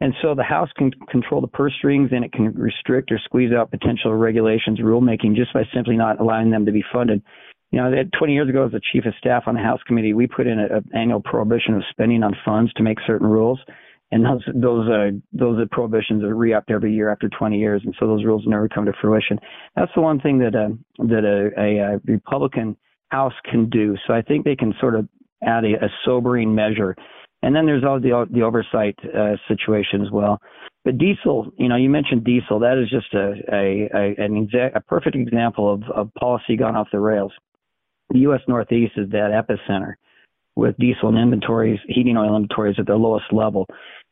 And 0.00 0.12
so 0.20 0.34
the 0.34 0.42
House 0.42 0.68
can 0.76 0.90
control 1.10 1.40
the 1.40 1.46
purse 1.46 1.72
strings 1.78 2.10
and 2.12 2.24
it 2.24 2.32
can 2.32 2.52
restrict 2.54 3.12
or 3.12 3.18
squeeze 3.24 3.52
out 3.52 3.70
potential 3.70 4.12
regulations, 4.12 4.80
rulemaking 4.80 5.36
just 5.36 5.52
by 5.54 5.62
simply 5.72 5.96
not 5.96 6.20
allowing 6.20 6.50
them 6.50 6.66
to 6.66 6.72
be 6.72 6.84
funded. 6.92 7.22
You 7.70 7.80
know, 7.80 7.90
20 8.18 8.32
years 8.32 8.48
ago, 8.48 8.66
as 8.66 8.72
the 8.72 8.80
chief 8.92 9.04
of 9.06 9.14
staff 9.18 9.44
on 9.46 9.54
the 9.54 9.60
House 9.60 9.80
committee, 9.86 10.12
we 10.12 10.26
put 10.26 10.46
in 10.46 10.58
an 10.58 10.84
annual 10.94 11.20
prohibition 11.20 11.74
of 11.74 11.82
spending 11.90 12.22
on 12.22 12.36
funds 12.44 12.72
to 12.74 12.82
make 12.82 12.98
certain 13.06 13.26
rules 13.26 13.60
and 14.10 14.24
those 14.24 14.42
those 14.54 14.88
uh, 14.88 15.10
those 15.32 15.66
prohibitions 15.70 16.22
are 16.22 16.34
re-upped 16.34 16.70
every 16.70 16.94
year 16.94 17.10
after 17.10 17.28
20 17.28 17.58
years, 17.58 17.82
and 17.84 17.94
so 17.98 18.06
those 18.06 18.24
rules 18.24 18.44
never 18.46 18.68
come 18.68 18.84
to 18.84 18.92
fruition. 19.00 19.38
That's 19.76 19.90
the 19.94 20.02
one 20.02 20.20
thing 20.20 20.38
that 20.38 20.54
uh, 20.54 20.68
that 21.06 21.24
a, 21.24 21.60
a, 21.60 21.94
a 21.94 22.00
Republican 22.04 22.76
House 23.08 23.32
can 23.50 23.68
do. 23.70 23.96
So 24.06 24.14
I 24.14 24.22
think 24.22 24.44
they 24.44 24.56
can 24.56 24.74
sort 24.80 24.94
of 24.94 25.08
add 25.42 25.64
a, 25.64 25.84
a 25.84 25.88
sobering 26.04 26.54
measure, 26.54 26.94
and 27.42 27.56
then 27.56 27.66
there's 27.66 27.84
all 27.84 27.98
the 27.98 28.26
the 28.30 28.42
oversight 28.42 28.96
uh, 29.04 29.36
situation 29.48 30.02
as 30.02 30.10
well. 30.10 30.40
But 30.84 30.98
diesel, 30.98 31.50
you 31.58 31.68
know, 31.68 31.76
you 31.76 31.88
mentioned 31.88 32.24
diesel. 32.24 32.58
That 32.60 32.78
is 32.78 32.90
just 32.90 33.12
a 33.14 33.32
a 33.52 33.88
a, 33.94 34.24
an 34.24 34.36
exact, 34.36 34.76
a 34.76 34.80
perfect 34.80 35.16
example 35.16 35.72
of, 35.72 35.82
of 35.94 36.14
policy 36.14 36.56
gone 36.56 36.76
off 36.76 36.88
the 36.92 37.00
rails. 37.00 37.32
The 38.10 38.18
U.S. 38.20 38.42
Northeast 38.46 38.92
is 38.96 39.08
that 39.10 39.30
epicenter 39.32 39.94
with 40.56 40.76
diesel 40.78 41.08
and 41.08 41.18
inventories, 41.18 41.80
heating 41.88 42.16
oil 42.16 42.36
inventories 42.36 42.76
at 42.78 42.86
their 42.86 42.96
lowest 42.96 43.32
level 43.32 43.66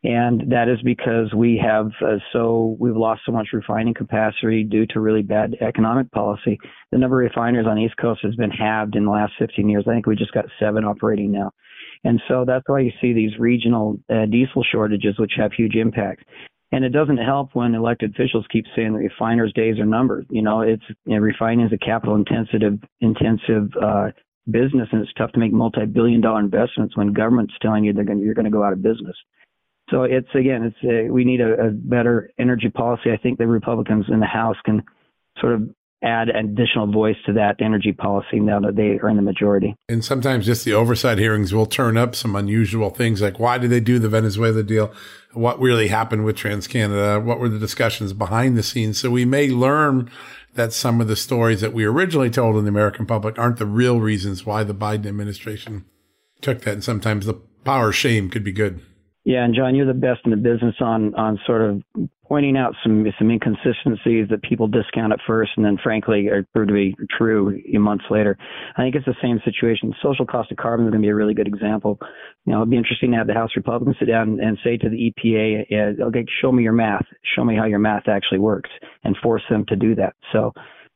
and 0.05 0.51
that 0.51 0.69
is 0.69 0.83
because 0.83 1.33
we 1.33 1.61
have 1.65 1.91
uh, 2.05 2.17
so 2.33 2.77
we've 2.81 2.97
lost 2.97 3.23
so 3.25 3.31
much 3.31 3.49
refining 3.53 3.95
capacity 3.95 4.65
due 4.65 4.87
to 4.87 5.01
really 5.01 5.23
bad 5.23 5.57
economic 5.61 6.11
policy. 6.11 6.59
The 6.91 6.99
number 6.99 7.23
of 7.23 7.31
refiners 7.31 7.67
on 7.69 7.77
the 7.77 7.83
East 7.83 7.97
Coast 7.99 8.21
has 8.25 8.35
been 8.35 8.51
halved 8.51 8.97
in 8.97 9.05
the 9.05 9.11
last 9.11 9.33
15 9.39 9.69
years. 9.69 9.85
I 9.87 9.93
think 9.93 10.07
we 10.07 10.17
just 10.17 10.33
got 10.33 10.47
seven 10.59 10.85
operating 10.85 11.31
now, 11.31 11.53
and 12.03 12.21
so 12.27 12.45
that's 12.45 12.65
why 12.67 12.81
you 12.81 12.91
see 13.01 13.13
these 13.13 13.39
regional 13.39 13.99
uh, 14.11 14.27
diesel 14.27 14.65
shortages, 14.65 15.19
which 15.19 15.33
have 15.37 15.53
huge 15.53 15.77
impacts. 15.77 16.25
And 16.73 16.85
it 16.85 16.91
doesn't 16.91 17.19
help 17.19 17.51
when 17.53 17.75
elected 17.75 18.15
officials 18.15 18.47
keep 18.51 18.65
saying 18.75 18.95
that 18.95 18.99
refiners' 18.99 19.53
days 19.53 19.79
are 19.79 19.85
numbered. 19.85 20.27
You 20.31 20.43
know, 20.43 20.63
it's 20.63 20.83
you 21.05 21.15
know, 21.15 21.21
refining 21.21 21.67
is 21.67 21.73
a 21.73 21.79
capital 21.79 22.17
intensive 22.17 22.81
intensive 23.01 23.71
uh, 23.81 24.09
business, 24.51 24.89
and 24.93 25.03
it's 25.03 25.13
tough 25.15 25.33
to 25.33 25.39
make 25.39 25.53
multi-billion-dollar 25.53 26.41
investments 26.41 26.97
when 26.97 27.13
government's 27.13 27.55
telling 27.61 27.85
you 27.85 27.93
they're 27.93 28.05
going 28.05 28.19
you're 28.19 28.35
going 28.35 28.45
to 28.45 28.51
go 28.51 28.65
out 28.65 28.73
of 28.73 28.83
business. 28.83 29.17
So 29.91 30.05
it's 30.05 30.29
again, 30.35 30.65
it's 30.65 30.77
a, 30.85 31.11
we 31.11 31.25
need 31.25 31.41
a, 31.41 31.69
a 31.69 31.71
better 31.71 32.31
energy 32.39 32.71
policy. 32.71 33.11
I 33.13 33.17
think 33.17 33.39
the 33.39 33.47
Republicans 33.47 34.07
in 34.09 34.21
the 34.21 34.27
House 34.27 34.57
can 34.65 34.83
sort 35.39 35.55
of 35.55 35.71
add 36.03 36.29
additional 36.29 36.91
voice 36.91 37.17
to 37.27 37.33
that 37.35 37.57
energy 37.61 37.93
policy 37.93 38.41
now 38.41 38.59
that 38.59 38.75
they 38.75 38.99
are 38.99 39.09
in 39.09 39.17
the 39.17 39.23
majority. 39.23 39.77
And 39.89 40.05
sometimes 40.05 40.47
just 40.47 40.65
the 40.65 40.73
oversight 40.73 41.19
hearings 41.19 41.55
will 41.55 41.67
turn 41.67 41.97
up 41.97 42.17
some 42.17 42.35
unusual 42.35 42.91
things 42.91 43.23
like 43.23 43.39
why 43.39 43.59
did 43.59 43.71
they 43.71 43.81
do 43.81 43.99
the 43.99 44.09
Venezuela 44.09 44.63
deal? 44.63 44.93
What 45.33 45.61
really 45.61 45.89
happened 45.89 46.25
with 46.25 46.37
TransCanada? 46.37 47.23
What 47.23 47.39
were 47.39 47.49
the 47.49 47.59
discussions 47.59 48.13
behind 48.13 48.59
the 48.59 48.63
scenes? 48.63 48.99
So 48.99 49.11
we 49.11 49.25
may 49.25 49.49
learn 49.49 50.11
that 50.55 50.73
some 50.73 51.01
of 51.01 51.09
the 51.09 51.17
stories 51.17 51.61
that 51.61 51.73
we 51.73 51.85
originally 51.85 52.31
told 52.31 52.57
in 52.57 52.65
the 52.65 52.69
American 52.69 53.07
public 53.07 53.39
aren't 53.39 53.59
the 53.59 53.67
real 53.67 54.01
reasons 54.01 54.45
why 54.45 54.65
the 54.65 54.75
Biden 54.75 55.07
administration 55.07 55.85
took 56.41 56.63
that. 56.63 56.75
And 56.75 56.85
sometimes 56.85 57.27
the 57.27 57.41
power 57.65 57.93
shame 57.93 58.29
could 58.29 58.45
be 58.45 58.53
good. 58.53 58.81
Yeah, 59.25 59.45
and 59.45 59.55
John, 59.55 59.75
you're 59.75 59.87
the 59.87 59.95
best 59.95 60.21
in 60.25 60.33
the 60.33 60.37
business 60.37 60.75
on 60.81 61.15
on 61.15 61.39
sort 61.47 61.63
of 61.63 61.83
pointing 62.33 62.57
out 62.57 62.75
some 62.83 63.05
some 63.19 63.31
inconsistencies 63.31 64.27
that 64.31 64.43
people 64.43 64.67
discount 64.67 65.13
at 65.13 65.19
first, 65.27 65.51
and 65.57 65.67
then 65.67 65.77
frankly 65.83 66.29
are 66.29 66.47
proved 66.55 66.69
to 66.69 66.75
be 66.75 66.97
true 67.19 67.61
months 67.75 68.05
later. 68.09 68.39
I 68.75 68.81
think 68.81 68.95
it's 68.95 69.05
the 69.05 69.15
same 69.21 69.39
situation. 69.45 69.93
Social 70.03 70.25
cost 70.25 70.51
of 70.51 70.57
carbon 70.57 70.87
is 70.87 70.93
going 70.93 71.03
to 71.03 71.07
be 71.07 71.11
a 71.11 71.15
really 71.15 71.35
good 71.35 71.47
example. 71.47 71.99
You 72.47 72.53
know, 72.55 72.61
it'd 72.61 72.71
be 72.71 72.79
interesting 72.79 73.11
to 73.11 73.19
have 73.19 73.27
the 73.27 73.35
House 73.35 73.51
Republicans 73.55 73.97
sit 73.99 74.09
down 74.09 74.41
and 74.41 74.57
say 74.65 74.79
to 74.79 74.89
the 74.89 75.13
EPA, 75.13 76.01
"Okay, 76.01 76.25
show 76.41 76.51
me 76.51 76.63
your 76.63 76.73
math. 76.73 77.05
Show 77.37 77.45
me 77.45 77.55
how 77.55 77.67
your 77.67 77.81
math 77.81 78.09
actually 78.09 78.39
works," 78.39 78.71
and 79.05 79.15
force 79.19 79.43
them 79.51 79.67
to 79.67 79.77
do 79.77 79.95
that. 79.97 80.15
So 80.33 80.55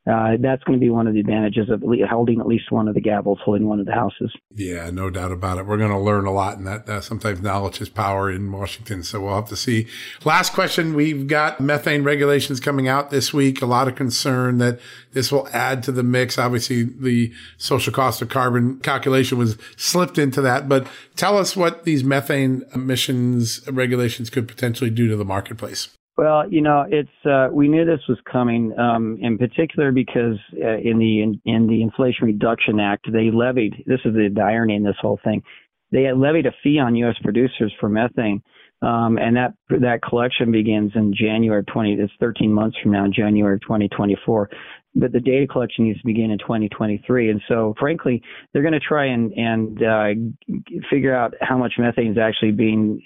uh, 0.09 0.37
that's 0.39 0.63
going 0.63 0.79
to 0.79 0.83
be 0.83 0.89
one 0.89 1.07
of 1.07 1.13
the 1.13 1.19
advantages 1.19 1.69
of 1.69 1.83
holding 2.09 2.39
at 2.39 2.47
least 2.47 2.71
one 2.71 2.87
of 2.87 2.95
the 2.95 3.01
gavels, 3.01 3.39
holding 3.39 3.67
one 3.67 3.79
of 3.79 3.85
the 3.85 3.91
houses. 3.91 4.31
Yeah, 4.53 4.89
no 4.89 5.09
doubt 5.09 5.31
about 5.31 5.57
it. 5.57 5.65
We're 5.65 5.77
going 5.77 5.91
to 5.91 5.99
learn 5.99 6.25
a 6.25 6.31
lot, 6.31 6.57
and 6.57 6.65
that 6.65 6.87
uh, 6.87 7.01
sometimes 7.01 7.41
knowledge 7.41 7.81
is 7.81 7.89
power 7.89 8.31
in 8.31 8.51
Washington. 8.51 9.03
So 9.03 9.19
we'll 9.19 9.35
have 9.35 9.49
to 9.49 9.57
see. 9.57 9.87
Last 10.23 10.53
question: 10.53 10.93
We've 10.93 11.27
got 11.27 11.59
methane 11.59 12.03
regulations 12.03 12.59
coming 12.59 12.87
out 12.87 13.09
this 13.09 13.33
week. 13.33 13.61
A 13.61 13.65
lot 13.65 13.87
of 13.87 13.95
concern 13.95 14.59
that 14.59 14.79
this 15.11 15.31
will 15.31 15.47
add 15.51 15.83
to 15.83 15.91
the 15.91 16.03
mix. 16.03 16.37
Obviously, 16.37 16.83
the 16.83 17.33
social 17.57 17.91
cost 17.91 18.21
of 18.21 18.29
carbon 18.29 18.79
calculation 18.79 19.37
was 19.37 19.57
slipped 19.75 20.17
into 20.17 20.41
that. 20.41 20.69
But 20.69 20.87
tell 21.15 21.37
us 21.37 21.55
what 21.55 21.83
these 21.83 22.03
methane 22.03 22.63
emissions 22.73 23.67
regulations 23.67 24.29
could 24.29 24.47
potentially 24.47 24.89
do 24.89 25.09
to 25.09 25.17
the 25.17 25.25
marketplace. 25.25 25.89
Well, 26.17 26.51
you 26.51 26.61
know, 26.61 26.83
it's 26.89 27.09
uh, 27.25 27.49
we 27.51 27.67
knew 27.67 27.85
this 27.85 28.01
was 28.09 28.17
coming, 28.31 28.77
um, 28.79 29.19
in 29.21 29.37
particular 29.37 29.91
because 29.91 30.37
uh, 30.55 30.77
in 30.77 30.97
the 30.97 31.21
in, 31.21 31.39
in, 31.45 31.67
the 31.67 31.83
Inflation 31.83 32.25
Reduction 32.25 32.79
Act, 32.79 33.05
they 33.11 33.29
levied. 33.31 33.83
This 33.85 33.99
is 34.03 34.13
the, 34.15 34.41
irony 34.41 34.75
in 34.75 34.83
this 34.83 34.95
whole 34.99 35.19
thing. 35.23 35.43
They 35.91 36.11
levied 36.11 36.47
a 36.47 36.51
fee 36.63 36.79
on 36.79 36.95
U.S. 36.95 37.15
producers 37.21 37.71
for 37.79 37.87
methane, 37.87 38.41
um, 38.81 39.19
and 39.19 39.37
that 39.37 39.53
that 39.69 39.99
collection 40.01 40.51
begins 40.51 40.91
in 40.95 41.13
January 41.13 41.63
20. 41.63 41.93
It's 41.93 42.11
13 42.19 42.51
months 42.51 42.77
from 42.81 42.93
now, 42.93 43.05
January 43.07 43.59
2024. 43.59 44.49
But 44.95 45.11
the 45.11 45.19
data 45.19 45.45
collection 45.45 45.85
needs 45.85 45.99
to 45.99 46.05
begin 46.05 46.31
in 46.31 46.39
2023, 46.39 47.29
and 47.29 47.39
so 47.47 47.75
frankly, 47.77 48.23
they're 48.51 48.63
going 48.63 48.73
to 48.73 48.79
try 48.79 49.05
and 49.05 49.31
and 49.33 49.83
uh, 49.83 50.81
figure 50.89 51.15
out 51.15 51.35
how 51.41 51.59
much 51.59 51.73
methane 51.77 52.13
is 52.13 52.17
actually 52.17 52.53
being 52.53 53.03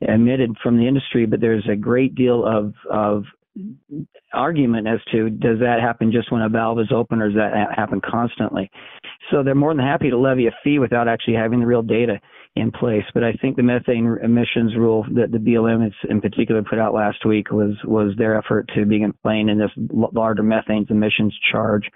emitted 0.00 0.56
from 0.62 0.76
the 0.76 0.86
industry, 0.86 1.26
but 1.26 1.40
there's 1.40 1.66
a 1.70 1.76
great 1.76 2.14
deal 2.14 2.44
of 2.44 2.74
of 2.90 3.24
argument 4.32 4.86
as 4.86 5.00
to 5.10 5.30
does 5.30 5.58
that 5.60 5.80
happen 5.80 6.12
just 6.12 6.30
when 6.30 6.42
a 6.42 6.48
valve 6.48 6.78
is 6.78 6.92
open 6.94 7.22
or 7.22 7.28
does 7.28 7.36
that 7.36 7.74
happen 7.74 8.00
constantly? 8.00 8.70
So 9.30 9.42
they're 9.42 9.54
more 9.54 9.74
than 9.74 9.84
happy 9.84 10.10
to 10.10 10.18
levy 10.18 10.46
a 10.46 10.50
fee 10.62 10.78
without 10.78 11.08
actually 11.08 11.34
having 11.34 11.60
the 11.60 11.66
real 11.66 11.82
data 11.82 12.20
in 12.54 12.70
place. 12.70 13.04
But 13.14 13.24
I 13.24 13.32
think 13.32 13.56
the 13.56 13.62
methane 13.62 14.18
emissions 14.22 14.76
rule 14.76 15.04
that 15.14 15.32
the 15.32 15.38
BLM 15.38 15.90
in 16.08 16.20
particular 16.20 16.62
put 16.62 16.78
out 16.78 16.94
last 16.94 17.24
week 17.24 17.50
was 17.50 17.74
was 17.84 18.12
their 18.18 18.36
effort 18.36 18.70
to 18.74 18.84
begin 18.84 19.14
playing 19.22 19.48
in 19.48 19.58
this 19.58 19.70
larger 19.76 20.42
methane 20.42 20.86
emissions 20.90 21.36
charge 21.50 21.88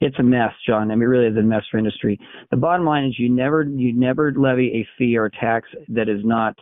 it's 0.00 0.18
a 0.18 0.22
mess, 0.22 0.52
John. 0.66 0.90
I 0.90 0.94
mean, 0.94 1.08
really 1.08 1.26
is 1.26 1.36
a 1.36 1.42
mess 1.42 1.62
for 1.70 1.78
industry. 1.78 2.20
The 2.50 2.56
bottom 2.58 2.84
line 2.84 3.04
is 3.04 3.18
you 3.18 3.30
never 3.30 3.62
you 3.62 3.94
never 3.94 4.32
levy 4.36 4.68
a 4.68 4.88
fee 4.98 5.16
or 5.16 5.26
a 5.26 5.30
tax 5.30 5.68
that 5.88 6.08
is 6.08 6.20
not 6.22 6.54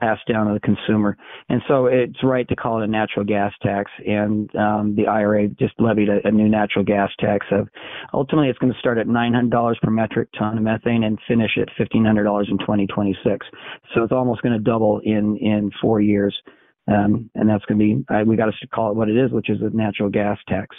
passed 0.00 0.26
down 0.28 0.46
to 0.46 0.54
the 0.54 0.60
consumer, 0.60 1.16
and 1.48 1.60
so 1.66 1.86
it's 1.86 2.22
right 2.22 2.48
to 2.48 2.54
call 2.54 2.80
it 2.80 2.84
a 2.84 2.86
natural 2.86 3.24
gas 3.24 3.52
tax. 3.62 3.90
And 4.06 4.54
um, 4.54 4.94
the 4.96 5.08
IRA 5.08 5.48
just 5.48 5.74
levied 5.80 6.08
a, 6.08 6.26
a 6.26 6.30
new 6.30 6.48
natural 6.48 6.84
gas 6.84 7.10
tax 7.18 7.46
of 7.50 7.68
ultimately 8.14 8.48
it's 8.48 8.58
going 8.58 8.72
to 8.72 8.78
start 8.78 8.98
at 8.98 9.08
nine 9.08 9.34
hundred 9.34 9.50
dollars 9.50 9.78
per 9.82 9.90
metric 9.90 10.28
ton 10.38 10.56
of 10.56 10.62
methane 10.62 11.02
and 11.02 11.18
finish 11.26 11.58
at 11.60 11.68
fifteen 11.76 12.04
hundred 12.04 12.24
dollars 12.24 12.48
in 12.48 12.58
twenty 12.64 12.86
twenty 12.86 13.16
six. 13.24 13.44
So 13.94 14.04
it's 14.04 14.12
almost 14.12 14.42
going 14.42 14.54
to 14.54 14.62
double 14.62 15.00
in 15.04 15.36
in 15.38 15.70
four 15.80 16.00
years. 16.00 16.36
Um, 16.88 17.30
and 17.36 17.48
that's 17.48 17.64
going 17.66 17.78
to 17.78 17.84
be, 17.84 18.04
I, 18.12 18.24
we 18.24 18.34
got 18.36 18.46
to 18.46 18.66
call 18.66 18.90
it 18.90 18.96
what 18.96 19.08
it 19.08 19.16
is, 19.16 19.30
which 19.30 19.48
is 19.48 19.58
a 19.62 19.70
natural 19.70 20.10
gas 20.10 20.36
tax. 20.48 20.76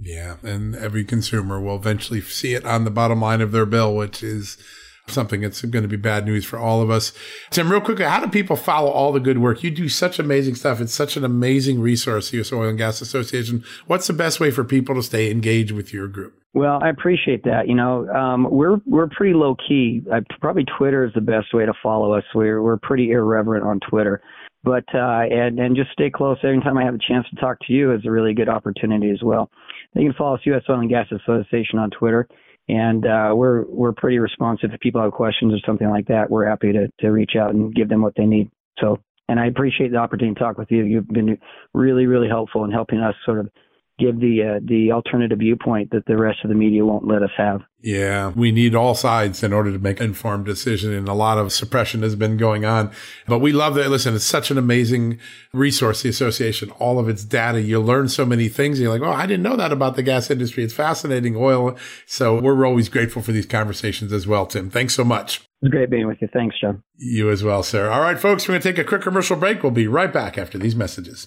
Yeah, 0.00 0.36
and 0.42 0.74
every 0.74 1.04
consumer 1.04 1.60
will 1.60 1.76
eventually 1.76 2.20
see 2.20 2.54
it 2.54 2.64
on 2.64 2.84
the 2.84 2.90
bottom 2.90 3.20
line 3.20 3.40
of 3.40 3.52
their 3.52 3.66
bill, 3.66 3.94
which 3.94 4.22
is 4.22 4.58
something 5.06 5.42
that's 5.42 5.62
going 5.62 5.82
to 5.82 5.88
be 5.88 5.96
bad 5.96 6.24
news 6.24 6.44
for 6.44 6.58
all 6.58 6.80
of 6.80 6.90
us. 6.90 7.12
Tim, 7.50 7.70
real 7.70 7.80
quickly, 7.80 8.04
how 8.04 8.20
do 8.20 8.28
people 8.28 8.56
follow 8.56 8.90
all 8.90 9.12
the 9.12 9.20
good 9.20 9.38
work? 9.38 9.62
You 9.62 9.70
do 9.70 9.88
such 9.88 10.18
amazing 10.18 10.54
stuff. 10.54 10.80
It's 10.80 10.94
such 10.94 11.16
an 11.16 11.24
amazing 11.24 11.80
resource, 11.80 12.30
the 12.30 12.38
U.S. 12.38 12.52
Oil 12.52 12.68
and 12.68 12.78
Gas 12.78 13.00
Association. 13.00 13.64
What's 13.86 14.06
the 14.06 14.12
best 14.12 14.40
way 14.40 14.50
for 14.50 14.64
people 14.64 14.94
to 14.94 15.02
stay 15.02 15.30
engaged 15.30 15.72
with 15.72 15.92
your 15.92 16.08
group? 16.08 16.34
Well, 16.54 16.78
I 16.82 16.88
appreciate 16.88 17.44
that. 17.44 17.68
You 17.68 17.74
know, 17.74 18.08
um, 18.10 18.48
we're 18.50 18.80
we're 18.86 19.08
pretty 19.08 19.34
low 19.34 19.56
key. 19.56 20.02
Probably 20.40 20.64
Twitter 20.78 21.04
is 21.04 21.12
the 21.12 21.20
best 21.20 21.52
way 21.52 21.66
to 21.66 21.72
follow 21.82 22.14
us. 22.14 22.24
We're 22.34 22.62
we're 22.62 22.76
pretty 22.76 23.10
irreverent 23.10 23.64
on 23.64 23.80
Twitter 23.80 24.22
but 24.64 24.84
uh, 24.94 25.22
and 25.30 25.58
and 25.58 25.76
just 25.76 25.92
stay 25.92 26.10
close. 26.10 26.38
Every 26.42 26.60
time 26.60 26.78
I 26.78 26.84
have 26.84 26.94
a 26.94 26.98
chance 26.98 27.26
to 27.30 27.36
talk 27.36 27.58
to 27.66 27.72
you 27.72 27.92
is 27.92 28.00
a 28.06 28.10
really 28.10 28.34
good 28.34 28.48
opportunity 28.48 29.10
as 29.10 29.22
well. 29.22 29.50
You 29.94 30.08
can 30.08 30.14
follow 30.16 30.34
us 30.34 30.40
U.S. 30.44 30.62
Oil 30.68 30.80
and 30.80 30.88
Gas 30.88 31.06
Association 31.12 31.78
on 31.78 31.90
Twitter, 31.90 32.26
and 32.68 33.06
uh, 33.06 33.32
we're 33.34 33.64
we're 33.66 33.92
pretty 33.92 34.18
responsive. 34.18 34.70
If 34.72 34.80
people 34.80 35.02
have 35.02 35.12
questions 35.12 35.52
or 35.52 35.58
something 35.66 35.88
like 35.88 36.06
that, 36.08 36.30
we're 36.30 36.48
happy 36.48 36.72
to 36.72 36.88
to 37.00 37.10
reach 37.10 37.32
out 37.38 37.54
and 37.54 37.74
give 37.74 37.88
them 37.88 38.02
what 38.02 38.14
they 38.16 38.26
need. 38.26 38.50
So, 38.80 38.98
and 39.28 39.38
I 39.38 39.46
appreciate 39.46 39.92
the 39.92 39.98
opportunity 39.98 40.34
to 40.34 40.40
talk 40.40 40.58
with 40.58 40.70
you. 40.70 40.84
You've 40.84 41.08
been 41.08 41.38
really 41.74 42.06
really 42.06 42.28
helpful 42.28 42.64
in 42.64 42.70
helping 42.70 43.00
us 43.00 43.14
sort 43.26 43.40
of 43.40 43.50
give 43.98 44.18
the 44.20 44.56
uh, 44.56 44.60
the 44.64 44.92
alternative 44.92 45.38
viewpoint 45.38 45.90
that 45.90 46.06
the 46.06 46.16
rest 46.16 46.38
of 46.44 46.48
the 46.48 46.54
media 46.54 46.84
won't 46.84 47.06
let 47.06 47.22
us 47.22 47.30
have. 47.36 47.62
Yeah, 47.80 48.32
we 48.34 48.50
need 48.50 48.74
all 48.74 48.94
sides 48.94 49.42
in 49.42 49.52
order 49.52 49.70
to 49.70 49.78
make 49.78 50.00
an 50.00 50.06
informed 50.06 50.46
decision, 50.46 50.92
and 50.92 51.06
a 51.06 51.12
lot 51.12 51.36
of 51.36 51.52
suppression 51.52 52.02
has 52.02 52.16
been 52.16 52.36
going 52.36 52.64
on. 52.64 52.90
But 53.26 53.40
we 53.40 53.52
love 53.52 53.74
that. 53.74 53.90
Listen, 53.90 54.14
it's 54.14 54.24
such 54.24 54.50
an 54.50 54.56
amazing 54.56 55.18
resource, 55.52 56.02
the 56.02 56.08
association, 56.08 56.70
all 56.72 56.98
of 56.98 57.08
its 57.08 57.24
data. 57.24 57.60
You 57.60 57.80
learn 57.80 58.08
so 58.08 58.24
many 58.24 58.48
things. 58.48 58.80
You're 58.80 58.90
like, 58.90 59.02
oh, 59.02 59.12
I 59.12 59.26
didn't 59.26 59.42
know 59.42 59.56
that 59.56 59.70
about 59.70 59.96
the 59.96 60.02
gas 60.02 60.30
industry. 60.30 60.64
It's 60.64 60.72
fascinating, 60.72 61.36
oil. 61.36 61.76
So 62.06 62.40
we're 62.40 62.66
always 62.66 62.88
grateful 62.88 63.20
for 63.20 63.32
these 63.32 63.46
conversations 63.46 64.12
as 64.12 64.26
well, 64.26 64.46
Tim. 64.46 64.70
Thanks 64.70 64.94
so 64.94 65.04
much. 65.04 65.42
It's 65.60 65.70
great 65.70 65.90
being 65.90 66.06
with 66.06 66.20
you. 66.20 66.28
Thanks, 66.32 66.58
John. 66.58 66.82
You 66.96 67.30
as 67.30 67.42
well, 67.42 67.62
sir. 67.62 67.90
All 67.90 68.00
right, 68.00 68.18
folks, 68.18 68.48
we're 68.48 68.52
going 68.52 68.62
to 68.62 68.72
take 68.72 68.78
a 68.78 68.84
quick 68.88 69.02
commercial 69.02 69.36
break. 69.36 69.62
We'll 69.62 69.72
be 69.72 69.86
right 69.86 70.12
back 70.12 70.38
after 70.38 70.58
these 70.58 70.74
messages. 70.74 71.26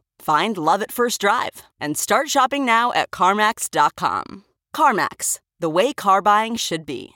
Find 0.21 0.55
love 0.55 0.83
at 0.83 0.91
first 0.91 1.19
drive 1.19 1.63
and 1.79 1.97
start 1.97 2.29
shopping 2.29 2.63
now 2.63 2.93
at 2.93 3.09
CarMax.com. 3.09 4.45
CarMax, 4.75 5.39
the 5.59 5.69
way 5.69 5.93
car 5.93 6.21
buying 6.21 6.55
should 6.55 6.85
be. 6.85 7.15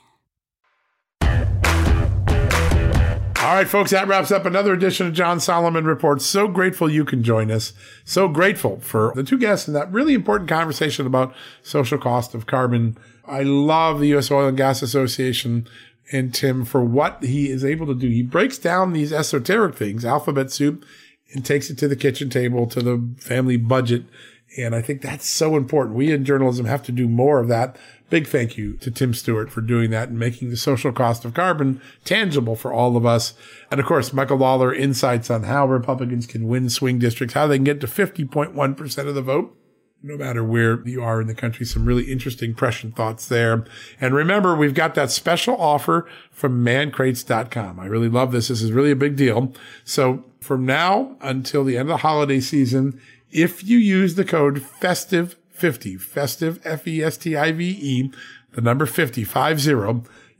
All 3.46 3.54
right, 3.54 3.68
folks, 3.68 3.92
that 3.92 4.08
wraps 4.08 4.32
up 4.32 4.44
another 4.44 4.72
edition 4.72 5.06
of 5.06 5.12
John 5.12 5.38
Solomon 5.38 5.84
Reports. 5.84 6.26
So 6.26 6.48
grateful 6.48 6.90
you 6.90 7.04
can 7.04 7.22
join 7.22 7.52
us. 7.52 7.74
So 8.04 8.26
grateful 8.26 8.80
for 8.80 9.12
the 9.14 9.22
two 9.22 9.38
guests 9.38 9.68
in 9.68 9.74
that 9.74 9.92
really 9.92 10.14
important 10.14 10.50
conversation 10.50 11.06
about 11.06 11.32
social 11.62 11.98
cost 11.98 12.34
of 12.34 12.46
carbon. 12.46 12.98
I 13.24 13.44
love 13.44 14.00
the 14.00 14.08
U.S. 14.08 14.32
Oil 14.32 14.48
and 14.48 14.56
Gas 14.56 14.82
Association 14.82 15.68
and 16.10 16.34
Tim 16.34 16.64
for 16.64 16.82
what 16.82 17.22
he 17.22 17.48
is 17.50 17.64
able 17.64 17.86
to 17.86 17.94
do. 17.94 18.08
He 18.08 18.22
breaks 18.22 18.58
down 18.58 18.92
these 18.92 19.12
esoteric 19.12 19.76
things, 19.76 20.04
alphabet 20.04 20.50
soup, 20.50 20.84
and 21.32 21.44
takes 21.44 21.70
it 21.70 21.78
to 21.78 21.88
the 21.88 21.96
kitchen 21.96 22.30
table, 22.30 22.66
to 22.66 22.80
the 22.80 23.08
family 23.18 23.56
budget. 23.56 24.04
And 24.56 24.74
I 24.74 24.80
think 24.80 25.02
that's 25.02 25.26
so 25.26 25.56
important. 25.56 25.96
We 25.96 26.12
in 26.12 26.24
journalism 26.24 26.66
have 26.66 26.82
to 26.84 26.92
do 26.92 27.08
more 27.08 27.40
of 27.40 27.48
that 27.48 27.76
Big 28.08 28.28
thank 28.28 28.56
you 28.56 28.74
to 28.74 28.90
Tim 28.90 29.12
Stewart 29.12 29.50
for 29.50 29.60
doing 29.60 29.90
that 29.90 30.10
and 30.10 30.18
making 30.18 30.50
the 30.50 30.56
social 30.56 30.92
cost 30.92 31.24
of 31.24 31.34
carbon 31.34 31.80
tangible 32.04 32.54
for 32.54 32.72
all 32.72 32.96
of 32.96 33.04
us. 33.04 33.34
And 33.68 33.80
of 33.80 33.86
course, 33.86 34.12
Michael 34.12 34.36
Lawler 34.36 34.72
insights 34.72 35.28
on 35.28 35.42
how 35.42 35.66
Republicans 35.66 36.24
can 36.24 36.46
win 36.46 36.70
swing 36.70 37.00
districts, 37.00 37.34
how 37.34 37.48
they 37.48 37.56
can 37.56 37.64
get 37.64 37.80
to 37.80 37.88
50.1% 37.88 39.08
of 39.08 39.14
the 39.16 39.22
vote. 39.22 39.56
No 40.06 40.16
matter 40.16 40.44
where 40.44 40.86
you 40.86 41.02
are 41.02 41.20
in 41.20 41.26
the 41.26 41.34
country, 41.34 41.66
some 41.66 41.84
really 41.84 42.04
interesting 42.04 42.54
prescient 42.54 42.94
thoughts 42.94 43.26
there. 43.26 43.64
And 44.00 44.14
remember, 44.14 44.54
we've 44.54 44.72
got 44.72 44.94
that 44.94 45.10
special 45.10 45.60
offer 45.60 46.08
from 46.30 46.64
mancrates.com. 46.64 47.80
I 47.80 47.86
really 47.86 48.08
love 48.08 48.30
this. 48.30 48.46
This 48.46 48.62
is 48.62 48.70
really 48.70 48.92
a 48.92 48.96
big 48.96 49.16
deal. 49.16 49.52
So 49.82 50.22
from 50.38 50.64
now 50.64 51.16
until 51.20 51.64
the 51.64 51.76
end 51.76 51.88
of 51.88 51.94
the 51.94 51.96
holiday 51.96 52.38
season, 52.38 53.00
if 53.32 53.64
you 53.64 53.78
use 53.78 54.14
the 54.14 54.24
code 54.24 54.62
festive 54.62 55.34
50, 55.50 55.96
festive, 55.96 56.60
F-E-S-T-I-V-E, 56.64 58.12
the 58.52 58.60
number 58.60 58.86
50, 58.86 59.24
50, 59.24 59.70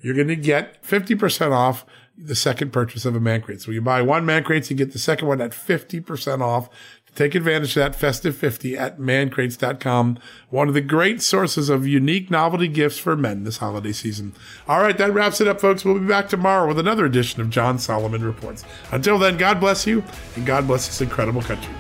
you're 0.00 0.14
going 0.14 0.28
to 0.28 0.36
get 0.36 0.80
50% 0.84 1.50
off 1.50 1.84
the 2.16 2.34
second 2.34 2.72
purchase 2.72 3.04
of 3.04 3.14
a 3.14 3.20
man 3.20 3.42
crate. 3.42 3.60
So 3.60 3.70
you 3.70 3.80
buy 3.80 4.00
one 4.02 4.24
man 4.24 4.42
crate, 4.42 4.70
you 4.70 4.76
get 4.76 4.92
the 4.92 4.98
second 4.98 5.28
one 5.28 5.40
at 5.40 5.50
50% 5.50 6.40
off. 6.40 6.68
Take 7.16 7.34
advantage 7.34 7.70
of 7.70 7.76
that 7.76 7.96
festive 7.96 8.36
50 8.36 8.76
at 8.76 8.98
mancrates.com. 8.98 10.18
One 10.50 10.68
of 10.68 10.74
the 10.74 10.82
great 10.82 11.22
sources 11.22 11.70
of 11.70 11.86
unique 11.86 12.30
novelty 12.30 12.68
gifts 12.68 12.98
for 12.98 13.16
men 13.16 13.44
this 13.44 13.56
holiday 13.56 13.92
season. 13.92 14.34
All 14.68 14.82
right, 14.82 14.98
that 14.98 15.14
wraps 15.14 15.40
it 15.40 15.48
up, 15.48 15.58
folks. 15.58 15.82
We'll 15.82 15.98
be 15.98 16.06
back 16.06 16.28
tomorrow 16.28 16.68
with 16.68 16.78
another 16.78 17.06
edition 17.06 17.40
of 17.40 17.48
John 17.48 17.78
Solomon 17.78 18.22
Reports. 18.22 18.66
Until 18.92 19.18
then, 19.18 19.38
God 19.38 19.60
bless 19.60 19.86
you 19.86 20.04
and 20.36 20.44
God 20.44 20.66
bless 20.66 20.88
this 20.88 21.00
incredible 21.00 21.40
country. 21.40 21.72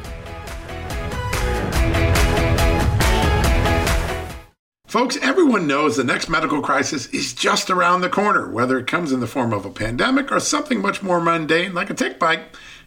Folks, 4.86 5.18
everyone 5.20 5.66
knows 5.66 5.96
the 5.96 6.04
next 6.04 6.30
medical 6.30 6.62
crisis 6.62 7.08
is 7.08 7.34
just 7.34 7.68
around 7.68 8.00
the 8.00 8.08
corner, 8.08 8.50
whether 8.50 8.78
it 8.78 8.86
comes 8.86 9.12
in 9.12 9.20
the 9.20 9.26
form 9.26 9.52
of 9.52 9.66
a 9.66 9.70
pandemic 9.70 10.32
or 10.32 10.40
something 10.40 10.80
much 10.80 11.02
more 11.02 11.20
mundane 11.20 11.74
like 11.74 11.90
a 11.90 11.94
tick 11.94 12.18
bite 12.18 12.40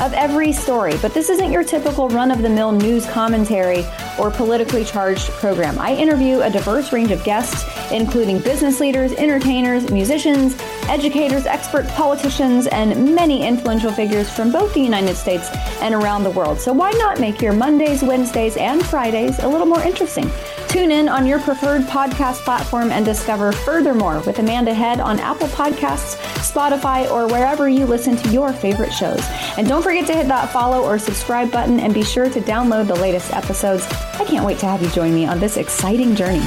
of 0.00 0.12
every 0.12 0.52
story, 0.52 0.94
but 1.00 1.14
this 1.14 1.30
isn't 1.30 1.52
your 1.52 1.62
typical 1.62 2.08
run 2.08 2.30
of 2.30 2.42
the 2.42 2.48
mill 2.48 2.72
news 2.72 3.06
commentary 3.06 3.84
or 4.18 4.30
politically 4.30 4.84
charged 4.84 5.30
program. 5.30 5.78
I 5.78 5.94
interview 5.94 6.40
a 6.40 6.50
diverse 6.50 6.92
range 6.92 7.10
of 7.10 7.22
guests, 7.24 7.64
including 7.92 8.38
business 8.40 8.80
leaders, 8.80 9.12
entertainers, 9.12 9.90
musicians, 9.90 10.54
educators, 10.88 11.46
experts, 11.46 11.90
politicians, 11.92 12.66
and 12.66 13.14
many 13.14 13.46
influential 13.46 13.92
figures 13.92 14.30
from 14.30 14.52
both 14.52 14.72
the 14.74 14.80
United 14.80 15.16
States 15.16 15.48
and 15.80 15.94
around 15.94 16.24
the 16.24 16.30
world. 16.30 16.60
So 16.60 16.72
why 16.72 16.90
not 16.92 17.20
make 17.20 17.40
your 17.40 17.52
Mondays, 17.52 18.02
Wednesdays, 18.02 18.56
and 18.56 18.84
Fridays 18.84 19.38
a 19.38 19.48
little 19.48 19.66
more 19.66 19.82
interesting? 19.82 20.30
Tune 20.68 20.90
in 20.90 21.08
on 21.08 21.24
your 21.24 21.38
preferred 21.38 21.82
podcast 21.82 22.40
platform 22.44 22.90
and 22.90 23.04
discover 23.04 23.52
furthermore 23.52 24.20
with 24.26 24.40
Amanda 24.40 24.74
Head 24.74 24.98
on 24.98 25.20
Apple 25.20 25.46
Podcasts, 25.48 26.16
Spotify, 26.38 27.08
or 27.10 27.28
wherever 27.28 27.68
you 27.68 27.86
listen 27.86 28.16
to 28.16 28.30
your 28.30 28.52
favorite 28.52 28.92
shows. 28.92 29.24
And 29.56 29.68
don't 29.68 29.82
forget 29.82 30.06
to 30.08 30.14
hit 30.14 30.26
that 30.28 30.50
follow 30.50 30.82
or 30.82 30.98
subscribe 30.98 31.52
button 31.52 31.78
and 31.78 31.94
be 31.94 32.02
sure 32.02 32.28
to 32.28 32.40
download 32.40 32.88
the 32.88 32.96
latest 32.96 33.32
episodes. 33.32 33.86
I 34.14 34.24
can't 34.24 34.44
wait 34.44 34.58
to 34.58 34.66
have 34.66 34.82
you 34.82 34.90
join 34.90 35.14
me 35.14 35.26
on 35.26 35.38
this 35.38 35.56
exciting 35.56 36.16
journey. 36.16 36.42